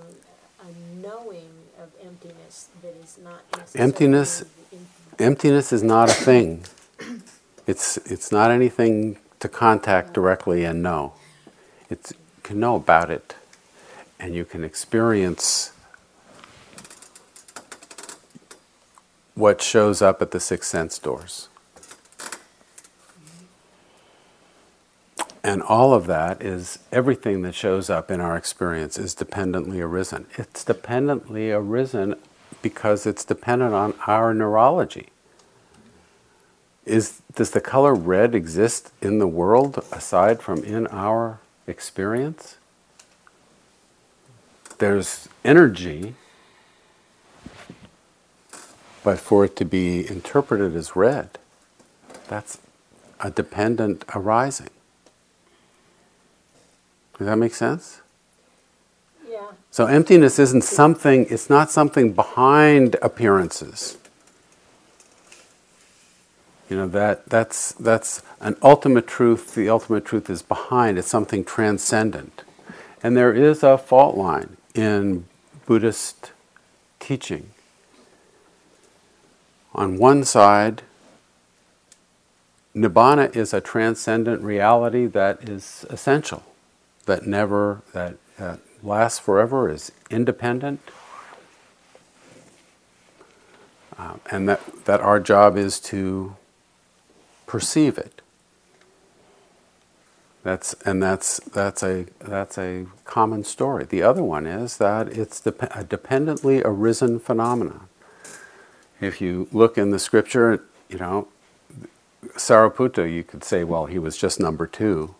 a 0.62 1.00
knowing 1.00 1.50
of 1.78 1.90
emptiness 2.04 2.68
that 2.82 2.94
is 3.02 3.18
not. 3.22 3.42
Emptiness- 3.74 4.44
emptiness 5.18 5.72
is 5.72 5.82
not 5.82 6.10
a 6.10 6.14
thing. 6.14 6.64
It's, 7.66 7.98
it's 7.98 8.32
not 8.32 8.50
anything 8.50 9.18
to 9.38 9.48
contact 9.48 10.12
directly 10.12 10.64
and 10.64 10.82
know. 10.82 11.12
It's, 11.88 12.12
you 12.12 12.42
can 12.42 12.60
know 12.60 12.76
about 12.76 13.10
it, 13.10 13.36
and 14.18 14.34
you 14.34 14.44
can 14.44 14.64
experience 14.64 15.72
what 19.34 19.62
shows 19.62 20.02
up 20.02 20.20
at 20.20 20.32
the 20.32 20.40
six 20.40 20.68
sense 20.68 20.98
doors. 20.98 21.49
And 25.42 25.62
all 25.62 25.94
of 25.94 26.06
that 26.06 26.42
is 26.42 26.80
everything 26.92 27.42
that 27.42 27.54
shows 27.54 27.90
up 27.90 28.10
in 28.10 28.20
our 28.20 28.36
experience 28.36 28.98
is 28.98 29.14
dependently 29.14 29.80
arisen. 29.80 30.26
It's 30.36 30.64
dependently 30.64 31.50
arisen 31.52 32.16
because 32.62 33.06
it's 33.06 33.24
dependent 33.24 33.74
on 33.74 33.94
our 34.06 34.34
neurology. 34.34 35.08
is 36.86 37.22
does 37.34 37.52
the 37.52 37.60
color 37.60 37.94
red 37.94 38.34
exist 38.34 38.92
in 39.02 39.18
the 39.18 39.28
world 39.28 39.84
aside 39.92 40.42
from 40.42 40.64
in 40.64 40.86
our 40.88 41.40
experience? 41.66 42.56
There's 44.78 45.28
energy, 45.44 46.14
but 49.04 49.20
for 49.20 49.44
it 49.44 49.56
to 49.56 49.64
be 49.64 50.08
interpreted 50.08 50.76
as 50.76 50.96
red, 50.96 51.38
that's 52.28 52.58
a 53.20 53.30
dependent 53.30 54.04
arising. 54.14 54.70
Does 57.20 57.26
that 57.26 57.36
make 57.36 57.54
sense? 57.54 58.00
Yeah, 59.28 59.48
So 59.70 59.84
emptiness 59.84 60.38
isn't 60.38 60.64
something, 60.64 61.26
it's 61.28 61.50
not 61.50 61.70
something 61.70 62.14
behind 62.14 62.96
appearances. 63.02 63.98
You 66.70 66.78
know, 66.78 66.88
that, 66.88 67.28
that's, 67.28 67.72
that's 67.72 68.22
an 68.40 68.56
ultimate 68.62 69.06
truth. 69.06 69.54
The 69.54 69.68
ultimate 69.68 70.06
truth 70.06 70.30
is 70.30 70.40
behind, 70.40 70.96
it's 70.96 71.08
something 71.08 71.44
transcendent. 71.44 72.42
And 73.02 73.14
there 73.14 73.34
is 73.34 73.62
a 73.62 73.76
fault 73.76 74.16
line 74.16 74.56
in 74.74 75.26
Buddhist 75.66 76.32
teaching. 77.00 77.50
On 79.74 79.98
one 79.98 80.24
side, 80.24 80.80
Nibbana 82.74 83.36
is 83.36 83.52
a 83.52 83.60
transcendent 83.60 84.40
reality 84.40 85.04
that 85.04 85.46
is 85.46 85.84
essential, 85.90 86.44
that 87.10 87.26
never, 87.26 87.82
that, 87.92 88.14
that 88.38 88.60
lasts 88.84 89.18
forever, 89.18 89.68
is 89.68 89.90
independent, 90.10 90.80
uh, 93.98 94.14
and 94.30 94.48
that, 94.48 94.84
that 94.84 95.00
our 95.00 95.18
job 95.18 95.56
is 95.56 95.80
to 95.80 96.36
perceive 97.48 97.98
it. 97.98 98.22
That's, 100.44 100.72
and 100.86 101.02
that's, 101.02 101.40
that's, 101.40 101.82
a, 101.82 102.06
that's 102.20 102.56
a 102.56 102.86
common 103.04 103.42
story. 103.42 103.84
The 103.84 104.02
other 104.02 104.22
one 104.22 104.46
is 104.46 104.78
that 104.78 105.08
it's 105.08 105.40
dep- 105.40 105.76
a 105.76 105.82
dependently 105.82 106.62
arisen 106.64 107.18
phenomenon. 107.18 107.88
If 109.00 109.20
you 109.20 109.48
look 109.50 109.76
in 109.76 109.90
the 109.90 109.98
scripture, 109.98 110.62
you 110.88 110.98
know, 110.98 111.26
Sariputta, 112.36 113.12
you 113.12 113.24
could 113.24 113.42
say, 113.42 113.64
well, 113.64 113.86
he 113.86 113.98
was 113.98 114.16
just 114.16 114.38
number 114.38 114.68
two 114.68 115.16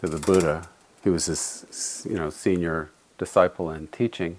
to 0.00 0.08
the 0.08 0.18
Buddha. 0.18 0.68
He 1.04 1.10
was 1.10 1.26
his, 1.26 2.06
you 2.08 2.16
know, 2.16 2.30
senior 2.30 2.90
disciple 3.18 3.70
in 3.70 3.88
teaching. 3.88 4.38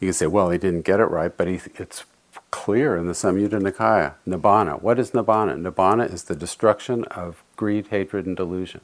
You 0.00 0.08
could 0.08 0.14
say, 0.14 0.26
well, 0.28 0.50
he 0.50 0.58
didn't 0.58 0.82
get 0.82 1.00
it 1.00 1.06
right, 1.06 1.36
but 1.36 1.48
he, 1.48 1.60
it's 1.74 2.04
clear 2.52 2.96
in 2.96 3.08
the 3.08 3.12
Samyutta 3.12 3.60
Nikaya. 3.60 4.14
Nibbana. 4.26 4.80
What 4.80 5.00
is 5.00 5.10
Nibbana? 5.10 5.60
Nibbana 5.60 6.10
is 6.12 6.24
the 6.24 6.36
destruction 6.36 7.04
of 7.06 7.42
greed, 7.56 7.88
hatred, 7.88 8.24
and 8.24 8.36
delusion. 8.36 8.82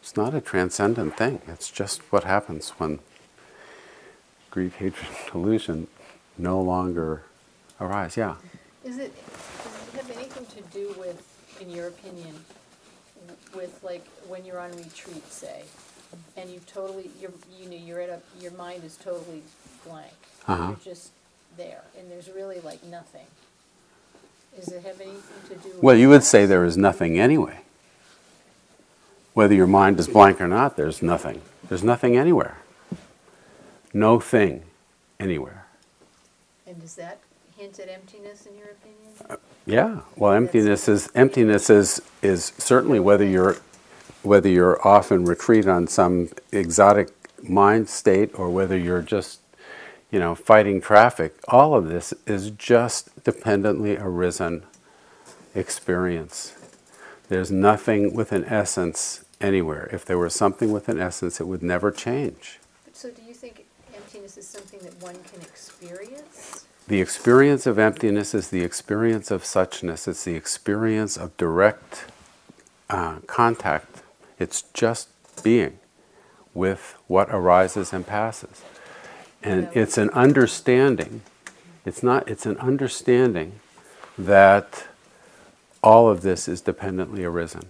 It's 0.00 0.16
not 0.16 0.34
a 0.34 0.40
transcendent 0.40 1.16
thing. 1.16 1.40
It's 1.46 1.70
just 1.70 2.00
what 2.12 2.24
happens 2.24 2.70
when 2.70 2.98
greed, 4.50 4.72
hatred, 4.72 5.06
and 5.08 5.32
delusion 5.32 5.86
no 6.36 6.60
longer 6.60 7.22
arise. 7.80 8.16
Yeah. 8.16 8.36
Is 8.84 8.98
it, 8.98 9.14
does 9.94 9.94
it 9.94 10.08
have 10.08 10.10
anything 10.16 10.46
to 10.46 10.62
do 10.76 10.94
with, 10.98 11.22
in 11.60 11.70
your 11.70 11.88
opinion, 11.88 12.34
with 13.54 13.80
like 13.82 14.06
when 14.26 14.44
you're 14.44 14.60
on 14.60 14.70
retreat, 14.76 15.26
say, 15.32 15.62
and 16.36 16.50
you 16.50 16.60
totally, 16.66 17.10
you're, 17.20 17.32
you 17.60 17.68
know, 17.68 17.76
you're 17.76 18.00
at 18.00 18.08
a, 18.08 18.20
your 18.40 18.52
mind 18.52 18.84
is 18.84 18.96
totally 18.96 19.42
blank. 19.86 20.12
Uh-huh. 20.46 20.68
You're 20.68 20.94
just 20.94 21.10
there, 21.56 21.82
and 21.98 22.10
there's 22.10 22.30
really 22.30 22.60
like 22.60 22.84
nothing. 22.84 23.26
Does 24.56 24.68
it 24.68 24.82
have 24.84 25.00
anything 25.00 25.20
to 25.48 25.54
do 25.56 25.68
with? 25.74 25.82
Well, 25.82 25.96
you 25.96 26.08
would 26.08 26.24
say 26.24 26.46
there 26.46 26.64
is 26.64 26.76
nothing 26.76 27.18
anyway. 27.18 27.60
Whether 29.34 29.54
your 29.54 29.68
mind 29.68 30.00
is 30.00 30.08
blank 30.08 30.40
or 30.40 30.48
not, 30.48 30.76
there's 30.76 31.00
nothing. 31.00 31.42
There's 31.68 31.84
nothing 31.84 32.16
anywhere. 32.16 32.58
No 33.94 34.18
thing 34.18 34.62
anywhere. 35.20 35.66
And 36.66 36.80
does 36.80 36.96
that 36.96 37.18
hint 37.58 37.78
at 37.80 37.88
emptiness 37.88 38.46
in 38.46 38.56
your 38.56 38.68
opinion? 38.68 39.40
Yeah. 39.66 40.00
Well, 40.16 40.32
emptiness 40.32 40.88
is 40.88 41.10
emptiness 41.14 41.68
is 41.68 42.00
is 42.22 42.52
certainly 42.58 43.00
whether 43.00 43.24
you're 43.26 43.56
whether 44.22 44.48
you're 44.48 44.86
off 44.86 45.10
in 45.12 45.24
retreat 45.24 45.66
on 45.66 45.86
some 45.86 46.30
exotic 46.52 47.08
mind 47.42 47.88
state 47.88 48.30
or 48.38 48.50
whether 48.50 48.76
you're 48.76 49.02
just 49.02 49.40
you 50.10 50.18
know 50.18 50.34
fighting 50.34 50.80
traffic. 50.80 51.34
All 51.48 51.74
of 51.74 51.88
this 51.88 52.14
is 52.26 52.50
just 52.50 53.24
dependently 53.24 53.96
arisen 53.96 54.64
experience. 55.54 56.54
There's 57.28 57.50
nothing 57.50 58.14
with 58.14 58.32
an 58.32 58.44
essence 58.44 59.24
anywhere. 59.40 59.88
If 59.92 60.04
there 60.04 60.16
were 60.16 60.30
something 60.30 60.72
with 60.72 60.88
an 60.88 60.98
essence, 60.98 61.40
it 61.40 61.46
would 61.46 61.62
never 61.62 61.90
change. 61.90 62.58
So 62.92 63.10
do 63.10 63.22
you 63.22 63.34
think 63.34 63.66
emptiness 63.94 64.38
is 64.38 64.46
something 64.46 64.80
that 64.80 65.00
one 65.02 65.16
can 65.30 65.42
experience? 65.42 66.67
The 66.88 67.02
experience 67.02 67.66
of 67.66 67.78
emptiness 67.78 68.32
is 68.32 68.48
the 68.48 68.62
experience 68.62 69.30
of 69.30 69.42
suchness. 69.42 70.08
It's 70.08 70.24
the 70.24 70.36
experience 70.36 71.18
of 71.18 71.36
direct 71.36 72.06
uh, 72.88 73.16
contact. 73.26 74.00
It's 74.38 74.62
just 74.72 75.10
being 75.42 75.80
with 76.54 76.96
what 77.06 77.28
arises 77.28 77.92
and 77.92 78.06
passes. 78.06 78.62
And 79.42 79.68
it's 79.74 79.98
an 79.98 80.08
understanding. 80.10 81.20
It's 81.84 82.02
not, 82.02 82.26
it's 82.26 82.46
an 82.46 82.56
understanding 82.56 83.60
that 84.16 84.86
all 85.82 86.08
of 86.08 86.22
this 86.22 86.48
is 86.48 86.62
dependently 86.62 87.22
arisen, 87.22 87.66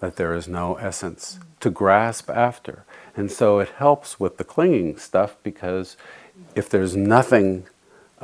that 0.00 0.16
there 0.16 0.34
is 0.34 0.46
no 0.46 0.74
essence 0.74 1.38
to 1.60 1.70
grasp 1.70 2.28
after. 2.28 2.84
And 3.16 3.32
so 3.32 3.60
it 3.60 3.70
helps 3.70 4.20
with 4.20 4.36
the 4.36 4.44
clinging 4.44 4.98
stuff 4.98 5.36
because 5.42 5.96
if 6.54 6.68
there's 6.68 6.94
nothing 6.94 7.64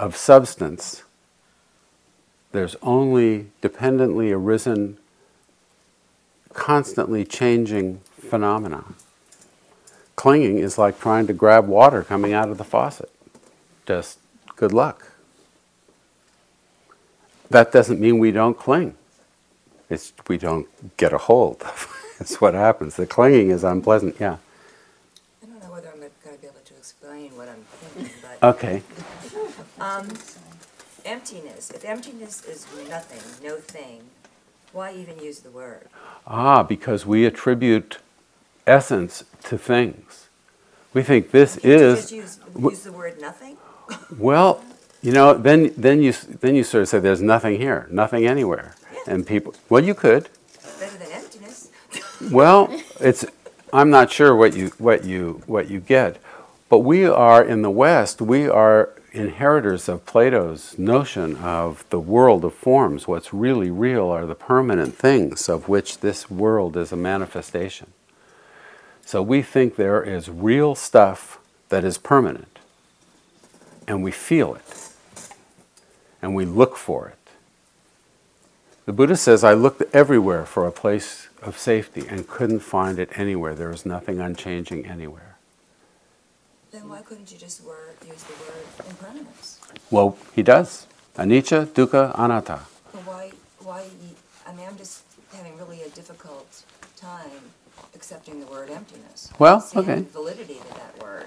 of 0.00 0.16
substance, 0.16 1.04
there's 2.52 2.74
only 2.82 3.48
dependently 3.60 4.32
arisen, 4.32 4.98
constantly 6.54 7.24
changing 7.24 8.00
phenomena. 8.18 8.84
Clinging 10.16 10.58
is 10.58 10.78
like 10.78 11.00
trying 11.00 11.26
to 11.26 11.34
grab 11.34 11.68
water 11.68 12.02
coming 12.02 12.32
out 12.32 12.48
of 12.48 12.58
the 12.58 12.64
faucet. 12.64 13.10
Just 13.86 14.18
good 14.56 14.72
luck. 14.72 15.12
That 17.50 17.72
doesn't 17.72 18.00
mean 18.00 18.18
we 18.18 18.32
don't 18.32 18.58
cling. 18.58 18.94
It's 19.90 20.12
we 20.28 20.38
don't 20.38 20.68
get 20.96 21.12
a 21.12 21.18
hold. 21.18 21.60
That's 22.18 22.40
what 22.40 22.54
happens. 22.54 22.96
The 22.96 23.06
clinging 23.06 23.50
is 23.50 23.64
unpleasant. 23.64 24.16
Yeah. 24.20 24.38
I 25.42 25.46
don't 25.46 25.60
know 25.62 25.72
whether 25.72 25.88
I'm 25.90 26.00
going 26.00 26.36
to 26.36 26.40
be 26.42 26.46
able 26.48 26.60
to 26.64 26.74
explain 26.76 27.36
what 27.36 27.48
I'm 27.48 27.64
thinking, 27.70 28.12
but 28.22 28.38
Okay. 28.42 28.82
Um, 29.80 30.08
emptiness. 31.04 31.70
If 31.70 31.84
emptiness 31.84 32.44
is 32.44 32.66
nothing, 32.88 33.46
no 33.46 33.56
thing, 33.56 34.02
why 34.72 34.94
even 34.94 35.18
use 35.18 35.40
the 35.40 35.50
word? 35.50 35.88
Ah, 36.26 36.62
because 36.62 37.06
we 37.06 37.24
attribute 37.24 37.98
essence 38.66 39.24
to 39.44 39.58
things. 39.58 40.28
We 40.92 41.02
think 41.02 41.30
this 41.30 41.58
you 41.62 41.72
is 41.72 42.00
just 42.00 42.12
use, 42.12 42.40
use 42.58 42.82
the 42.82 42.92
word 42.92 43.20
nothing? 43.20 43.56
well, 44.18 44.62
you 45.02 45.12
know. 45.12 45.34
Then 45.34 45.72
then 45.76 46.02
you 46.02 46.12
then 46.12 46.54
you 46.54 46.64
sort 46.64 46.82
of 46.82 46.88
say 46.88 46.98
there's 46.98 47.22
nothing 47.22 47.58
here, 47.58 47.86
nothing 47.90 48.26
anywhere, 48.26 48.74
and 49.06 49.26
people. 49.26 49.54
Well, 49.68 49.82
you 49.82 49.94
could. 49.94 50.28
Better 50.78 50.96
than 50.98 51.10
emptiness. 51.12 51.68
Well, 52.30 52.68
it's. 53.00 53.24
I'm 53.72 53.88
not 53.88 54.12
sure 54.12 54.36
what 54.36 54.54
you 54.54 54.68
what 54.78 55.04
you 55.04 55.42
what 55.46 55.70
you 55.70 55.80
get, 55.80 56.18
but 56.68 56.80
we 56.80 57.06
are 57.06 57.42
in 57.42 57.62
the 57.62 57.70
West. 57.70 58.20
We 58.20 58.46
are 58.46 58.90
inheritors 59.12 59.88
of 59.88 60.06
Plato's 60.06 60.78
notion 60.78 61.36
of 61.36 61.84
the 61.90 62.00
world 62.00 62.44
of 62.44 62.54
forms. 62.54 63.08
What's 63.08 63.34
really 63.34 63.70
real 63.70 64.08
are 64.08 64.26
the 64.26 64.34
permanent 64.34 64.94
things 64.94 65.48
of 65.48 65.68
which 65.68 65.98
this 65.98 66.30
world 66.30 66.76
is 66.76 66.92
a 66.92 66.96
manifestation. 66.96 67.92
So 69.04 69.22
we 69.22 69.42
think 69.42 69.76
there 69.76 70.02
is 70.02 70.28
real 70.28 70.74
stuff 70.74 71.38
that 71.68 71.84
is 71.84 71.98
permanent, 71.98 72.58
and 73.88 74.02
we 74.02 74.10
feel 74.12 74.54
it, 74.54 74.92
and 76.22 76.34
we 76.34 76.44
look 76.44 76.76
for 76.76 77.08
it. 77.08 77.16
The 78.86 78.92
Buddha 78.92 79.16
says, 79.16 79.44
I 79.44 79.54
looked 79.54 79.82
everywhere 79.92 80.44
for 80.44 80.66
a 80.66 80.72
place 80.72 81.28
of 81.42 81.58
safety 81.58 82.06
and 82.08 82.28
couldn't 82.28 82.60
find 82.60 82.98
it 82.98 83.10
anywhere. 83.16 83.54
There 83.54 83.68
was 83.68 83.86
nothing 83.86 84.20
unchanging 84.20 84.86
anywhere. 84.86 85.29
Then 86.72 86.88
why 86.88 87.02
couldn't 87.02 87.32
you 87.32 87.38
just 87.38 87.62
word, 87.64 87.96
use 88.06 88.22
the 88.22 88.32
word 88.34 88.88
impermanence? 88.88 89.58
Well, 89.90 90.16
he 90.34 90.42
does. 90.42 90.86
Anicca, 91.16 91.66
dukkha, 91.66 92.14
anatta. 92.18 92.60
Well, 92.94 93.02
why, 93.04 93.32
why, 93.58 93.84
I 94.46 94.52
mean, 94.52 94.66
I'm 94.68 94.76
just 94.76 95.02
having 95.34 95.56
really 95.58 95.82
a 95.82 95.88
difficult 95.88 96.62
time 96.96 97.52
accepting 97.94 98.38
the 98.40 98.46
word 98.46 98.70
emptiness. 98.70 99.32
Well, 99.38 99.60
Seeing 99.60 99.84
okay. 99.84 100.00
validity 100.12 100.54
to 100.54 100.74
that 100.74 101.02
word. 101.02 101.26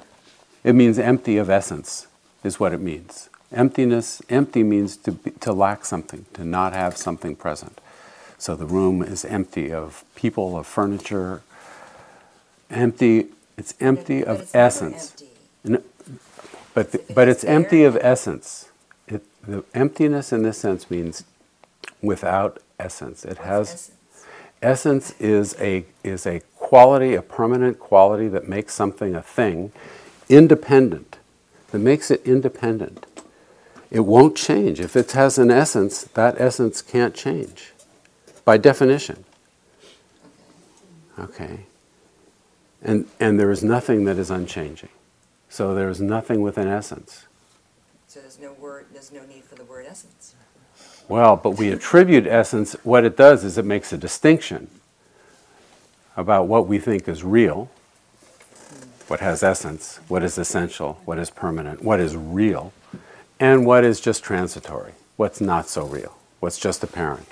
It 0.64 0.74
means 0.76 0.98
empty 0.98 1.36
of 1.38 1.50
essence, 1.50 2.08
is 2.44 2.60
what 2.60 2.72
it 2.74 2.80
means. 2.80 3.30
Emptiness, 3.52 4.22
empty 4.30 4.64
means 4.64 4.96
to, 4.98 5.12
be, 5.12 5.32
to 5.42 5.52
lack 5.52 5.84
something, 5.84 6.26
to 6.34 6.46
not 6.46 6.74
have 6.74 6.96
something 6.98 7.36
present. 7.36 7.82
So 8.38 8.56
the 8.56 8.66
room 8.66 9.02
is 9.04 9.26
empty 9.26 9.74
of 9.74 10.06
people, 10.16 10.58
of 10.58 10.66
furniture, 10.68 11.42
empty, 12.70 13.28
it's 13.58 13.74
empty 13.80 14.22
But 14.22 14.28
of 14.30 14.42
it's 14.42 14.56
essence. 14.56 15.12
empty. 15.12 15.33
N- 15.66 15.84
But, 16.74 16.92
the- 16.92 17.04
but 17.14 17.28
it's 17.28 17.44
empty 17.44 17.84
of 17.84 17.98
essence. 18.02 18.70
It, 19.08 19.24
the 19.48 19.64
emptiness 19.74 20.34
in 20.34 20.44
this 20.44 20.58
sense 20.58 20.90
means 20.92 21.24
without 22.02 22.60
essence. 22.80 23.26
It 23.26 23.40
has 23.40 23.70
essence? 23.70 23.92
essence 24.62 25.14
is 25.20 25.56
a 25.60 25.86
is 26.04 26.26
a 26.26 26.42
quality, 26.58 27.14
a 27.16 27.22
permanent 27.22 27.80
quality 27.80 28.28
that 28.30 28.48
makes 28.48 28.74
something 28.74 29.16
a 29.16 29.22
thing, 29.22 29.72
independent. 30.30 31.18
That 31.72 31.80
makes 31.80 32.12
it 32.12 32.22
independent. 32.26 33.06
It 33.92 34.02
won't 34.02 34.36
change. 34.36 34.80
If 34.80 34.96
it 34.96 35.12
has 35.14 35.38
an 35.38 35.52
essence, 35.52 36.04
that 36.04 36.40
essence 36.42 36.82
can't 36.82 37.14
change, 37.16 37.74
by 38.46 38.58
definition. 38.58 39.26
Okay. 41.20 41.66
And 42.82 43.08
and 43.20 43.40
there 43.40 43.52
is 43.52 43.64
nothing 43.64 44.06
that 44.06 44.18
is 44.18 44.32
unchanging. 44.32 44.90
So 45.54 45.76
there 45.76 45.88
is 45.88 46.02
nothing 46.02 46.42
with 46.42 46.58
an 46.58 46.68
essence. 46.68 47.28
So 48.08 48.20
there's 48.22 48.40
no 48.40 48.54
word, 48.54 48.88
there's 48.92 49.12
no 49.12 49.24
need 49.24 49.44
for 49.44 49.54
the 49.54 49.64
word 49.64 49.86
essence. 49.88 50.34
Well, 51.08 51.36
but 51.36 51.52
we 51.52 51.70
attribute 51.70 52.26
essence, 52.26 52.76
what 52.82 53.06
it 53.06 53.16
does 53.16 53.44
is 53.44 53.56
it 53.60 53.64
makes 53.64 53.94
a 53.94 53.98
distinction 54.00 54.68
about 56.18 56.48
what 56.48 56.66
we 56.66 56.80
think 56.80 57.08
is 57.08 57.24
real, 57.24 57.70
what 59.08 59.20
has 59.20 59.44
essence, 59.44 60.00
what 60.08 60.24
is 60.24 60.40
essential, 60.40 61.00
what 61.06 61.20
is 61.20 61.30
permanent, 61.30 61.84
what 61.84 62.00
is 62.00 62.18
real, 62.18 62.74
and 63.40 63.64
what 63.64 63.84
is 63.84 64.02
just 64.02 64.24
transitory, 64.24 64.94
what's 65.18 65.40
not 65.40 65.70
so 65.70 65.86
real, 65.86 66.18
what's 66.40 66.58
just 66.58 66.84
apparent. 66.84 67.32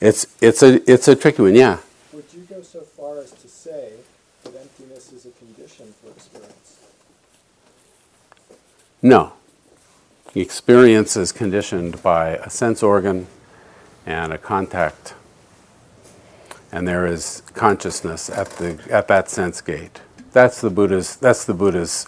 It's, 0.00 0.26
it's, 0.40 0.64
a, 0.64 0.90
it's 0.90 1.06
a 1.06 1.14
tricky 1.14 1.42
one, 1.42 1.54
yeah. 1.54 1.78
Would 2.12 2.24
you 2.34 2.40
go 2.40 2.60
so 2.62 2.80
far 2.80 3.20
as 3.20 3.30
to 3.30 3.46
say 3.46 3.92
emptiness 5.02 5.24
is 5.24 5.26
a 5.26 5.38
condition 5.38 5.94
for 6.00 6.10
experience? 6.10 6.80
No. 9.00 9.32
Experience 10.34 11.16
is 11.16 11.32
conditioned 11.32 12.02
by 12.02 12.36
a 12.36 12.48
sense 12.48 12.82
organ 12.82 13.26
and 14.06 14.32
a 14.32 14.38
contact. 14.38 15.14
And 16.70 16.86
there 16.86 17.06
is 17.06 17.42
consciousness 17.54 18.30
at, 18.30 18.48
the, 18.50 18.80
at 18.90 19.08
that 19.08 19.28
sense 19.28 19.60
gate. 19.60 20.00
That's 20.32 20.60
the 20.60 20.70
Buddha's, 20.70 21.16
that's 21.16 21.44
the 21.44 21.54
Buddha's 21.54 22.06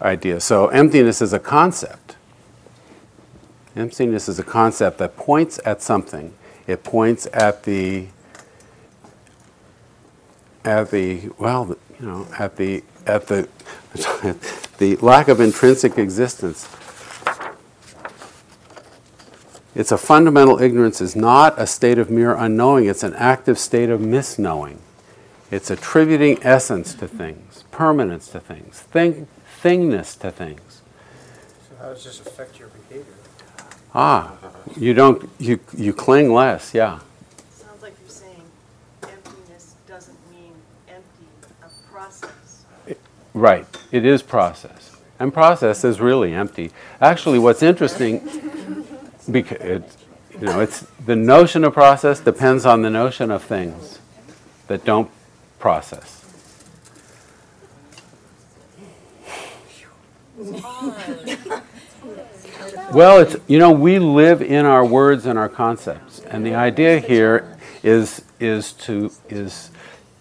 idea. 0.00 0.40
So 0.40 0.68
emptiness 0.68 1.20
is 1.20 1.32
a 1.32 1.40
concept. 1.40 2.16
Emptiness 3.74 4.28
is 4.28 4.38
a 4.38 4.44
concept 4.44 4.98
that 4.98 5.16
points 5.16 5.58
at 5.64 5.82
something. 5.82 6.34
It 6.66 6.84
points 6.84 7.26
at 7.32 7.64
the 7.64 8.08
at 10.64 10.90
the 10.90 11.30
well, 11.38 11.76
you 12.00 12.06
know, 12.06 12.26
at 12.38 12.56
the 12.56 12.82
at 13.06 13.26
the 13.26 13.48
the 14.78 14.96
lack 14.96 15.28
of 15.28 15.40
intrinsic 15.40 15.98
existence. 15.98 16.68
It's 19.74 19.92
a 19.92 19.98
fundamental 19.98 20.60
ignorance 20.60 21.00
is 21.00 21.14
not 21.14 21.54
a 21.56 21.66
state 21.66 21.98
of 21.98 22.10
mere 22.10 22.34
unknowing, 22.34 22.86
it's 22.86 23.04
an 23.04 23.14
active 23.14 23.58
state 23.58 23.90
of 23.90 24.00
misknowing. 24.00 24.78
It's 25.50 25.70
attributing 25.70 26.38
essence 26.42 26.92
to 26.94 27.08
things, 27.08 27.64
permanence 27.70 28.28
to 28.28 28.40
things, 28.40 28.80
thing, 28.80 29.28
thingness 29.62 30.18
to 30.18 30.30
things. 30.30 30.82
So 31.68 31.76
how 31.80 31.88
does 31.90 32.04
this 32.04 32.20
affect 32.20 32.58
your 32.58 32.68
behavior? 32.68 33.14
Ah, 33.94 34.36
you 34.76 34.92
don't 34.92 35.30
you 35.38 35.60
you 35.76 35.92
cling 35.92 36.32
less, 36.32 36.74
yeah. 36.74 36.98
Sounds 37.50 37.82
like 37.82 37.94
you're 38.00 38.10
saying 38.10 38.42
emptiness 39.04 39.74
doesn't 39.86 40.18
mean 40.30 40.52
empty 40.88 41.26
of 41.62 41.70
process. 41.90 42.64
Right. 43.38 43.66
It 43.92 44.04
is 44.04 44.22
process. 44.22 44.96
And 45.20 45.32
process 45.32 45.84
is 45.84 46.00
really 46.00 46.34
empty. 46.34 46.72
Actually, 47.00 47.38
what's 47.38 47.62
interesting, 47.62 48.18
because 49.30 49.58
it, 49.60 49.96
you 50.32 50.46
know, 50.46 50.60
it's 50.60 50.86
the 51.06 51.16
notion 51.16 51.64
of 51.64 51.72
process 51.72 52.20
depends 52.20 52.66
on 52.66 52.82
the 52.82 52.90
notion 52.90 53.30
of 53.30 53.42
things 53.42 54.00
that 54.66 54.84
don't 54.84 55.10
process. 55.58 56.24
Well, 62.92 63.20
it's 63.20 63.36
you 63.46 63.58
know 63.58 63.70
we 63.70 63.98
live 63.98 64.40
in 64.40 64.64
our 64.64 64.84
words 64.84 65.26
and 65.26 65.38
our 65.38 65.48
concepts, 65.48 66.20
and 66.20 66.46
the 66.46 66.54
idea 66.54 67.00
here 67.00 67.56
is 67.82 68.24
is 68.40 68.72
to 68.74 69.10
is 69.28 69.70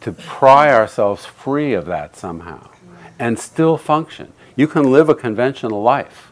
to 0.01 0.11
pry 0.11 0.74
ourselves 0.74 1.26
free 1.26 1.74
of 1.74 1.86
that 1.86 2.15
somehow, 2.15 2.70
and 3.20 3.39
still 3.39 3.78
function. 3.78 4.34
You 4.55 4.68
can 4.68 4.91
live 4.91 5.09
a 5.09 5.15
conventional 5.15 5.82
life, 5.82 6.32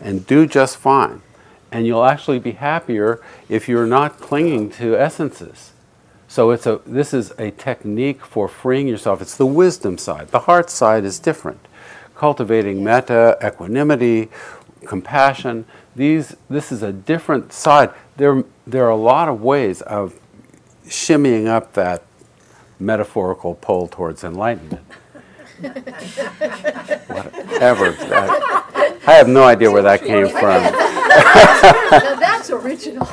and 0.00 0.26
do 0.26 0.46
just 0.46 0.76
fine, 0.76 1.22
and 1.70 1.86
you'll 1.86 2.04
actually 2.04 2.38
be 2.38 2.52
happier 2.52 3.20
if 3.48 3.68
you're 3.68 3.86
not 3.86 4.18
clinging 4.18 4.70
to 4.72 4.96
essences. 4.96 5.72
So 6.26 6.50
it's 6.52 6.66
a 6.66 6.80
this 6.86 7.12
is 7.12 7.32
a 7.38 7.50
technique 7.50 8.24
for 8.24 8.48
freeing 8.48 8.86
yourself. 8.86 9.20
It's 9.20 9.36
the 9.36 9.46
wisdom 9.46 9.98
side. 9.98 10.28
The 10.28 10.40
heart 10.40 10.70
side 10.70 11.04
is 11.04 11.18
different. 11.18 11.66
Cultivating 12.14 12.84
metta, 12.84 13.36
equanimity, 13.44 14.28
compassion. 14.86 15.64
These 15.96 16.36
this 16.48 16.70
is 16.70 16.82
a 16.82 16.92
different 16.92 17.52
side. 17.52 17.90
There 18.16 18.44
there 18.66 18.86
are 18.86 18.90
a 18.90 18.96
lot 18.96 19.28
of 19.28 19.42
ways 19.42 19.82
of 19.82 20.14
shimmying 20.86 21.46
up 21.46 21.72
that 21.72 22.04
metaphorical 22.78 23.56
pole 23.56 23.88
towards 23.88 24.22
enlightenment. 24.24 24.86
Whatever. 27.10 27.92
That, 27.92 29.00
I 29.06 29.12
have 29.12 29.28
no 29.28 29.44
idea 29.44 29.70
where 29.70 29.82
that 29.82 30.02
came 30.02 30.28
from. 30.28 30.62
Now 31.10 32.14
that's 32.14 32.50
original. 32.50 33.06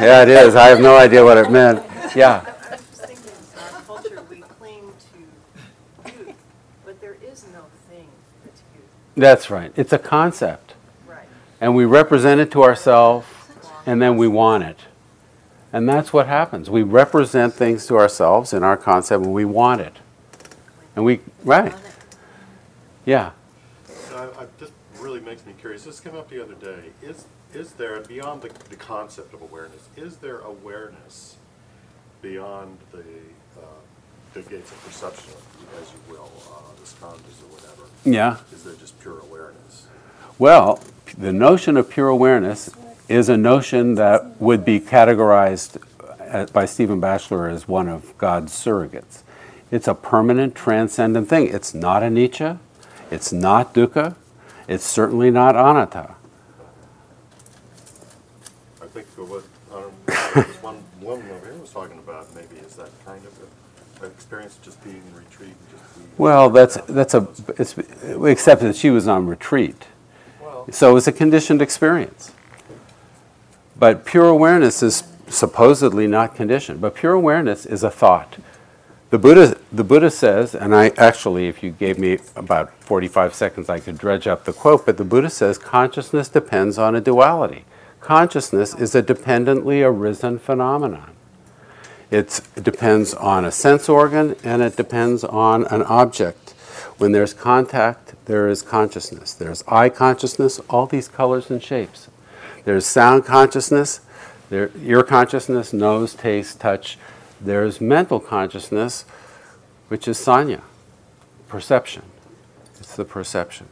Yeah, 0.00 0.22
it 0.22 0.28
is. 0.28 0.56
I 0.56 0.68
have 0.68 0.80
no 0.80 0.96
idea 0.96 1.22
what 1.22 1.36
it 1.36 1.50
meant. 1.50 1.84
Yeah. 2.16 2.42
I 2.46 2.70
was 2.70 2.80
thinking, 2.80 3.30
our 3.58 3.82
culture, 3.82 4.24
we 4.30 4.40
cling 4.40 4.90
to 5.12 6.14
youth, 6.24 6.34
but 6.84 6.98
there 7.00 7.16
is 7.22 7.44
no 7.52 7.64
thing 7.90 8.08
that's 8.42 8.62
youth. 8.74 8.84
That's 9.16 9.50
right. 9.50 9.70
It's 9.76 9.92
a 9.92 9.98
concept. 9.98 10.74
Right. 11.06 11.26
And 11.60 11.76
we 11.76 11.84
represent 11.84 12.40
it 12.40 12.50
to 12.52 12.62
ourselves, 12.62 13.26
and 13.84 14.00
then 14.00 14.16
we 14.16 14.26
want 14.26 14.64
it. 14.64 14.78
And 15.72 15.88
that's 15.88 16.12
what 16.12 16.26
happens. 16.26 16.70
We 16.70 16.82
represent 16.82 17.52
things 17.54 17.86
to 17.88 17.98
ourselves 17.98 18.52
in 18.54 18.62
our 18.62 18.76
concept, 18.78 19.24
and 19.24 19.34
we 19.34 19.44
want 19.44 19.82
it. 19.82 19.96
And 20.96 21.04
we, 21.04 21.20
right. 21.44 21.74
Yeah. 23.04 23.30
I, 24.12 24.24
I, 24.24 24.46
this 24.58 24.70
really 24.98 25.20
makes 25.20 25.44
me 25.46 25.54
curious. 25.58 25.84
This 25.84 26.00
came 26.00 26.16
up 26.16 26.28
the 26.28 26.42
other 26.42 26.54
day. 26.54 26.90
Is 27.02 27.26
is 27.52 27.72
there 27.72 28.00
beyond 28.00 28.42
the, 28.42 28.50
the 28.68 28.76
concept 28.76 29.34
of 29.34 29.42
awareness? 29.42 29.88
Is 29.96 30.18
there 30.18 30.38
awareness 30.40 31.36
beyond 32.22 32.78
the 32.92 33.00
uh, 33.00 33.64
the 34.34 34.42
gates 34.42 34.70
of 34.70 34.84
perception, 34.84 35.32
as 35.80 35.90
you 35.92 36.14
will, 36.14 36.30
uh, 36.50 36.74
the 36.78 36.86
skandhas 36.86 37.42
or 37.42 37.54
whatever? 37.54 37.88
Yeah. 38.04 38.38
Is 38.52 38.64
there 38.64 38.74
just 38.74 39.00
pure 39.00 39.18
awareness? 39.20 39.86
Well, 40.38 40.80
the 41.18 41.32
notion 41.32 41.76
of 41.76 41.90
pure 41.90 42.08
awareness 42.08 42.70
is 43.08 43.28
a 43.28 43.36
notion 43.36 43.96
that 43.96 44.40
would 44.40 44.64
be 44.64 44.78
categorized 44.78 45.82
uh, 46.20 46.46
by 46.46 46.64
Stephen 46.64 47.00
Batchelor 47.00 47.48
as 47.48 47.66
one 47.66 47.88
of 47.88 48.16
God's 48.18 48.52
surrogates. 48.52 49.22
It's 49.70 49.86
a 49.86 49.94
permanent, 49.94 50.54
transcendent 50.54 51.28
thing. 51.28 51.48
It's 51.48 51.74
not 51.74 52.02
anicca, 52.02 52.58
it's 53.10 53.32
not 53.32 53.72
dukkha, 53.72 54.16
it's 54.66 54.84
certainly 54.84 55.30
not 55.30 55.54
anatta. 55.54 56.14
I 58.82 58.86
think 58.86 59.06
what 59.16 59.44
um, 59.72 59.82
one 60.60 60.82
woman 61.00 61.30
over 61.30 61.46
here 61.46 61.56
was 61.56 61.70
talking 61.70 61.98
about 61.98 62.34
maybe 62.34 62.56
is 62.56 62.74
that 62.76 62.90
kind 63.04 63.24
of 63.24 64.02
a, 64.02 64.04
an 64.06 64.10
experience 64.10 64.58
just 64.62 64.82
being 64.82 64.96
in 64.96 65.14
retreat, 65.14 65.54
just 65.70 65.96
being. 65.96 66.08
Well, 66.18 66.50
that's 66.50 66.76
that's 66.88 67.14
a 67.14 67.28
it's, 67.56 67.76
except 68.24 68.62
that 68.62 68.74
she 68.74 68.90
was 68.90 69.06
on 69.06 69.26
retreat, 69.26 69.86
Well, 70.42 70.66
so 70.72 70.94
was 70.94 71.06
a 71.06 71.12
conditioned 71.12 71.62
experience. 71.62 72.32
But 73.78 74.04
pure 74.04 74.26
awareness 74.26 74.82
is 74.82 75.04
supposedly 75.28 76.06
not 76.06 76.34
conditioned. 76.34 76.80
But 76.80 76.94
pure 76.94 77.12
awareness 77.12 77.64
is 77.64 77.82
a 77.82 77.90
thought. 77.90 78.36
The 79.10 79.18
Buddha 79.18 79.58
the 79.72 79.82
Buddha 79.82 80.10
says, 80.10 80.54
and 80.54 80.74
I 80.74 80.90
actually, 80.96 81.48
if 81.48 81.64
you 81.64 81.72
gave 81.72 81.98
me 81.98 82.18
about 82.36 82.72
forty 82.80 83.08
five 83.08 83.34
seconds, 83.34 83.68
I 83.68 83.80
could 83.80 83.98
dredge 83.98 84.28
up 84.28 84.44
the 84.44 84.52
quote. 84.52 84.86
But 84.86 84.98
the 84.98 85.04
Buddha 85.04 85.30
says 85.30 85.58
consciousness 85.58 86.28
depends 86.28 86.78
on 86.78 86.94
a 86.94 87.00
duality. 87.00 87.64
Consciousness 88.00 88.74
is 88.74 88.94
a 88.94 89.02
dependently 89.02 89.82
arisen 89.82 90.38
phenomenon. 90.38 91.10
It's, 92.10 92.40
it 92.56 92.64
depends 92.64 93.12
on 93.14 93.44
a 93.44 93.50
sense 93.52 93.88
organ 93.88 94.36
and 94.42 94.62
it 94.62 94.76
depends 94.76 95.22
on 95.22 95.64
an 95.66 95.82
object. 95.82 96.50
When 96.98 97.12
there's 97.12 97.34
contact, 97.34 98.14
there 98.24 98.48
is 98.48 98.62
consciousness. 98.62 99.32
There's 99.32 99.62
eye 99.68 99.90
consciousness, 99.90 100.60
all 100.70 100.86
these 100.86 101.08
colors 101.08 101.50
and 101.50 101.62
shapes. 101.62 102.08
There's 102.64 102.86
sound 102.86 103.26
consciousness, 103.26 104.00
there, 104.48 104.70
ear 104.82 105.02
consciousness, 105.02 105.72
nose, 105.72 106.14
taste, 106.14 106.60
touch. 106.60 106.98
There's 107.40 107.80
mental 107.80 108.20
consciousness, 108.20 109.04
which 109.88 110.06
is 110.06 110.18
sanya, 110.18 110.60
perception. 111.48 112.02
It's 112.78 112.96
the 112.96 113.04
perception. 113.04 113.68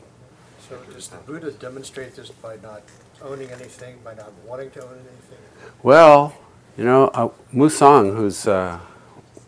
So 0.69 0.79
does 0.93 1.09
the 1.09 1.19
Buddha 1.19 1.51
demonstrate 1.53 2.17
this 2.17 2.31
by 2.31 2.57
not 2.63 2.83
owning 3.23 3.51
anything, 3.51 3.99
by 4.05 4.15
not 4.15 4.33
wanting 4.47 4.71
to 4.73 4.85
own 4.85 4.95
anything? 4.95 5.39
Well, 5.83 6.35
you 6.77 6.85
know, 6.85 7.09
uh, 7.09 7.29
Mu 7.53 7.69
Soeng, 7.69 8.17
who's 8.17 8.47
uh, 8.47 8.79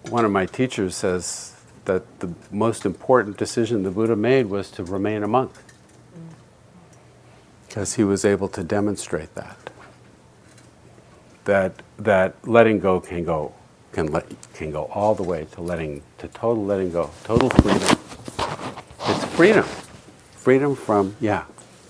one 0.09 0.25
of 0.25 0.31
my 0.31 0.47
teachers, 0.47 0.97
says 0.97 1.55
that 1.85 2.21
the 2.21 2.33
most 2.51 2.85
important 2.85 3.37
decision 3.37 3.83
the 3.83 3.91
Buddha 3.91 4.17
made 4.17 4.47
was 4.47 4.71
to 4.73 4.85
remain 4.85 5.23
a 5.23 5.29
monk. 5.29 5.53
Because 7.69 7.95
he 7.95 8.05
was 8.05 8.25
able 8.25 8.49
to 8.49 8.65
demonstrate 8.65 9.35
that. 9.35 9.71
That, 11.45 11.83
that 11.99 12.35
letting 12.47 12.81
go 12.81 13.01
can 13.01 13.25
go, 13.25 13.55
can, 13.93 14.07
let, 14.13 14.27
can 14.55 14.71
go 14.71 14.85
all 14.85 15.15
the 15.15 15.23
way 15.23 15.47
to 15.53 15.61
letting, 15.61 16.03
to 16.19 16.29
total 16.29 16.65
letting 16.65 16.93
go, 16.93 17.11
total 17.25 17.51
freedom. 17.51 17.99
It's 19.07 19.25
freedom. 19.37 19.65
Freedom 20.33 20.75
from, 20.75 21.17
yeah. 21.21 21.45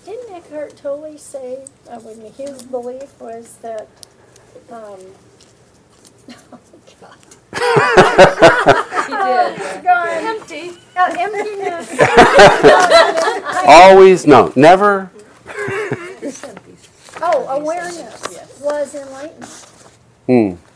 Didn't 0.04 0.30
Eckhart 0.34 0.76
Tolle 0.76 1.16
say, 1.18 1.64
uh, 1.88 2.00
when 2.00 2.20
his 2.32 2.62
belief 2.62 3.18
was 3.20 3.56
that, 3.62 3.86
um, 4.70 4.98
oh 6.52 6.58
God. 7.00 7.16
He 9.06 9.12
did. 9.12 9.82
God, 9.84 10.24
Empty. 10.24 10.70
uh, 10.96 11.14
emptiness. 11.18 12.00
Always, 13.66 14.26
no, 14.26 14.52
never, 14.56 15.10
Oh, 17.22 17.46
awareness 17.48 18.22
Yes. 18.32 18.60
was 18.62 18.94
enlightenment. 18.94 19.66
hmm. 20.26 20.69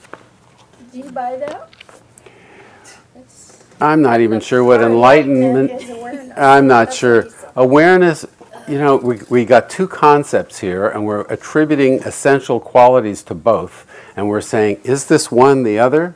Do 0.94 1.00
you 1.00 1.10
buy 1.10 1.34
that? 1.34 1.70
I'm 3.80 4.00
not 4.00 4.20
even 4.20 4.38
sure 4.38 4.62
what 4.62 4.80
enlightenment. 4.80 5.72
is. 5.72 5.90
I'm 6.36 6.68
not 6.68 6.86
That's 6.86 6.96
sure. 6.96 7.22
what 7.22 7.24
he 7.24 7.30
said. 7.30 7.52
Awareness, 7.56 8.24
you 8.68 8.78
know, 8.78 8.94
we, 8.98 9.18
we 9.28 9.44
got 9.44 9.68
two 9.68 9.88
concepts 9.88 10.60
here, 10.60 10.86
and 10.86 11.04
we're 11.04 11.22
attributing 11.22 11.94
essential 12.04 12.60
qualities 12.60 13.24
to 13.24 13.34
both. 13.34 13.90
And 14.14 14.28
we're 14.28 14.40
saying, 14.40 14.82
is 14.84 15.06
this 15.06 15.32
one 15.32 15.64
the 15.64 15.80
other? 15.80 16.14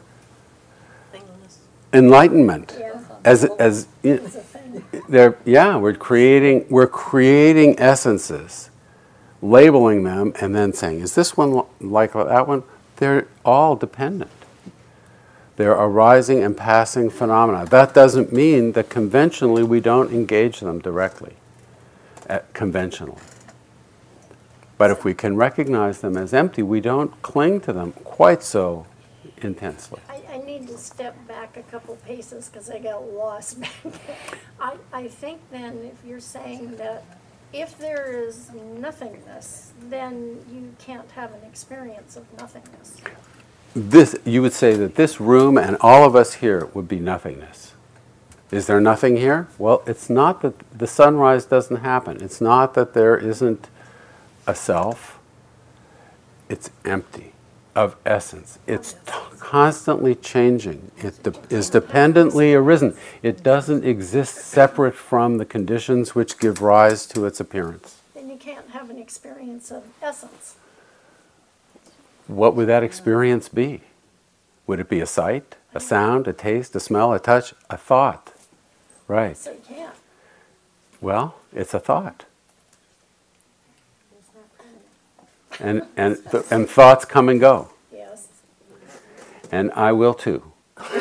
Enlightenment. 1.93 2.77
Yeah, 2.79 3.01
As, 3.25 3.47
as, 3.59 3.89
it's 4.05 4.37
a 4.37 4.41
thing. 4.41 4.85
they're, 5.09 5.37
yeah, 5.45 5.77
we're 5.77 5.95
creating, 5.95 6.67
we're 6.71 6.87
creating 6.87 7.81
essences, 7.81 8.71
labeling 9.43 10.05
them, 10.05 10.35
and 10.41 10.55
then 10.55 10.73
saying, 10.73 11.01
is 11.01 11.17
this 11.17 11.37
one 11.37 11.65
like 11.81 12.13
that 12.13 12.47
one? 12.47 12.63
They're 12.99 13.27
all 13.45 13.75
dependent. 13.75 14.31
They're 15.59 15.73
arising 15.73 16.45
and 16.45 16.57
passing 16.57 17.11
phenomena. 17.11 17.67
That 17.67 17.93
doesn't 17.93 18.33
mean 18.33 18.73
that 18.73 18.89
conventionally 18.89 19.65
we 19.65 19.81
don't 19.81 20.13
engage 20.13 20.61
them 20.61 20.79
directly, 20.79 21.35
uh, 22.31 22.39
conventionally. 22.53 23.21
But 24.77 24.93
if 24.93 25.05
we 25.05 25.15
can 25.15 25.35
recognize 25.35 26.01
them 26.01 26.17
as 26.17 26.33
empty, 26.33 26.63
we 26.63 26.81
don't 26.81 27.21
cling 27.23 27.61
to 27.63 27.73
them 27.73 27.91
quite 28.05 28.45
so 28.45 28.87
intensely. 29.39 30.01
I, 30.09 30.23
I 30.31 30.39
need 30.39 30.69
to 30.69 30.79
step 30.79 31.17
back 31.27 31.57
a 31.57 31.63
couple 31.65 31.97
paces 32.07 32.49
because 32.49 32.71
I 32.71 32.79
got 32.79 33.03
lost. 33.13 33.59
I, 34.61 34.77
I 34.93 35.09
think 35.09 35.41
then 35.51 35.91
if 35.93 36.09
you're 36.09 36.21
saying 36.21 36.77
that 36.77 37.03
if 37.53 37.77
there 37.79 38.13
is 38.13 38.53
nothingness, 38.55 39.73
then 39.89 40.39
you 40.53 40.73
can't 40.79 41.11
have 41.11 41.33
an 41.33 41.43
experience 41.43 42.17
of 42.17 42.33
nothingness. 42.39 43.01
This, 43.75 44.17
you 44.25 44.43
would 44.43 44.53
say 44.53 44.75
that 44.75 44.95
this 44.97 45.21
room 45.21 45.57
and 45.57 45.77
all 45.81 46.05
of 46.05 46.17
us 46.17 46.35
here 46.35 46.67
would 46.75 46.89
be 46.89 46.99
nothingness. 46.99 47.75
Is 48.51 48.67
there 48.67 48.81
nothing 48.81 49.17
here? 49.17 49.47
Well, 49.59 49.83
it's 49.87 50.09
not 50.09 50.41
that 50.43 50.55
the 50.77 50.87
sunrise 50.87 51.45
doesn't 51.45 51.77
happen. 51.79 52.23
It's 52.23 52.41
not 52.41 52.75
that 52.75 52.95
there 52.95 53.17
isn't 53.17 53.69
a 54.47 54.55
self. 54.55 55.19
It's 56.49 56.71
empty 56.85 57.33
of 57.77 57.95
essence. 58.07 58.59
It's 58.67 58.95
t- 58.95 59.13
constantly 59.39 60.15
changing. 60.15 60.91
It 60.97 61.23
de- 61.23 61.35
is 61.51 61.69
dependently 61.71 62.55
arisen. 62.55 62.97
It 63.23 63.43
doesn't 63.43 63.85
exist 63.85 64.37
separate 64.37 64.95
from 64.95 65.37
the 65.37 65.45
conditions 65.45 66.15
which 66.15 66.39
give 66.39 66.63
rise 66.63 67.07
to 67.09 67.27
its 67.27 67.39
appearance. 67.39 67.99
Then 68.15 68.31
you 68.31 68.37
can't 68.37 68.71
have 68.71 68.89
an 68.91 68.99
experience 68.99 69.71
of 69.71 69.85
essence. 70.03 70.57
What 72.29 72.55
would 72.55 72.69
that 72.69 72.83
experience 72.83 73.49
be? 73.49 73.81
Would 74.67 74.81
it 74.81 74.89
be 74.89 75.01
a 75.01 75.07
sight, 75.07 75.57
a 75.75 75.81
sound, 75.81 76.29
a 76.29 76.35
taste, 76.35 76.77
a 76.77 76.81
smell, 76.81 77.13
a 77.15 77.19
touch, 77.19 77.55
a 77.71 77.79
thought? 77.79 78.35
Right. 79.09 79.37
So 79.37 79.53
you 79.53 79.59
can't. 79.67 79.95
Well, 81.01 81.37
it's 81.55 81.73
a 81.73 81.81
thought. 81.81 82.27
And, 85.59 85.83
and, 85.97 86.19
and 86.51 86.69
thoughts 86.69 87.05
come 87.07 87.31
and 87.31 87.41
go. 87.41 87.71
Yes. 87.93 88.29
And 89.51 89.73
I 89.73 89.93
will 89.93 90.15
too. 90.15 90.53
See 90.79 90.95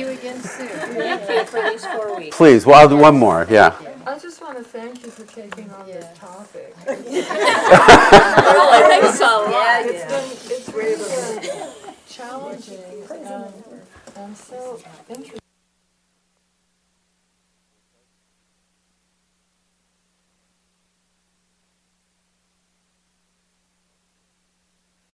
you 0.00 0.08
again 0.08 0.40
soon. 0.40 0.68
Thank 0.68 1.28
you 1.28 1.44
for 1.44 1.60
these 1.60 1.84
four 1.84 2.16
weeks. 2.16 2.36
Please, 2.36 2.64
well, 2.64 2.80
I'll 2.80 2.88
do 2.88 2.96
one 2.96 3.18
more, 3.18 3.46
yeah. 3.50 3.76
I 4.22 4.24
just 4.24 4.40
want 4.40 4.56
to 4.56 4.62
thank 4.62 5.02
you 5.04 5.10
for 5.10 5.24
taking 5.26 5.68
on 5.72 5.84
this 5.84 6.04
Yeah. 6.04 6.14
topic. 6.14 6.76
I 6.86 8.84
think 8.88 9.04
so. 9.16 9.50
Yeah, 9.50 9.80
It's 9.80 9.98
yeah. 9.98 10.08
been, 10.08 10.30
it's 10.56 10.68
really 10.68 11.50
challenging 12.08 13.02
and, 13.10 13.26
and 13.26 13.52
um, 14.16 14.34
so 14.36 14.80
interesting. 15.08 15.41